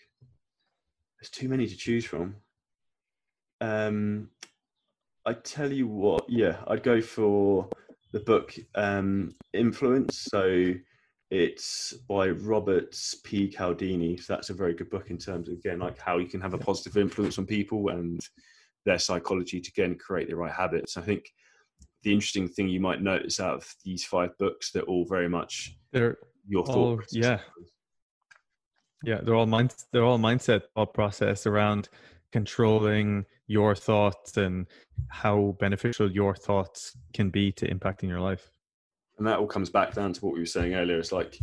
There's 1.20 1.30
too 1.30 1.48
many 1.48 1.66
to 1.66 1.76
choose 1.76 2.04
from. 2.04 2.36
Um, 3.60 4.30
I 5.26 5.34
tell 5.34 5.70
you 5.70 5.86
what, 5.86 6.24
yeah, 6.28 6.58
I'd 6.66 6.82
go 6.82 7.00
for 7.00 7.68
the 8.12 8.20
book 8.20 8.54
um, 8.74 9.34
Influence. 9.52 10.26
So 10.30 10.72
it's 11.30 11.92
by 12.08 12.30
Robert 12.30 12.96
P. 13.22 13.48
Cialdini. 13.48 14.16
So 14.16 14.34
that's 14.34 14.50
a 14.50 14.54
very 14.54 14.74
good 14.74 14.90
book 14.90 15.10
in 15.10 15.18
terms 15.18 15.48
of 15.48 15.54
again, 15.54 15.78
like 15.78 15.98
how 15.98 16.18
you 16.18 16.26
can 16.26 16.40
have 16.40 16.54
a 16.54 16.58
positive 16.58 16.96
influence 16.96 17.38
on 17.38 17.46
people 17.46 17.90
and 17.90 18.20
their 18.86 18.98
psychology 18.98 19.60
to 19.60 19.70
again 19.70 19.96
create 19.96 20.28
the 20.28 20.36
right 20.36 20.52
habits. 20.52 20.96
I 20.96 21.02
think 21.02 21.32
the 22.02 22.12
interesting 22.14 22.48
thing 22.48 22.68
you 22.68 22.80
might 22.80 23.02
notice 23.02 23.40
out 23.40 23.56
of 23.56 23.74
these 23.84 24.04
five 24.04 24.36
books, 24.38 24.72
they're 24.72 24.82
all 24.84 25.04
very 25.04 25.28
much 25.28 25.76
they're 25.92 26.16
your 26.48 26.64
thought. 26.64 27.04
yeah, 27.12 27.40
yeah, 29.02 29.20
they're 29.22 29.34
all 29.34 29.46
mind 29.46 29.74
they're 29.92 30.04
all 30.04 30.18
mindset 30.18 30.62
thought 30.74 30.94
process 30.94 31.46
around 31.46 31.88
controlling 32.32 33.24
your 33.46 33.74
thoughts 33.74 34.36
and 34.36 34.66
how 35.08 35.56
beneficial 35.58 36.10
your 36.10 36.34
thoughts 36.34 36.96
can 37.12 37.30
be 37.30 37.50
to 37.52 37.68
impacting 37.68 38.08
your 38.08 38.20
life. 38.20 38.50
And 39.18 39.26
that 39.26 39.38
all 39.38 39.46
comes 39.46 39.70
back 39.70 39.94
down 39.94 40.12
to 40.12 40.24
what 40.24 40.34
we 40.34 40.40
were 40.40 40.46
saying 40.46 40.74
earlier. 40.74 40.98
It's 40.98 41.12
like 41.12 41.38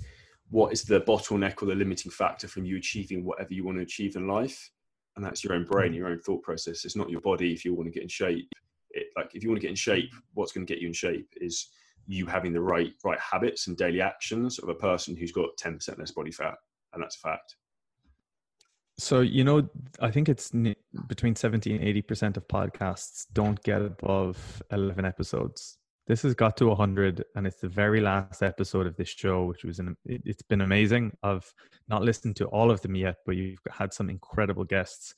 what 0.49 0.71
is 0.71 0.83
the 0.83 1.01
bottleneck 1.01 1.61
or 1.61 1.65
the 1.65 1.75
limiting 1.75 2.11
factor 2.11 2.47
from 2.47 2.65
you 2.65 2.77
achieving 2.77 3.25
whatever 3.25 3.53
you 3.53 3.65
want 3.65 3.77
to 3.77 3.83
achieve 3.83 4.15
in 4.15 4.27
life? 4.27 4.71
And 5.15 5.25
that's 5.25 5.43
your 5.43 5.53
own 5.53 5.65
brain, 5.65 5.91
mm-hmm. 5.91 5.97
your 5.97 6.07
own 6.07 6.19
thought 6.19 6.43
process. 6.43 6.85
It's 6.85 6.95
not 6.95 7.09
your 7.09 7.21
body 7.21 7.51
if 7.51 7.65
you 7.65 7.73
want 7.73 7.87
to 7.87 7.91
get 7.91 8.03
in 8.03 8.09
shape. 8.09 8.49
It, 8.91 9.07
like 9.17 9.35
if 9.35 9.43
you 9.43 9.49
want 9.49 9.59
to 9.59 9.65
get 9.65 9.71
in 9.71 9.75
shape, 9.75 10.13
what's 10.33 10.51
going 10.51 10.65
to 10.65 10.71
get 10.71 10.81
you 10.81 10.87
in 10.87 10.93
shape 10.93 11.27
is 11.35 11.69
you 12.07 12.25
having 12.25 12.53
the 12.53 12.61
right 12.61 12.93
right 13.03 13.19
habits 13.19 13.67
and 13.67 13.75
daily 13.75 13.99
actions 13.99 14.59
of 14.59 14.69
a 14.69 14.75
person 14.75 15.15
who's 15.15 15.33
got 15.33 15.49
10% 15.61 15.99
less 15.99 16.11
body 16.11 16.31
fat 16.31 16.55
and 16.93 17.01
that's 17.01 17.15
a 17.15 17.19
fact. 17.19 17.55
So 18.99 19.21
you 19.21 19.43
know, 19.43 19.69
I 20.01 20.09
think 20.09 20.27
it's 20.27 20.51
between 21.07 21.35
seventy 21.35 21.75
and 21.75 21.83
eighty 21.83 22.01
percent 22.01 22.37
of 22.37 22.47
podcasts 22.47 23.25
don't 23.33 23.61
get 23.63 23.81
above 23.81 24.61
eleven 24.71 25.05
episodes. 25.05 25.77
This 26.07 26.21
has 26.23 26.33
got 26.33 26.57
to 26.57 26.73
hundred, 26.73 27.23
and 27.35 27.45
it's 27.45 27.59
the 27.59 27.67
very 27.67 27.99
last 28.01 28.41
episode 28.41 28.87
of 28.87 28.95
this 28.95 29.09
show, 29.09 29.45
which 29.45 29.63
was 29.63 29.79
an. 29.79 29.95
It's 30.05 30.41
been 30.41 30.61
amazing. 30.61 31.15
I've 31.21 31.51
not 31.87 32.01
listened 32.01 32.37
to 32.37 32.45
all 32.45 32.71
of 32.71 32.81
them 32.81 32.95
yet, 32.95 33.17
but 33.25 33.35
you've 33.35 33.59
had 33.71 33.93
some 33.93 34.09
incredible 34.09 34.63
guests. 34.63 35.13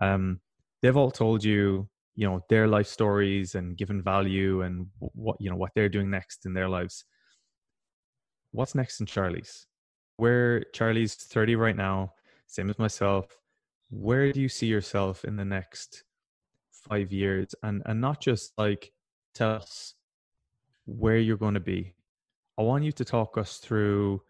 Um, 0.00 0.40
they've 0.80 0.96
all 0.96 1.10
told 1.10 1.44
you, 1.44 1.88
you 2.14 2.26
know, 2.26 2.40
their 2.48 2.66
life 2.66 2.86
stories 2.86 3.56
and 3.56 3.76
given 3.76 4.02
value 4.02 4.62
and 4.62 4.86
what 5.00 5.36
you 5.40 5.50
know 5.50 5.56
what 5.56 5.72
they're 5.74 5.88
doing 5.88 6.08
next 6.08 6.46
in 6.46 6.54
their 6.54 6.68
lives. 6.68 7.04
What's 8.52 8.74
next 8.74 9.00
in 9.00 9.06
Charlie's? 9.06 9.66
Where 10.18 10.64
Charlie's 10.74 11.14
30 11.14 11.56
right 11.56 11.76
now, 11.76 12.12
same 12.46 12.68
as 12.68 12.78
myself. 12.78 13.26
Where 13.90 14.30
do 14.32 14.40
you 14.40 14.48
see 14.48 14.66
yourself 14.66 15.24
in 15.24 15.36
the 15.36 15.44
next 15.44 16.04
five 16.70 17.10
years? 17.10 17.54
And 17.62 17.82
and 17.86 18.00
not 18.00 18.20
just 18.20 18.52
like 18.58 18.92
tell 19.34 19.52
us 19.52 19.94
where 20.84 21.18
you're 21.18 21.36
going 21.36 21.54
to 21.54 21.60
be. 21.60 21.94
I 22.58 22.62
want 22.62 22.84
you 22.84 22.92
to 22.92 23.04
talk 23.04 23.38
us 23.38 23.58
through 23.58 24.22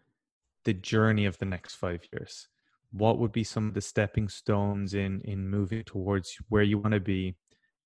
the 0.63 0.73
journey 0.73 1.25
of 1.25 1.37
the 1.39 1.45
next 1.45 1.75
five 1.75 2.01
years. 2.13 2.47
What 2.91 3.17
would 3.17 3.31
be 3.31 3.43
some 3.43 3.67
of 3.67 3.73
the 3.73 3.81
stepping 3.81 4.29
stones 4.29 4.93
in 4.93 5.21
in 5.25 5.49
moving 5.49 5.83
towards 5.83 6.37
where 6.49 6.63
you 6.63 6.77
want 6.77 6.93
to 6.93 6.99
be? 6.99 7.35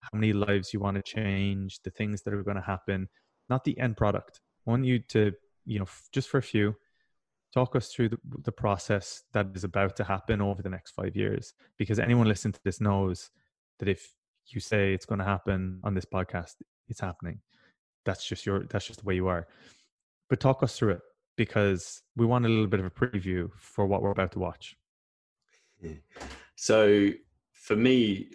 How 0.01 0.09
many 0.13 0.33
lives 0.33 0.73
you 0.73 0.81
want 0.81 0.97
to 0.97 1.03
change? 1.03 1.79
The 1.83 1.91
things 1.91 2.23
that 2.23 2.33
are 2.33 2.43
going 2.43 2.57
to 2.57 2.69
happen, 2.73 3.07
not 3.49 3.63
the 3.63 3.79
end 3.79 3.95
product. 3.95 4.41
I 4.67 4.71
want 4.71 4.85
you 4.85 4.99
to, 5.09 5.31
you 5.65 5.79
know, 5.79 5.87
just 6.11 6.27
for 6.27 6.39
a 6.39 6.43
few, 6.43 6.75
talk 7.53 7.75
us 7.75 7.89
through 7.89 8.09
the, 8.09 8.17
the, 8.43 8.51
process 8.51 9.23
that 9.31 9.47
is 9.53 9.63
about 9.63 9.95
to 9.95 10.03
happen 10.03 10.41
over 10.41 10.61
the 10.61 10.69
next 10.69 10.91
five 10.91 11.15
years 11.15 11.53
because 11.77 11.99
anyone 11.99 12.27
listening 12.27 12.53
to 12.53 12.59
this 12.63 12.81
knows 12.81 13.29
that 13.79 13.87
if 13.87 14.13
you 14.47 14.59
say 14.59 14.93
it's 14.93 15.05
going 15.05 15.19
to 15.19 15.25
happen 15.25 15.79
on 15.83 15.93
this 15.93 16.05
podcast 16.05 16.55
it's 16.89 16.99
happening. 16.99 17.39
That's 18.05 18.25
just 18.25 18.45
your 18.45 18.65
that's 18.65 18.87
just 18.87 18.99
the 18.99 19.05
way 19.05 19.15
you 19.15 19.27
are. 19.27 19.47
But 20.29 20.39
talk 20.39 20.63
us 20.63 20.77
through 20.77 20.93
it 20.93 21.01
because 21.37 22.01
we 22.15 22.25
want 22.25 22.45
a 22.45 22.49
little 22.49 22.67
bit 22.67 22.79
of 22.79 22.85
a 22.85 22.89
preview 22.89 23.49
for 23.57 23.85
what 23.85 24.01
we're 24.01 24.11
about 24.11 24.33
to 24.33 24.39
watch. 24.39 24.75
Hmm. 25.81 25.93
So 26.55 27.11
for 27.63 27.75
me 27.75 28.27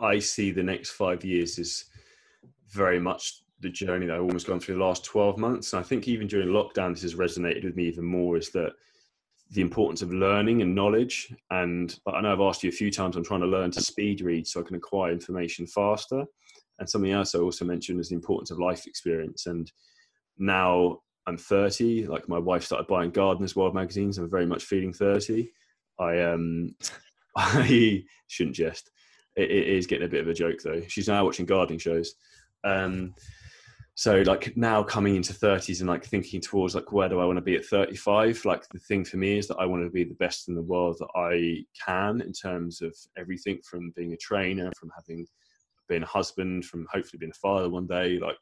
i 0.00 0.18
see 0.18 0.50
the 0.50 0.62
next 0.62 0.90
five 0.92 1.24
years 1.24 1.58
as 1.58 1.84
very 2.68 2.98
much 2.98 3.42
the 3.60 3.68
journey 3.68 4.06
that 4.06 4.16
I've 4.16 4.22
almost 4.22 4.46
gone 4.46 4.60
through 4.60 4.76
the 4.76 4.84
last 4.84 5.04
12 5.04 5.38
months. 5.38 5.72
And 5.72 5.80
I 5.80 5.82
think 5.82 6.08
even 6.08 6.26
during 6.26 6.48
lockdown, 6.48 6.92
this 6.92 7.02
has 7.02 7.14
resonated 7.14 7.64
with 7.64 7.76
me 7.76 7.84
even 7.84 8.04
more 8.04 8.36
is 8.36 8.50
that 8.50 8.72
the 9.50 9.60
importance 9.60 10.00
of 10.02 10.12
learning 10.12 10.62
and 10.62 10.74
knowledge. 10.74 11.32
And 11.50 11.98
I 12.06 12.20
know 12.20 12.32
I've 12.32 12.40
asked 12.40 12.62
you 12.62 12.68
a 12.68 12.72
few 12.72 12.90
times, 12.90 13.16
I'm 13.16 13.24
trying 13.24 13.40
to 13.40 13.46
learn 13.46 13.70
to 13.72 13.80
speed 13.80 14.20
read 14.20 14.46
so 14.46 14.60
I 14.60 14.64
can 14.64 14.76
acquire 14.76 15.12
information 15.12 15.66
faster. 15.66 16.24
And 16.78 16.88
something 16.88 17.10
else 17.10 17.34
I 17.34 17.40
also 17.40 17.64
mentioned 17.64 18.00
is 18.00 18.08
the 18.08 18.14
importance 18.14 18.50
of 18.50 18.58
life 18.58 18.86
experience. 18.86 19.46
And 19.46 19.70
now 20.38 21.00
I'm 21.26 21.36
30, 21.36 22.06
like 22.06 22.28
my 22.28 22.38
wife 22.38 22.64
started 22.64 22.86
buying 22.86 23.10
Gardener's 23.10 23.56
World 23.56 23.74
magazines. 23.74 24.18
I'm 24.18 24.30
very 24.30 24.46
much 24.46 24.64
feeling 24.64 24.92
30. 24.92 25.50
I 25.98 26.20
um 26.22 26.74
I 27.36 28.04
shouldn't 28.28 28.56
jest. 28.56 28.90
It, 29.36 29.50
it 29.50 29.68
is 29.68 29.86
getting 29.86 30.06
a 30.06 30.10
bit 30.10 30.22
of 30.22 30.28
a 30.28 30.34
joke 30.34 30.60
though. 30.62 30.82
She's 30.88 31.08
now 31.08 31.24
watching 31.24 31.46
gardening 31.46 31.78
shows. 31.78 32.14
Um, 32.64 33.14
so 33.94 34.22
like 34.22 34.56
now 34.56 34.82
coming 34.82 35.16
into 35.16 35.32
30s 35.32 35.80
and 35.80 35.88
like 35.88 36.04
thinking 36.04 36.40
towards 36.40 36.74
like 36.74 36.92
where 36.92 37.08
do 37.08 37.20
i 37.20 37.24
want 37.24 37.36
to 37.36 37.42
be 37.42 37.56
at 37.56 37.64
35 37.64 38.44
like 38.44 38.66
the 38.68 38.78
thing 38.78 39.04
for 39.04 39.16
me 39.16 39.36
is 39.38 39.48
that 39.48 39.58
i 39.58 39.66
want 39.66 39.84
to 39.84 39.90
be 39.90 40.04
the 40.04 40.14
best 40.14 40.48
in 40.48 40.54
the 40.54 40.62
world 40.62 40.96
that 40.98 41.08
i 41.16 41.64
can 41.86 42.20
in 42.20 42.32
terms 42.32 42.80
of 42.80 42.96
everything 43.18 43.60
from 43.68 43.92
being 43.96 44.12
a 44.12 44.16
trainer 44.16 44.70
from 44.78 44.90
having 44.96 45.26
been 45.88 46.02
a 46.02 46.06
husband 46.06 46.64
from 46.64 46.86
hopefully 46.90 47.18
being 47.18 47.32
a 47.32 47.34
father 47.34 47.68
one 47.68 47.86
day 47.86 48.18
like 48.18 48.38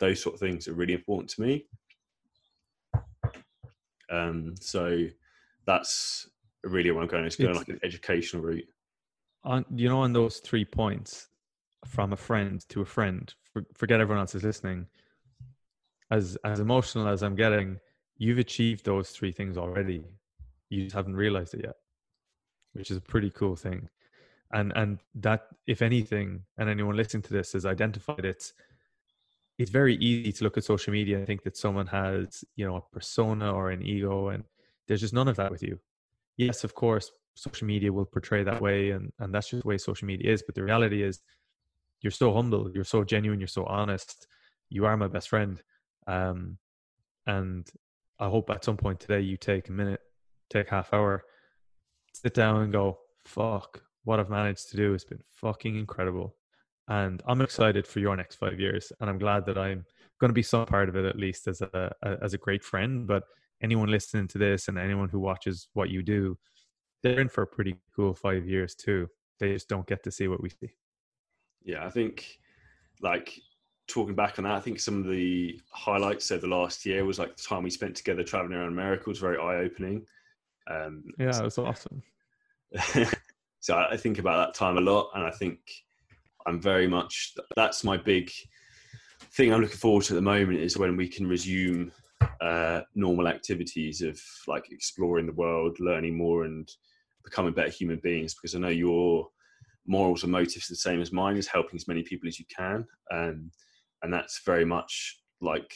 those 0.00 0.22
sort 0.22 0.34
of 0.34 0.40
things 0.40 0.68
are 0.68 0.74
really 0.74 0.94
important 0.94 1.30
to 1.30 1.40
me. 1.40 1.66
Um 4.10 4.54
so 4.60 5.06
that's 5.66 6.28
really 6.62 6.90
what 6.90 7.02
i'm 7.02 7.08
going. 7.08 7.24
Is 7.24 7.36
going 7.36 7.54
like 7.54 7.68
an 7.68 7.80
educational 7.82 8.42
route. 8.42 8.66
On 9.44 9.64
you 9.74 9.88
know 9.88 10.00
on 10.00 10.12
those 10.12 10.38
three 10.38 10.64
points 10.64 11.28
from 11.86 12.12
a 12.12 12.16
friend 12.16 12.66
to 12.68 12.80
a 12.80 12.84
friend, 12.84 13.32
forget 13.74 14.00
everyone 14.00 14.20
else 14.20 14.34
is 14.34 14.44
listening. 14.44 14.86
As 16.10 16.36
as 16.44 16.60
emotional 16.60 17.08
as 17.08 17.22
I'm 17.22 17.34
getting, 17.34 17.78
you've 18.18 18.38
achieved 18.38 18.84
those 18.84 19.10
three 19.10 19.32
things 19.32 19.56
already. 19.56 20.04
You 20.68 20.84
just 20.84 20.94
haven't 20.94 21.16
realized 21.16 21.54
it 21.54 21.62
yet, 21.64 21.76
which 22.72 22.90
is 22.90 22.96
a 22.96 23.00
pretty 23.00 23.30
cool 23.30 23.56
thing. 23.56 23.88
And 24.52 24.72
and 24.76 24.98
that, 25.16 25.48
if 25.66 25.82
anything, 25.82 26.44
and 26.58 26.68
anyone 26.68 26.96
listening 26.96 27.22
to 27.22 27.32
this 27.32 27.52
has 27.52 27.66
identified 27.66 28.24
it, 28.24 28.52
it's 29.58 29.70
very 29.70 29.96
easy 29.96 30.32
to 30.32 30.44
look 30.44 30.56
at 30.56 30.64
social 30.64 30.92
media 30.92 31.16
and 31.16 31.26
think 31.26 31.42
that 31.44 31.56
someone 31.56 31.86
has, 31.86 32.44
you 32.56 32.66
know, 32.66 32.76
a 32.76 32.80
persona 32.92 33.52
or 33.52 33.70
an 33.70 33.82
ego, 33.82 34.28
and 34.28 34.44
there's 34.86 35.00
just 35.00 35.14
none 35.14 35.28
of 35.28 35.36
that 35.36 35.50
with 35.50 35.62
you. 35.62 35.78
Yes, 36.36 36.64
of 36.64 36.74
course, 36.74 37.10
social 37.34 37.66
media 37.66 37.92
will 37.92 38.04
portray 38.04 38.42
that 38.42 38.60
way, 38.60 38.90
and 38.90 39.12
and 39.18 39.34
that's 39.34 39.50
just 39.50 39.62
the 39.62 39.68
way 39.68 39.78
social 39.78 40.06
media 40.06 40.32
is. 40.32 40.42
But 40.42 40.54
the 40.54 40.62
reality 40.62 41.02
is, 41.02 41.20
you're 42.04 42.10
so 42.10 42.32
humble, 42.32 42.70
you're 42.72 42.84
so 42.84 43.02
genuine, 43.02 43.40
you're 43.40 43.48
so 43.48 43.64
honest. 43.64 44.28
You 44.68 44.86
are 44.86 44.96
my 44.96 45.08
best 45.08 45.28
friend, 45.28 45.60
um, 46.06 46.58
and 47.26 47.68
I 48.20 48.28
hope 48.28 48.50
at 48.50 48.64
some 48.64 48.76
point 48.76 49.00
today 49.00 49.20
you 49.20 49.36
take 49.36 49.68
a 49.68 49.72
minute, 49.72 50.00
take 50.50 50.68
half 50.68 50.92
hour, 50.92 51.24
sit 52.12 52.34
down 52.34 52.62
and 52.62 52.72
go, 52.72 52.98
"Fuck, 53.24 53.82
what 54.04 54.20
I've 54.20 54.30
managed 54.30 54.70
to 54.70 54.76
do 54.76 54.92
has 54.92 55.04
been 55.04 55.22
fucking 55.32 55.76
incredible." 55.76 56.36
and 56.88 57.22
I'm 57.26 57.40
excited 57.40 57.86
for 57.86 58.00
your 58.00 58.16
next 58.16 58.36
five 58.36 58.60
years, 58.60 58.92
and 59.00 59.08
I'm 59.08 59.18
glad 59.18 59.46
that 59.46 59.56
I'm 59.56 59.84
going 60.20 60.28
to 60.28 60.34
be 60.34 60.42
some 60.42 60.66
part 60.66 60.88
of 60.88 60.96
it 60.96 61.06
at 61.06 61.16
least 61.16 61.48
as 61.48 61.62
a, 61.62 61.90
a, 62.02 62.16
as 62.22 62.34
a 62.34 62.38
great 62.38 62.62
friend. 62.62 63.06
But 63.06 63.24
anyone 63.62 63.88
listening 63.88 64.28
to 64.28 64.38
this 64.38 64.68
and 64.68 64.78
anyone 64.78 65.08
who 65.08 65.18
watches 65.18 65.68
what 65.72 65.88
you 65.90 66.02
do, 66.02 66.36
they're 67.02 67.20
in 67.20 67.28
for 67.28 67.42
a 67.42 67.46
pretty 67.46 67.76
cool 67.96 68.14
five 68.14 68.46
years 68.46 68.74
too. 68.74 69.08
They 69.40 69.54
just 69.54 69.68
don't 69.68 69.86
get 69.86 70.02
to 70.04 70.10
see 70.10 70.28
what 70.28 70.42
we 70.42 70.50
see. 70.50 70.74
Yeah, 71.64 71.84
I 71.84 71.90
think 71.90 72.38
like 73.00 73.40
talking 73.86 74.14
back 74.14 74.38
on 74.38 74.44
that, 74.44 74.54
I 74.54 74.60
think 74.60 74.80
some 74.80 75.00
of 75.00 75.10
the 75.10 75.60
highlights 75.70 76.30
of 76.30 76.40
the 76.40 76.46
last 76.46 76.86
year 76.86 77.04
was 77.04 77.18
like 77.18 77.36
the 77.36 77.42
time 77.42 77.62
we 77.62 77.70
spent 77.70 77.96
together 77.96 78.22
traveling 78.22 78.54
around 78.54 78.68
America 78.68 79.08
was 79.08 79.18
very 79.18 79.38
eye 79.38 79.64
opening. 79.64 80.06
Um, 80.70 81.04
yeah, 81.18 81.38
it 81.38 81.44
was 81.44 81.58
awesome. 81.58 82.02
so 83.60 83.76
I 83.78 83.96
think 83.96 84.18
about 84.18 84.46
that 84.46 84.58
time 84.58 84.78
a 84.78 84.80
lot, 84.80 85.10
and 85.14 85.24
I 85.24 85.30
think 85.30 85.58
I'm 86.46 86.60
very 86.60 86.86
much 86.86 87.34
that's 87.56 87.84
my 87.84 87.96
big 87.96 88.30
thing 89.32 89.52
I'm 89.52 89.60
looking 89.60 89.76
forward 89.76 90.04
to 90.04 90.14
at 90.14 90.16
the 90.16 90.22
moment 90.22 90.60
is 90.60 90.76
when 90.76 90.96
we 90.96 91.08
can 91.08 91.26
resume 91.26 91.92
uh, 92.40 92.82
normal 92.94 93.28
activities 93.28 94.02
of 94.02 94.20
like 94.46 94.70
exploring 94.70 95.26
the 95.26 95.32
world, 95.32 95.78
learning 95.80 96.16
more, 96.16 96.44
and 96.44 96.70
becoming 97.24 97.52
better 97.52 97.70
human 97.70 97.98
beings. 98.02 98.34
Because 98.34 98.54
I 98.54 98.60
know 98.60 98.68
your 98.68 99.28
morals 99.86 100.22
and 100.22 100.32
motives 100.32 100.68
the 100.68 100.76
same 100.76 101.00
as 101.00 101.12
mine, 101.12 101.36
is 101.36 101.46
helping 101.46 101.76
as 101.76 101.88
many 101.88 102.02
people 102.02 102.28
as 102.28 102.38
you 102.38 102.46
can, 102.54 102.86
um, 103.12 103.50
and 104.02 104.12
that's 104.12 104.40
very 104.44 104.64
much 104.64 105.20
like 105.40 105.74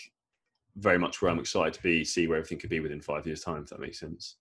very 0.76 0.98
much 0.98 1.20
where 1.20 1.30
I'm 1.30 1.40
excited 1.40 1.74
to 1.74 1.82
be, 1.82 2.04
see 2.04 2.28
where 2.28 2.38
everything 2.38 2.58
could 2.58 2.70
be 2.70 2.80
within 2.80 3.00
five 3.00 3.26
years' 3.26 3.42
time. 3.42 3.62
If 3.62 3.70
that 3.70 3.80
makes 3.80 3.98
sense. 3.98 4.36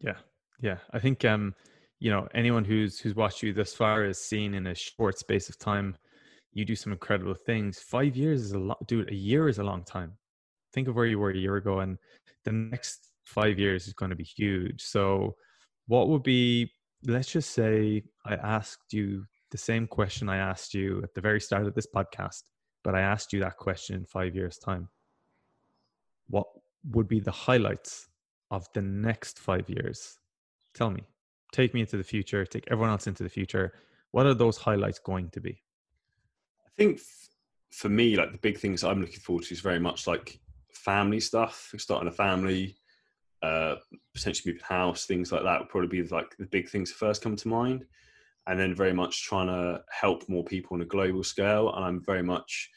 Yeah, 0.00 0.16
yeah. 0.60 0.78
I 0.92 0.98
think 0.98 1.24
um, 1.24 1.54
you 2.02 2.10
know 2.10 2.26
anyone 2.34 2.64
who's 2.64 2.98
who's 2.98 3.14
watched 3.14 3.44
you 3.44 3.52
thus 3.52 3.72
far 3.72 4.04
has 4.04 4.18
seen 4.18 4.54
in 4.54 4.66
a 4.66 4.74
short 4.74 5.16
space 5.18 5.48
of 5.48 5.56
time 5.56 5.96
you 6.52 6.64
do 6.64 6.74
some 6.74 6.92
incredible 6.92 7.34
things 7.46 7.78
five 7.78 8.16
years 8.16 8.42
is 8.42 8.52
a 8.52 8.58
lot 8.58 8.84
dude 8.88 9.08
a 9.08 9.14
year 9.14 9.48
is 9.48 9.58
a 9.58 9.62
long 9.62 9.84
time 9.84 10.12
think 10.74 10.88
of 10.88 10.96
where 10.96 11.06
you 11.06 11.20
were 11.20 11.30
a 11.30 11.36
year 11.36 11.56
ago 11.56 11.78
and 11.78 11.96
the 12.44 12.50
next 12.50 13.12
five 13.24 13.56
years 13.56 13.86
is 13.86 13.92
going 13.92 14.10
to 14.10 14.16
be 14.16 14.24
huge 14.24 14.82
so 14.82 15.36
what 15.86 16.08
would 16.08 16.24
be 16.24 16.68
let's 17.06 17.30
just 17.32 17.50
say 17.50 18.02
i 18.24 18.34
asked 18.34 18.92
you 18.92 19.24
the 19.50 19.58
same 19.58 19.86
question 19.86 20.28
i 20.28 20.36
asked 20.36 20.74
you 20.74 21.02
at 21.02 21.14
the 21.14 21.20
very 21.20 21.40
start 21.40 21.66
of 21.66 21.74
this 21.74 21.86
podcast 21.86 22.42
but 22.84 22.94
i 22.94 23.00
asked 23.00 23.32
you 23.32 23.40
that 23.40 23.56
question 23.56 23.96
in 23.96 24.04
five 24.04 24.34
years 24.34 24.58
time 24.58 24.88
what 26.28 26.46
would 26.90 27.08
be 27.08 27.20
the 27.20 27.30
highlights 27.30 28.08
of 28.50 28.66
the 28.74 28.82
next 28.82 29.38
five 29.38 29.68
years 29.68 30.18
tell 30.74 30.90
me 30.90 31.02
take 31.52 31.74
me 31.74 31.80
into 31.80 31.96
the 31.96 32.04
future, 32.04 32.44
take 32.44 32.64
everyone 32.70 32.90
else 32.90 33.06
into 33.06 33.22
the 33.22 33.28
future. 33.28 33.74
What 34.10 34.26
are 34.26 34.34
those 34.34 34.56
highlights 34.56 34.98
going 34.98 35.30
to 35.30 35.40
be? 35.40 35.62
I 36.66 36.70
think 36.76 37.00
for 37.70 37.88
me, 37.88 38.16
like 38.16 38.32
the 38.32 38.38
big 38.38 38.58
things 38.58 38.82
I'm 38.82 39.00
looking 39.00 39.20
forward 39.20 39.44
to 39.44 39.54
is 39.54 39.60
very 39.60 39.78
much 39.78 40.06
like 40.06 40.40
family 40.72 41.20
stuff, 41.20 41.72
starting 41.76 42.08
a 42.08 42.12
family, 42.12 42.76
uh, 43.42 43.76
potentially 44.14 44.52
moving 44.52 44.66
house, 44.66 45.06
things 45.06 45.32
like 45.32 45.42
that 45.42 45.60
would 45.60 45.68
probably 45.68 45.88
be 45.88 46.08
like 46.08 46.36
the 46.38 46.46
big 46.46 46.68
things 46.68 46.92
first 46.92 47.22
come 47.22 47.36
to 47.36 47.48
mind. 47.48 47.84
And 48.46 48.58
then 48.58 48.74
very 48.74 48.92
much 48.92 49.22
trying 49.22 49.46
to 49.46 49.82
help 49.90 50.28
more 50.28 50.44
people 50.44 50.74
on 50.74 50.82
a 50.82 50.86
global 50.86 51.22
scale. 51.22 51.72
And 51.74 51.84
I'm 51.84 52.02
very 52.04 52.22
much, 52.22 52.70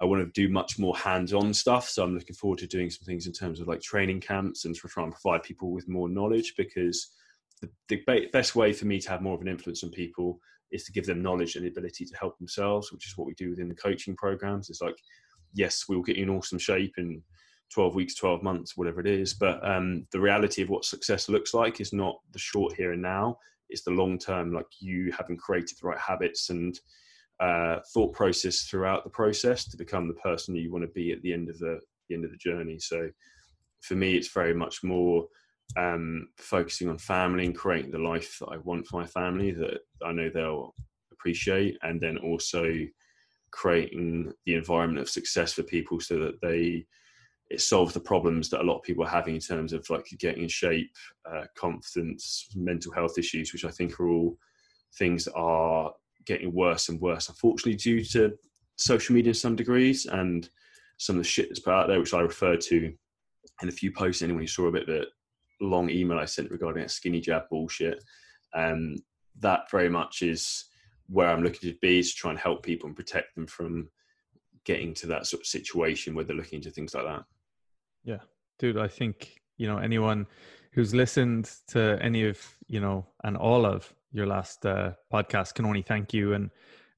I 0.00 0.04
want 0.04 0.22
to 0.22 0.40
do 0.40 0.52
much 0.52 0.78
more 0.80 0.96
hands-on 0.96 1.54
stuff. 1.54 1.88
So 1.88 2.02
I'm 2.02 2.14
looking 2.14 2.34
forward 2.34 2.58
to 2.60 2.66
doing 2.66 2.90
some 2.90 3.04
things 3.04 3.26
in 3.26 3.32
terms 3.32 3.60
of 3.60 3.68
like 3.68 3.80
training 3.80 4.20
camps 4.20 4.64
and 4.64 4.74
to 4.74 4.88
try 4.88 5.04
and 5.04 5.12
provide 5.12 5.44
people 5.44 5.70
with 5.70 5.88
more 5.88 6.08
knowledge 6.08 6.54
because 6.56 7.08
the, 7.60 7.70
the 7.88 8.28
best 8.32 8.56
way 8.56 8.72
for 8.72 8.86
me 8.86 9.00
to 9.00 9.10
have 9.10 9.22
more 9.22 9.34
of 9.34 9.42
an 9.42 9.48
influence 9.48 9.84
on 9.84 9.90
people 9.90 10.40
is 10.72 10.84
to 10.84 10.92
give 10.92 11.06
them 11.06 11.22
knowledge 11.22 11.56
and 11.56 11.64
the 11.64 11.70
ability 11.70 12.04
to 12.04 12.16
help 12.16 12.38
themselves, 12.38 12.92
which 12.92 13.06
is 13.06 13.16
what 13.16 13.26
we 13.26 13.34
do 13.34 13.50
within 13.50 13.68
the 13.68 13.74
coaching 13.74 14.16
programs. 14.16 14.70
It's 14.70 14.80
like, 14.80 14.96
yes, 15.52 15.84
we'll 15.88 16.02
get 16.02 16.16
you 16.16 16.24
in 16.24 16.30
awesome 16.30 16.58
shape 16.58 16.94
in 16.96 17.22
12 17.72 17.94
weeks, 17.94 18.14
12 18.14 18.42
months, 18.42 18.76
whatever 18.76 19.00
it 19.00 19.06
is. 19.06 19.34
But 19.34 19.66
um, 19.66 20.06
the 20.12 20.20
reality 20.20 20.62
of 20.62 20.70
what 20.70 20.84
success 20.84 21.28
looks 21.28 21.54
like 21.54 21.80
is 21.80 21.92
not 21.92 22.18
the 22.32 22.38
short 22.38 22.74
here 22.74 22.92
and 22.92 23.02
now. 23.02 23.38
It's 23.68 23.82
the 23.82 23.92
long 23.92 24.18
term, 24.18 24.52
like 24.52 24.66
you 24.80 25.12
having 25.16 25.36
created 25.36 25.78
the 25.80 25.86
right 25.86 25.98
habits 25.98 26.50
and 26.50 26.78
uh, 27.38 27.78
thought 27.94 28.12
process 28.12 28.62
throughout 28.62 29.04
the 29.04 29.10
process 29.10 29.64
to 29.66 29.76
become 29.76 30.08
the 30.08 30.14
person 30.14 30.54
you 30.54 30.72
want 30.72 30.84
to 30.84 30.90
be 30.90 31.12
at 31.12 31.22
the 31.22 31.32
end 31.32 31.48
of 31.48 31.58
the, 31.58 31.78
the 32.08 32.14
end 32.14 32.24
of 32.24 32.30
the 32.32 32.36
journey. 32.36 32.78
So 32.78 33.08
for 33.80 33.94
me, 33.94 34.16
it's 34.16 34.32
very 34.32 34.54
much 34.54 34.82
more 34.82 35.26
um, 35.76 36.28
focusing 36.36 36.88
on 36.88 36.98
family 36.98 37.46
and 37.46 37.56
creating 37.56 37.92
the 37.92 37.98
life 37.98 38.38
that 38.40 38.48
I 38.48 38.56
want 38.58 38.86
for 38.86 39.00
my 39.00 39.06
family 39.06 39.52
that 39.52 39.80
I 40.04 40.12
know 40.12 40.28
they'll 40.28 40.74
appreciate, 41.12 41.78
and 41.82 42.00
then 42.00 42.18
also 42.18 42.74
creating 43.52 44.32
the 44.46 44.54
environment 44.54 45.00
of 45.00 45.08
success 45.08 45.52
for 45.52 45.62
people 45.62 46.00
so 46.00 46.18
that 46.18 46.40
they 46.40 46.86
it 47.50 47.60
solves 47.60 47.92
the 47.92 48.00
problems 48.00 48.48
that 48.48 48.60
a 48.60 48.64
lot 48.64 48.78
of 48.78 48.82
people 48.82 49.04
are 49.04 49.10
having 49.10 49.34
in 49.34 49.40
terms 49.40 49.72
of 49.72 49.88
like 49.90 50.06
getting 50.18 50.44
in 50.44 50.48
shape, 50.48 50.94
uh, 51.30 51.44
confidence, 51.56 52.48
mental 52.54 52.92
health 52.92 53.18
issues, 53.18 53.52
which 53.52 53.64
I 53.64 53.70
think 53.70 53.98
are 53.98 54.08
all 54.08 54.38
things 54.96 55.24
that 55.24 55.34
are 55.34 55.92
getting 56.26 56.54
worse 56.54 56.88
and 56.88 57.00
worse, 57.00 57.28
unfortunately, 57.28 57.74
due 57.74 58.04
to 58.04 58.32
social 58.76 59.14
media 59.14 59.30
in 59.30 59.34
some 59.34 59.56
degrees 59.56 60.06
and 60.06 60.48
some 60.98 61.16
of 61.16 61.22
the 61.22 61.28
shit 61.28 61.48
that's 61.48 61.60
put 61.60 61.74
out 61.74 61.88
there, 61.88 61.98
which 61.98 62.14
I 62.14 62.20
referred 62.20 62.60
to 62.62 62.92
in 63.62 63.68
a 63.68 63.72
few 63.72 63.92
posts. 63.92 64.22
Anyone 64.22 64.42
who 64.42 64.46
saw 64.46 64.66
a 64.66 64.72
bit 64.72 64.84
of 64.84 64.88
it 64.90 65.08
long 65.60 65.90
email 65.90 66.18
I 66.18 66.24
sent 66.26 66.50
regarding 66.50 66.82
that 66.82 66.90
skinny 66.90 67.20
jab 67.20 67.48
bullshit. 67.50 68.02
Um, 68.54 68.96
that 69.40 69.70
very 69.70 69.88
much 69.88 70.22
is 70.22 70.66
where 71.08 71.28
I'm 71.28 71.42
looking 71.42 71.70
to 71.70 71.78
be 71.80 71.98
is 71.98 72.12
to 72.12 72.16
try 72.16 72.30
and 72.30 72.38
help 72.38 72.62
people 72.62 72.86
and 72.86 72.96
protect 72.96 73.34
them 73.34 73.46
from 73.46 73.88
getting 74.64 74.94
to 74.94 75.06
that 75.08 75.26
sort 75.26 75.42
of 75.42 75.46
situation 75.46 76.14
where 76.14 76.24
they're 76.24 76.36
looking 76.36 76.58
into 76.58 76.70
things 76.70 76.94
like 76.94 77.04
that. 77.04 77.24
Yeah, 78.04 78.20
dude, 78.58 78.78
I 78.78 78.88
think 78.88 79.40
you 79.56 79.66
know 79.66 79.78
anyone 79.78 80.26
who's 80.72 80.94
listened 80.94 81.50
to 81.68 81.98
any 82.00 82.26
of 82.26 82.38
you 82.68 82.80
know 82.80 83.06
and 83.24 83.36
all 83.36 83.66
of 83.66 83.92
your 84.12 84.26
last 84.26 84.64
uh, 84.66 84.92
podcast 85.12 85.54
can 85.54 85.64
only 85.66 85.82
thank 85.82 86.12
you 86.12 86.34
and 86.34 86.50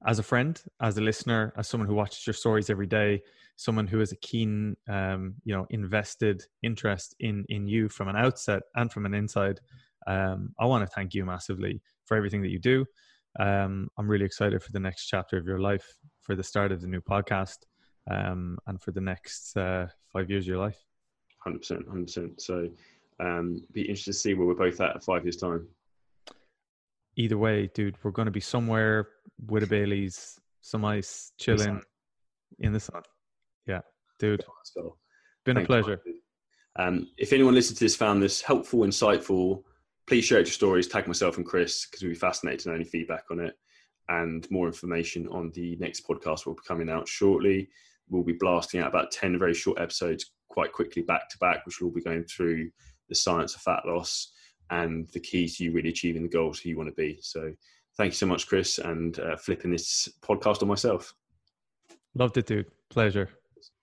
as 0.05 0.19
a 0.19 0.23
friend, 0.23 0.61
as 0.81 0.97
a 0.97 1.01
listener, 1.01 1.53
as 1.55 1.67
someone 1.67 1.87
who 1.87 1.95
watches 1.95 2.27
your 2.27 2.33
stories 2.33 2.69
every 2.69 2.87
day, 2.87 3.21
someone 3.55 3.87
who 3.87 3.99
has 3.99 4.11
a 4.11 4.17
keen, 4.17 4.75
um, 4.89 5.35
you 5.45 5.55
know, 5.55 5.65
invested 5.69 6.43
interest 6.61 7.15
in 7.19 7.45
in 7.49 7.67
you 7.67 7.89
from 7.89 8.07
an 8.07 8.15
outset 8.15 8.63
and 8.75 8.91
from 8.91 9.05
an 9.05 9.13
inside. 9.13 9.59
Um, 10.07 10.53
I 10.59 10.65
want 10.65 10.87
to 10.87 10.93
thank 10.93 11.13
you 11.13 11.25
massively 11.25 11.81
for 12.05 12.17
everything 12.17 12.41
that 12.41 12.49
you 12.49 12.59
do. 12.59 12.85
Um, 13.39 13.87
I'm 13.97 14.09
really 14.09 14.25
excited 14.25 14.61
for 14.61 14.71
the 14.71 14.79
next 14.79 15.07
chapter 15.07 15.37
of 15.37 15.45
your 15.45 15.59
life, 15.59 15.95
for 16.21 16.35
the 16.35 16.43
start 16.43 16.71
of 16.71 16.81
the 16.81 16.87
new 16.87 17.01
podcast, 17.01 17.59
um, 18.09 18.57
and 18.67 18.81
for 18.81 18.91
the 18.91 19.01
next 19.01 19.55
uh, 19.55 19.87
five 20.11 20.29
years 20.29 20.43
of 20.43 20.49
your 20.49 20.59
life. 20.59 20.92
Hundred 21.43 21.59
percent, 21.59 21.87
hundred 21.87 22.07
percent. 22.07 22.41
So, 22.41 22.69
um, 23.19 23.61
be 23.71 23.81
interested 23.81 24.13
to 24.13 24.17
see 24.17 24.33
where 24.33 24.47
we're 24.47 24.53
both 24.53 24.79
at 24.81 25.03
five 25.03 25.23
years' 25.23 25.37
time. 25.37 25.67
Either 27.15 27.37
way, 27.37 27.69
dude, 27.73 27.95
we're 28.03 28.11
going 28.11 28.25
to 28.25 28.31
be 28.31 28.39
somewhere 28.39 29.09
with 29.47 29.63
a 29.63 29.67
Bailey's, 29.67 30.39
some 30.61 30.85
ice, 30.85 31.31
chilling 31.37 31.81
in 32.59 32.73
the 32.73 32.79
sun. 32.79 33.01
Yeah, 33.67 33.81
dude. 34.19 34.43
Been 35.45 35.57
a 35.57 35.65
pleasure. 35.65 36.01
Um, 36.77 37.07
if 37.17 37.33
anyone 37.33 37.53
listening 37.53 37.77
to 37.77 37.83
this 37.83 37.95
found 37.95 38.23
this 38.23 38.41
helpful, 38.41 38.79
insightful, 38.79 39.63
please 40.07 40.25
share 40.25 40.39
it 40.39 40.45
to 40.45 40.51
stories, 40.51 40.87
tag 40.87 41.07
myself 41.07 41.37
and 41.37 41.45
Chris 41.45 41.85
because 41.85 42.01
we'd 42.01 42.09
be 42.09 42.15
fascinated 42.15 42.61
to 42.61 42.69
know 42.69 42.75
any 42.75 42.83
feedback 42.83 43.25
on 43.29 43.39
it 43.39 43.55
and 44.09 44.49
more 44.51 44.67
information 44.67 45.27
on 45.29 45.51
the 45.51 45.75
next 45.79 46.07
podcast 46.07 46.45
will 46.45 46.53
be 46.53 46.61
coming 46.67 46.89
out 46.89 47.07
shortly. 47.07 47.69
We'll 48.09 48.23
be 48.23 48.33
blasting 48.33 48.81
out 48.81 48.89
about 48.89 49.11
10 49.11 49.39
very 49.39 49.53
short 49.53 49.79
episodes 49.79 50.31
quite 50.53 50.71
quickly 50.71 51.01
back 51.01 51.29
to 51.29 51.37
back, 51.39 51.65
which 51.65 51.81
we'll 51.81 51.91
be 51.91 52.01
going 52.01 52.23
through 52.23 52.69
the 53.09 53.15
science 53.15 53.55
of 53.55 53.61
fat 53.61 53.85
loss 53.85 54.31
and 54.69 55.07
the 55.09 55.19
keys 55.19 55.57
to 55.57 55.65
you 55.65 55.71
really 55.71 55.89
achieving 55.89 56.23
the 56.23 56.29
goals 56.29 56.63
you 56.63 56.77
want 56.77 56.89
to 56.89 56.95
be. 56.95 57.19
So 57.21 57.51
Thank 57.95 58.13
you 58.13 58.15
so 58.15 58.25
much, 58.25 58.47
Chris, 58.47 58.79
and 58.79 59.19
uh, 59.19 59.37
flipping 59.37 59.69
this 59.69 60.09
podcast 60.21 60.63
on 60.63 60.67
myself. 60.67 61.13
Loved 62.15 62.37
it, 62.37 62.47
dude. 62.47 62.65
Pleasure. 62.89 63.29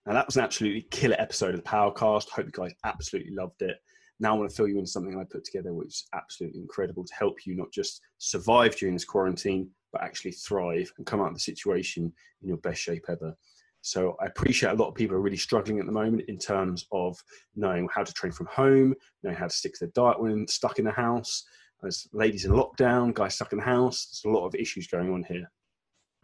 Now, 0.04 0.14
that 0.14 0.26
was 0.26 0.36
an 0.36 0.42
absolutely 0.42 0.82
killer 0.90 1.14
episode 1.18 1.54
of 1.54 1.62
the 1.62 1.68
Powercast. 1.68 2.28
Hope 2.28 2.46
you 2.46 2.52
guys 2.52 2.74
absolutely 2.84 3.32
loved 3.32 3.62
it. 3.62 3.76
Now 4.18 4.34
I 4.34 4.38
want 4.38 4.50
to 4.50 4.56
fill 4.56 4.68
you 4.68 4.78
in 4.78 4.86
something 4.86 5.16
I 5.18 5.24
put 5.30 5.44
together, 5.44 5.72
which 5.72 5.88
is 5.88 6.06
absolutely 6.12 6.60
incredible 6.60 7.04
to 7.04 7.14
help 7.14 7.46
you 7.46 7.56
not 7.56 7.72
just 7.72 8.00
survive 8.18 8.76
during 8.76 8.94
this 8.94 9.04
quarantine, 9.04 9.70
but 9.92 10.02
actually 10.02 10.32
thrive 10.32 10.92
and 10.98 11.06
come 11.06 11.20
out 11.20 11.28
of 11.28 11.34
the 11.34 11.40
situation 11.40 12.12
in 12.42 12.48
your 12.48 12.58
best 12.58 12.82
shape 12.82 13.04
ever. 13.08 13.34
So 13.82 14.16
I 14.20 14.26
appreciate 14.26 14.70
a 14.70 14.74
lot 14.74 14.88
of 14.88 14.94
people 14.94 15.16
are 15.16 15.20
really 15.20 15.36
struggling 15.36 15.78
at 15.78 15.86
the 15.86 15.92
moment 15.92 16.28
in 16.28 16.38
terms 16.38 16.86
of 16.92 17.16
knowing 17.56 17.88
how 17.94 18.04
to 18.04 18.12
train 18.12 18.32
from 18.32 18.46
home, 18.46 18.94
knowing 19.22 19.36
how 19.36 19.46
to 19.46 19.54
stick 19.54 19.72
to 19.74 19.86
their 19.86 19.92
diet 19.94 20.20
when 20.20 20.46
stuck 20.46 20.78
in 20.78 20.84
the 20.84 20.90
house. 20.90 21.44
There's 21.80 22.06
ladies 22.12 22.44
in 22.44 22.52
lockdown, 22.52 23.14
guys 23.14 23.36
stuck 23.36 23.52
in 23.52 23.58
the 23.58 23.64
house. 23.64 24.06
There's 24.06 24.32
a 24.32 24.36
lot 24.36 24.46
of 24.46 24.54
issues 24.54 24.86
going 24.86 25.12
on 25.12 25.24
here. 25.24 25.50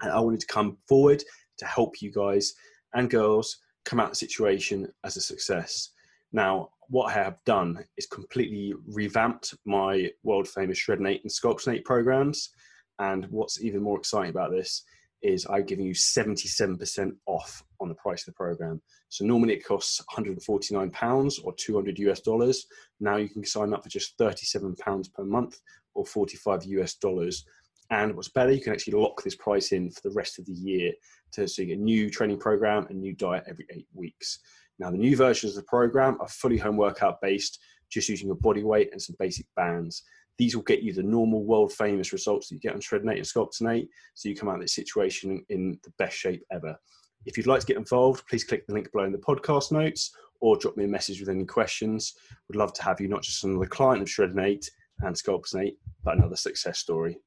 And 0.03 0.13
I 0.13 0.21
wanted 0.21 0.41
to 0.41 0.47
come 0.47 0.77
forward 0.87 1.23
to 1.59 1.65
help 1.65 2.03
you 2.03 2.13
guys 2.13 2.53
and 2.95 3.09
girls 3.09 3.57
come 3.87 4.01
out 4.01 4.07
of 4.07 4.13
the 4.13 4.17
situation 4.17 4.93
as 5.05 5.17
a 5.17 5.21
success. 5.23 5.91
Now, 6.33 6.71
what 6.89 7.07
I 7.07 7.13
have 7.15 7.39
done 7.47 7.83
is 7.97 8.07
completely 8.07 8.75
revamped 8.87 9.55
my 9.65 10.11
world 10.23 10.47
famous 10.49 10.79
Shreddin8 10.79 11.23
and 11.23 11.31
Sculptin8 11.31 11.85
programs. 11.85 12.51
And 12.99 13.27
what's 13.31 13.63
even 13.63 13.83
more 13.83 13.99
exciting 13.99 14.31
about 14.31 14.51
this 14.51 14.83
is 15.23 15.47
I'm 15.49 15.65
giving 15.65 15.87
you 15.87 15.95
77% 15.95 17.13
off 17.27 17.63
on 17.81 17.89
the 17.89 17.95
price 17.95 18.23
of 18.23 18.27
the 18.27 18.37
program. 18.37 18.81
So 19.09 19.25
normally 19.25 19.55
it 19.55 19.67
costs 19.67 20.01
149 20.13 20.91
pounds 20.91 21.39
or 21.39 21.55
200 21.55 21.99
US 22.01 22.21
dollars. 22.21 22.67
Now 23.01 23.17
you 23.17 23.29
can 23.29 23.45
sign 23.45 23.73
up 23.73 23.83
for 23.83 23.89
just 23.89 24.17
37 24.19 24.77
pounds 24.77 25.09
per 25.09 25.25
month 25.25 25.59
or 25.95 26.05
45 26.05 26.65
US 26.65 26.95
dollars. 26.95 27.45
And 27.91 28.15
what's 28.17 28.29
better, 28.29 28.51
you 28.51 28.61
can 28.61 28.73
actually 28.73 28.99
lock 28.99 29.23
this 29.23 29.37
price 29.37 29.73
in 29.73 29.91
for 29.91 30.01
the 30.03 30.15
rest 30.15 30.39
of 30.39 30.47
the 30.47 30.53
year 30.53 30.93
to 31.33 31.47
so 31.47 31.63
a 31.63 31.77
new 31.77 32.11
training 32.11 32.39
program 32.39 32.87
and 32.89 33.01
new 33.01 33.15
diet 33.15 33.45
every 33.47 33.67
eight 33.71 33.89
weeks. 33.95 34.41
Now 34.79 34.91
the 34.91 34.99
new 34.99 35.17
versions 35.17 35.57
of 35.57 35.63
the 35.63 35.69
program 35.69 36.17
are 36.21 36.29
fully 36.29 36.59
home 36.59 36.77
workout 36.77 37.21
based, 37.21 37.59
just 37.91 38.09
using 38.09 38.27
your 38.27 38.37
body 38.37 38.65
weight 38.65 38.91
and 38.93 39.01
some 39.01 39.17
basic 39.19 39.47
bands. 39.55 40.03
These 40.39 40.55
will 40.55 40.63
get 40.63 40.83
you 40.83 40.93
the 40.93 41.03
normal 41.03 41.45
world 41.45 41.73
famous 41.73 42.13
results 42.13 42.49
that 42.49 42.57
you 42.57 42.61
get 42.61 42.75
on 42.75 42.81
Shreddin8 42.81 43.17
and 43.17 43.23
Sculptin8. 43.23 43.89
So 44.15 44.29
you 44.29 44.37
come 44.37 44.49
out 44.49 44.57
of 44.57 44.61
this 44.63 44.75
situation 44.75 45.45
in 45.49 45.79
the 45.83 45.93
best 45.99 46.17
shape 46.17 46.43
ever. 46.53 46.77
If 47.25 47.37
you'd 47.37 47.47
like 47.47 47.61
to 47.61 47.67
get 47.67 47.77
involved, 47.77 48.27
please 48.29 48.45
click 48.45 48.67
the 48.67 48.75
link 48.75 48.93
below 48.93 49.05
in 49.05 49.13
the 49.13 49.19
podcast 49.19 49.73
notes 49.73 50.15
or 50.41 50.57
drop 50.57 50.77
me 50.77 50.85
a 50.85 50.89
message 50.89 51.21
with 51.21 51.29
any 51.29 51.45
questions. 51.45 52.15
We'd 52.49 52.59
love 52.59 52.73
to 52.75 52.83
have 52.83 53.01
you 53.01 53.09
not 53.09 53.23
just 53.23 53.45
another 53.45 53.67
client 53.67 54.03
of 54.03 54.09
Shreddin8 54.09 54.69
and 55.01 55.17
Sculptin8, 55.17 55.77
but 56.05 56.17
another 56.17 56.37
success 56.37 56.79
story. 56.79 57.19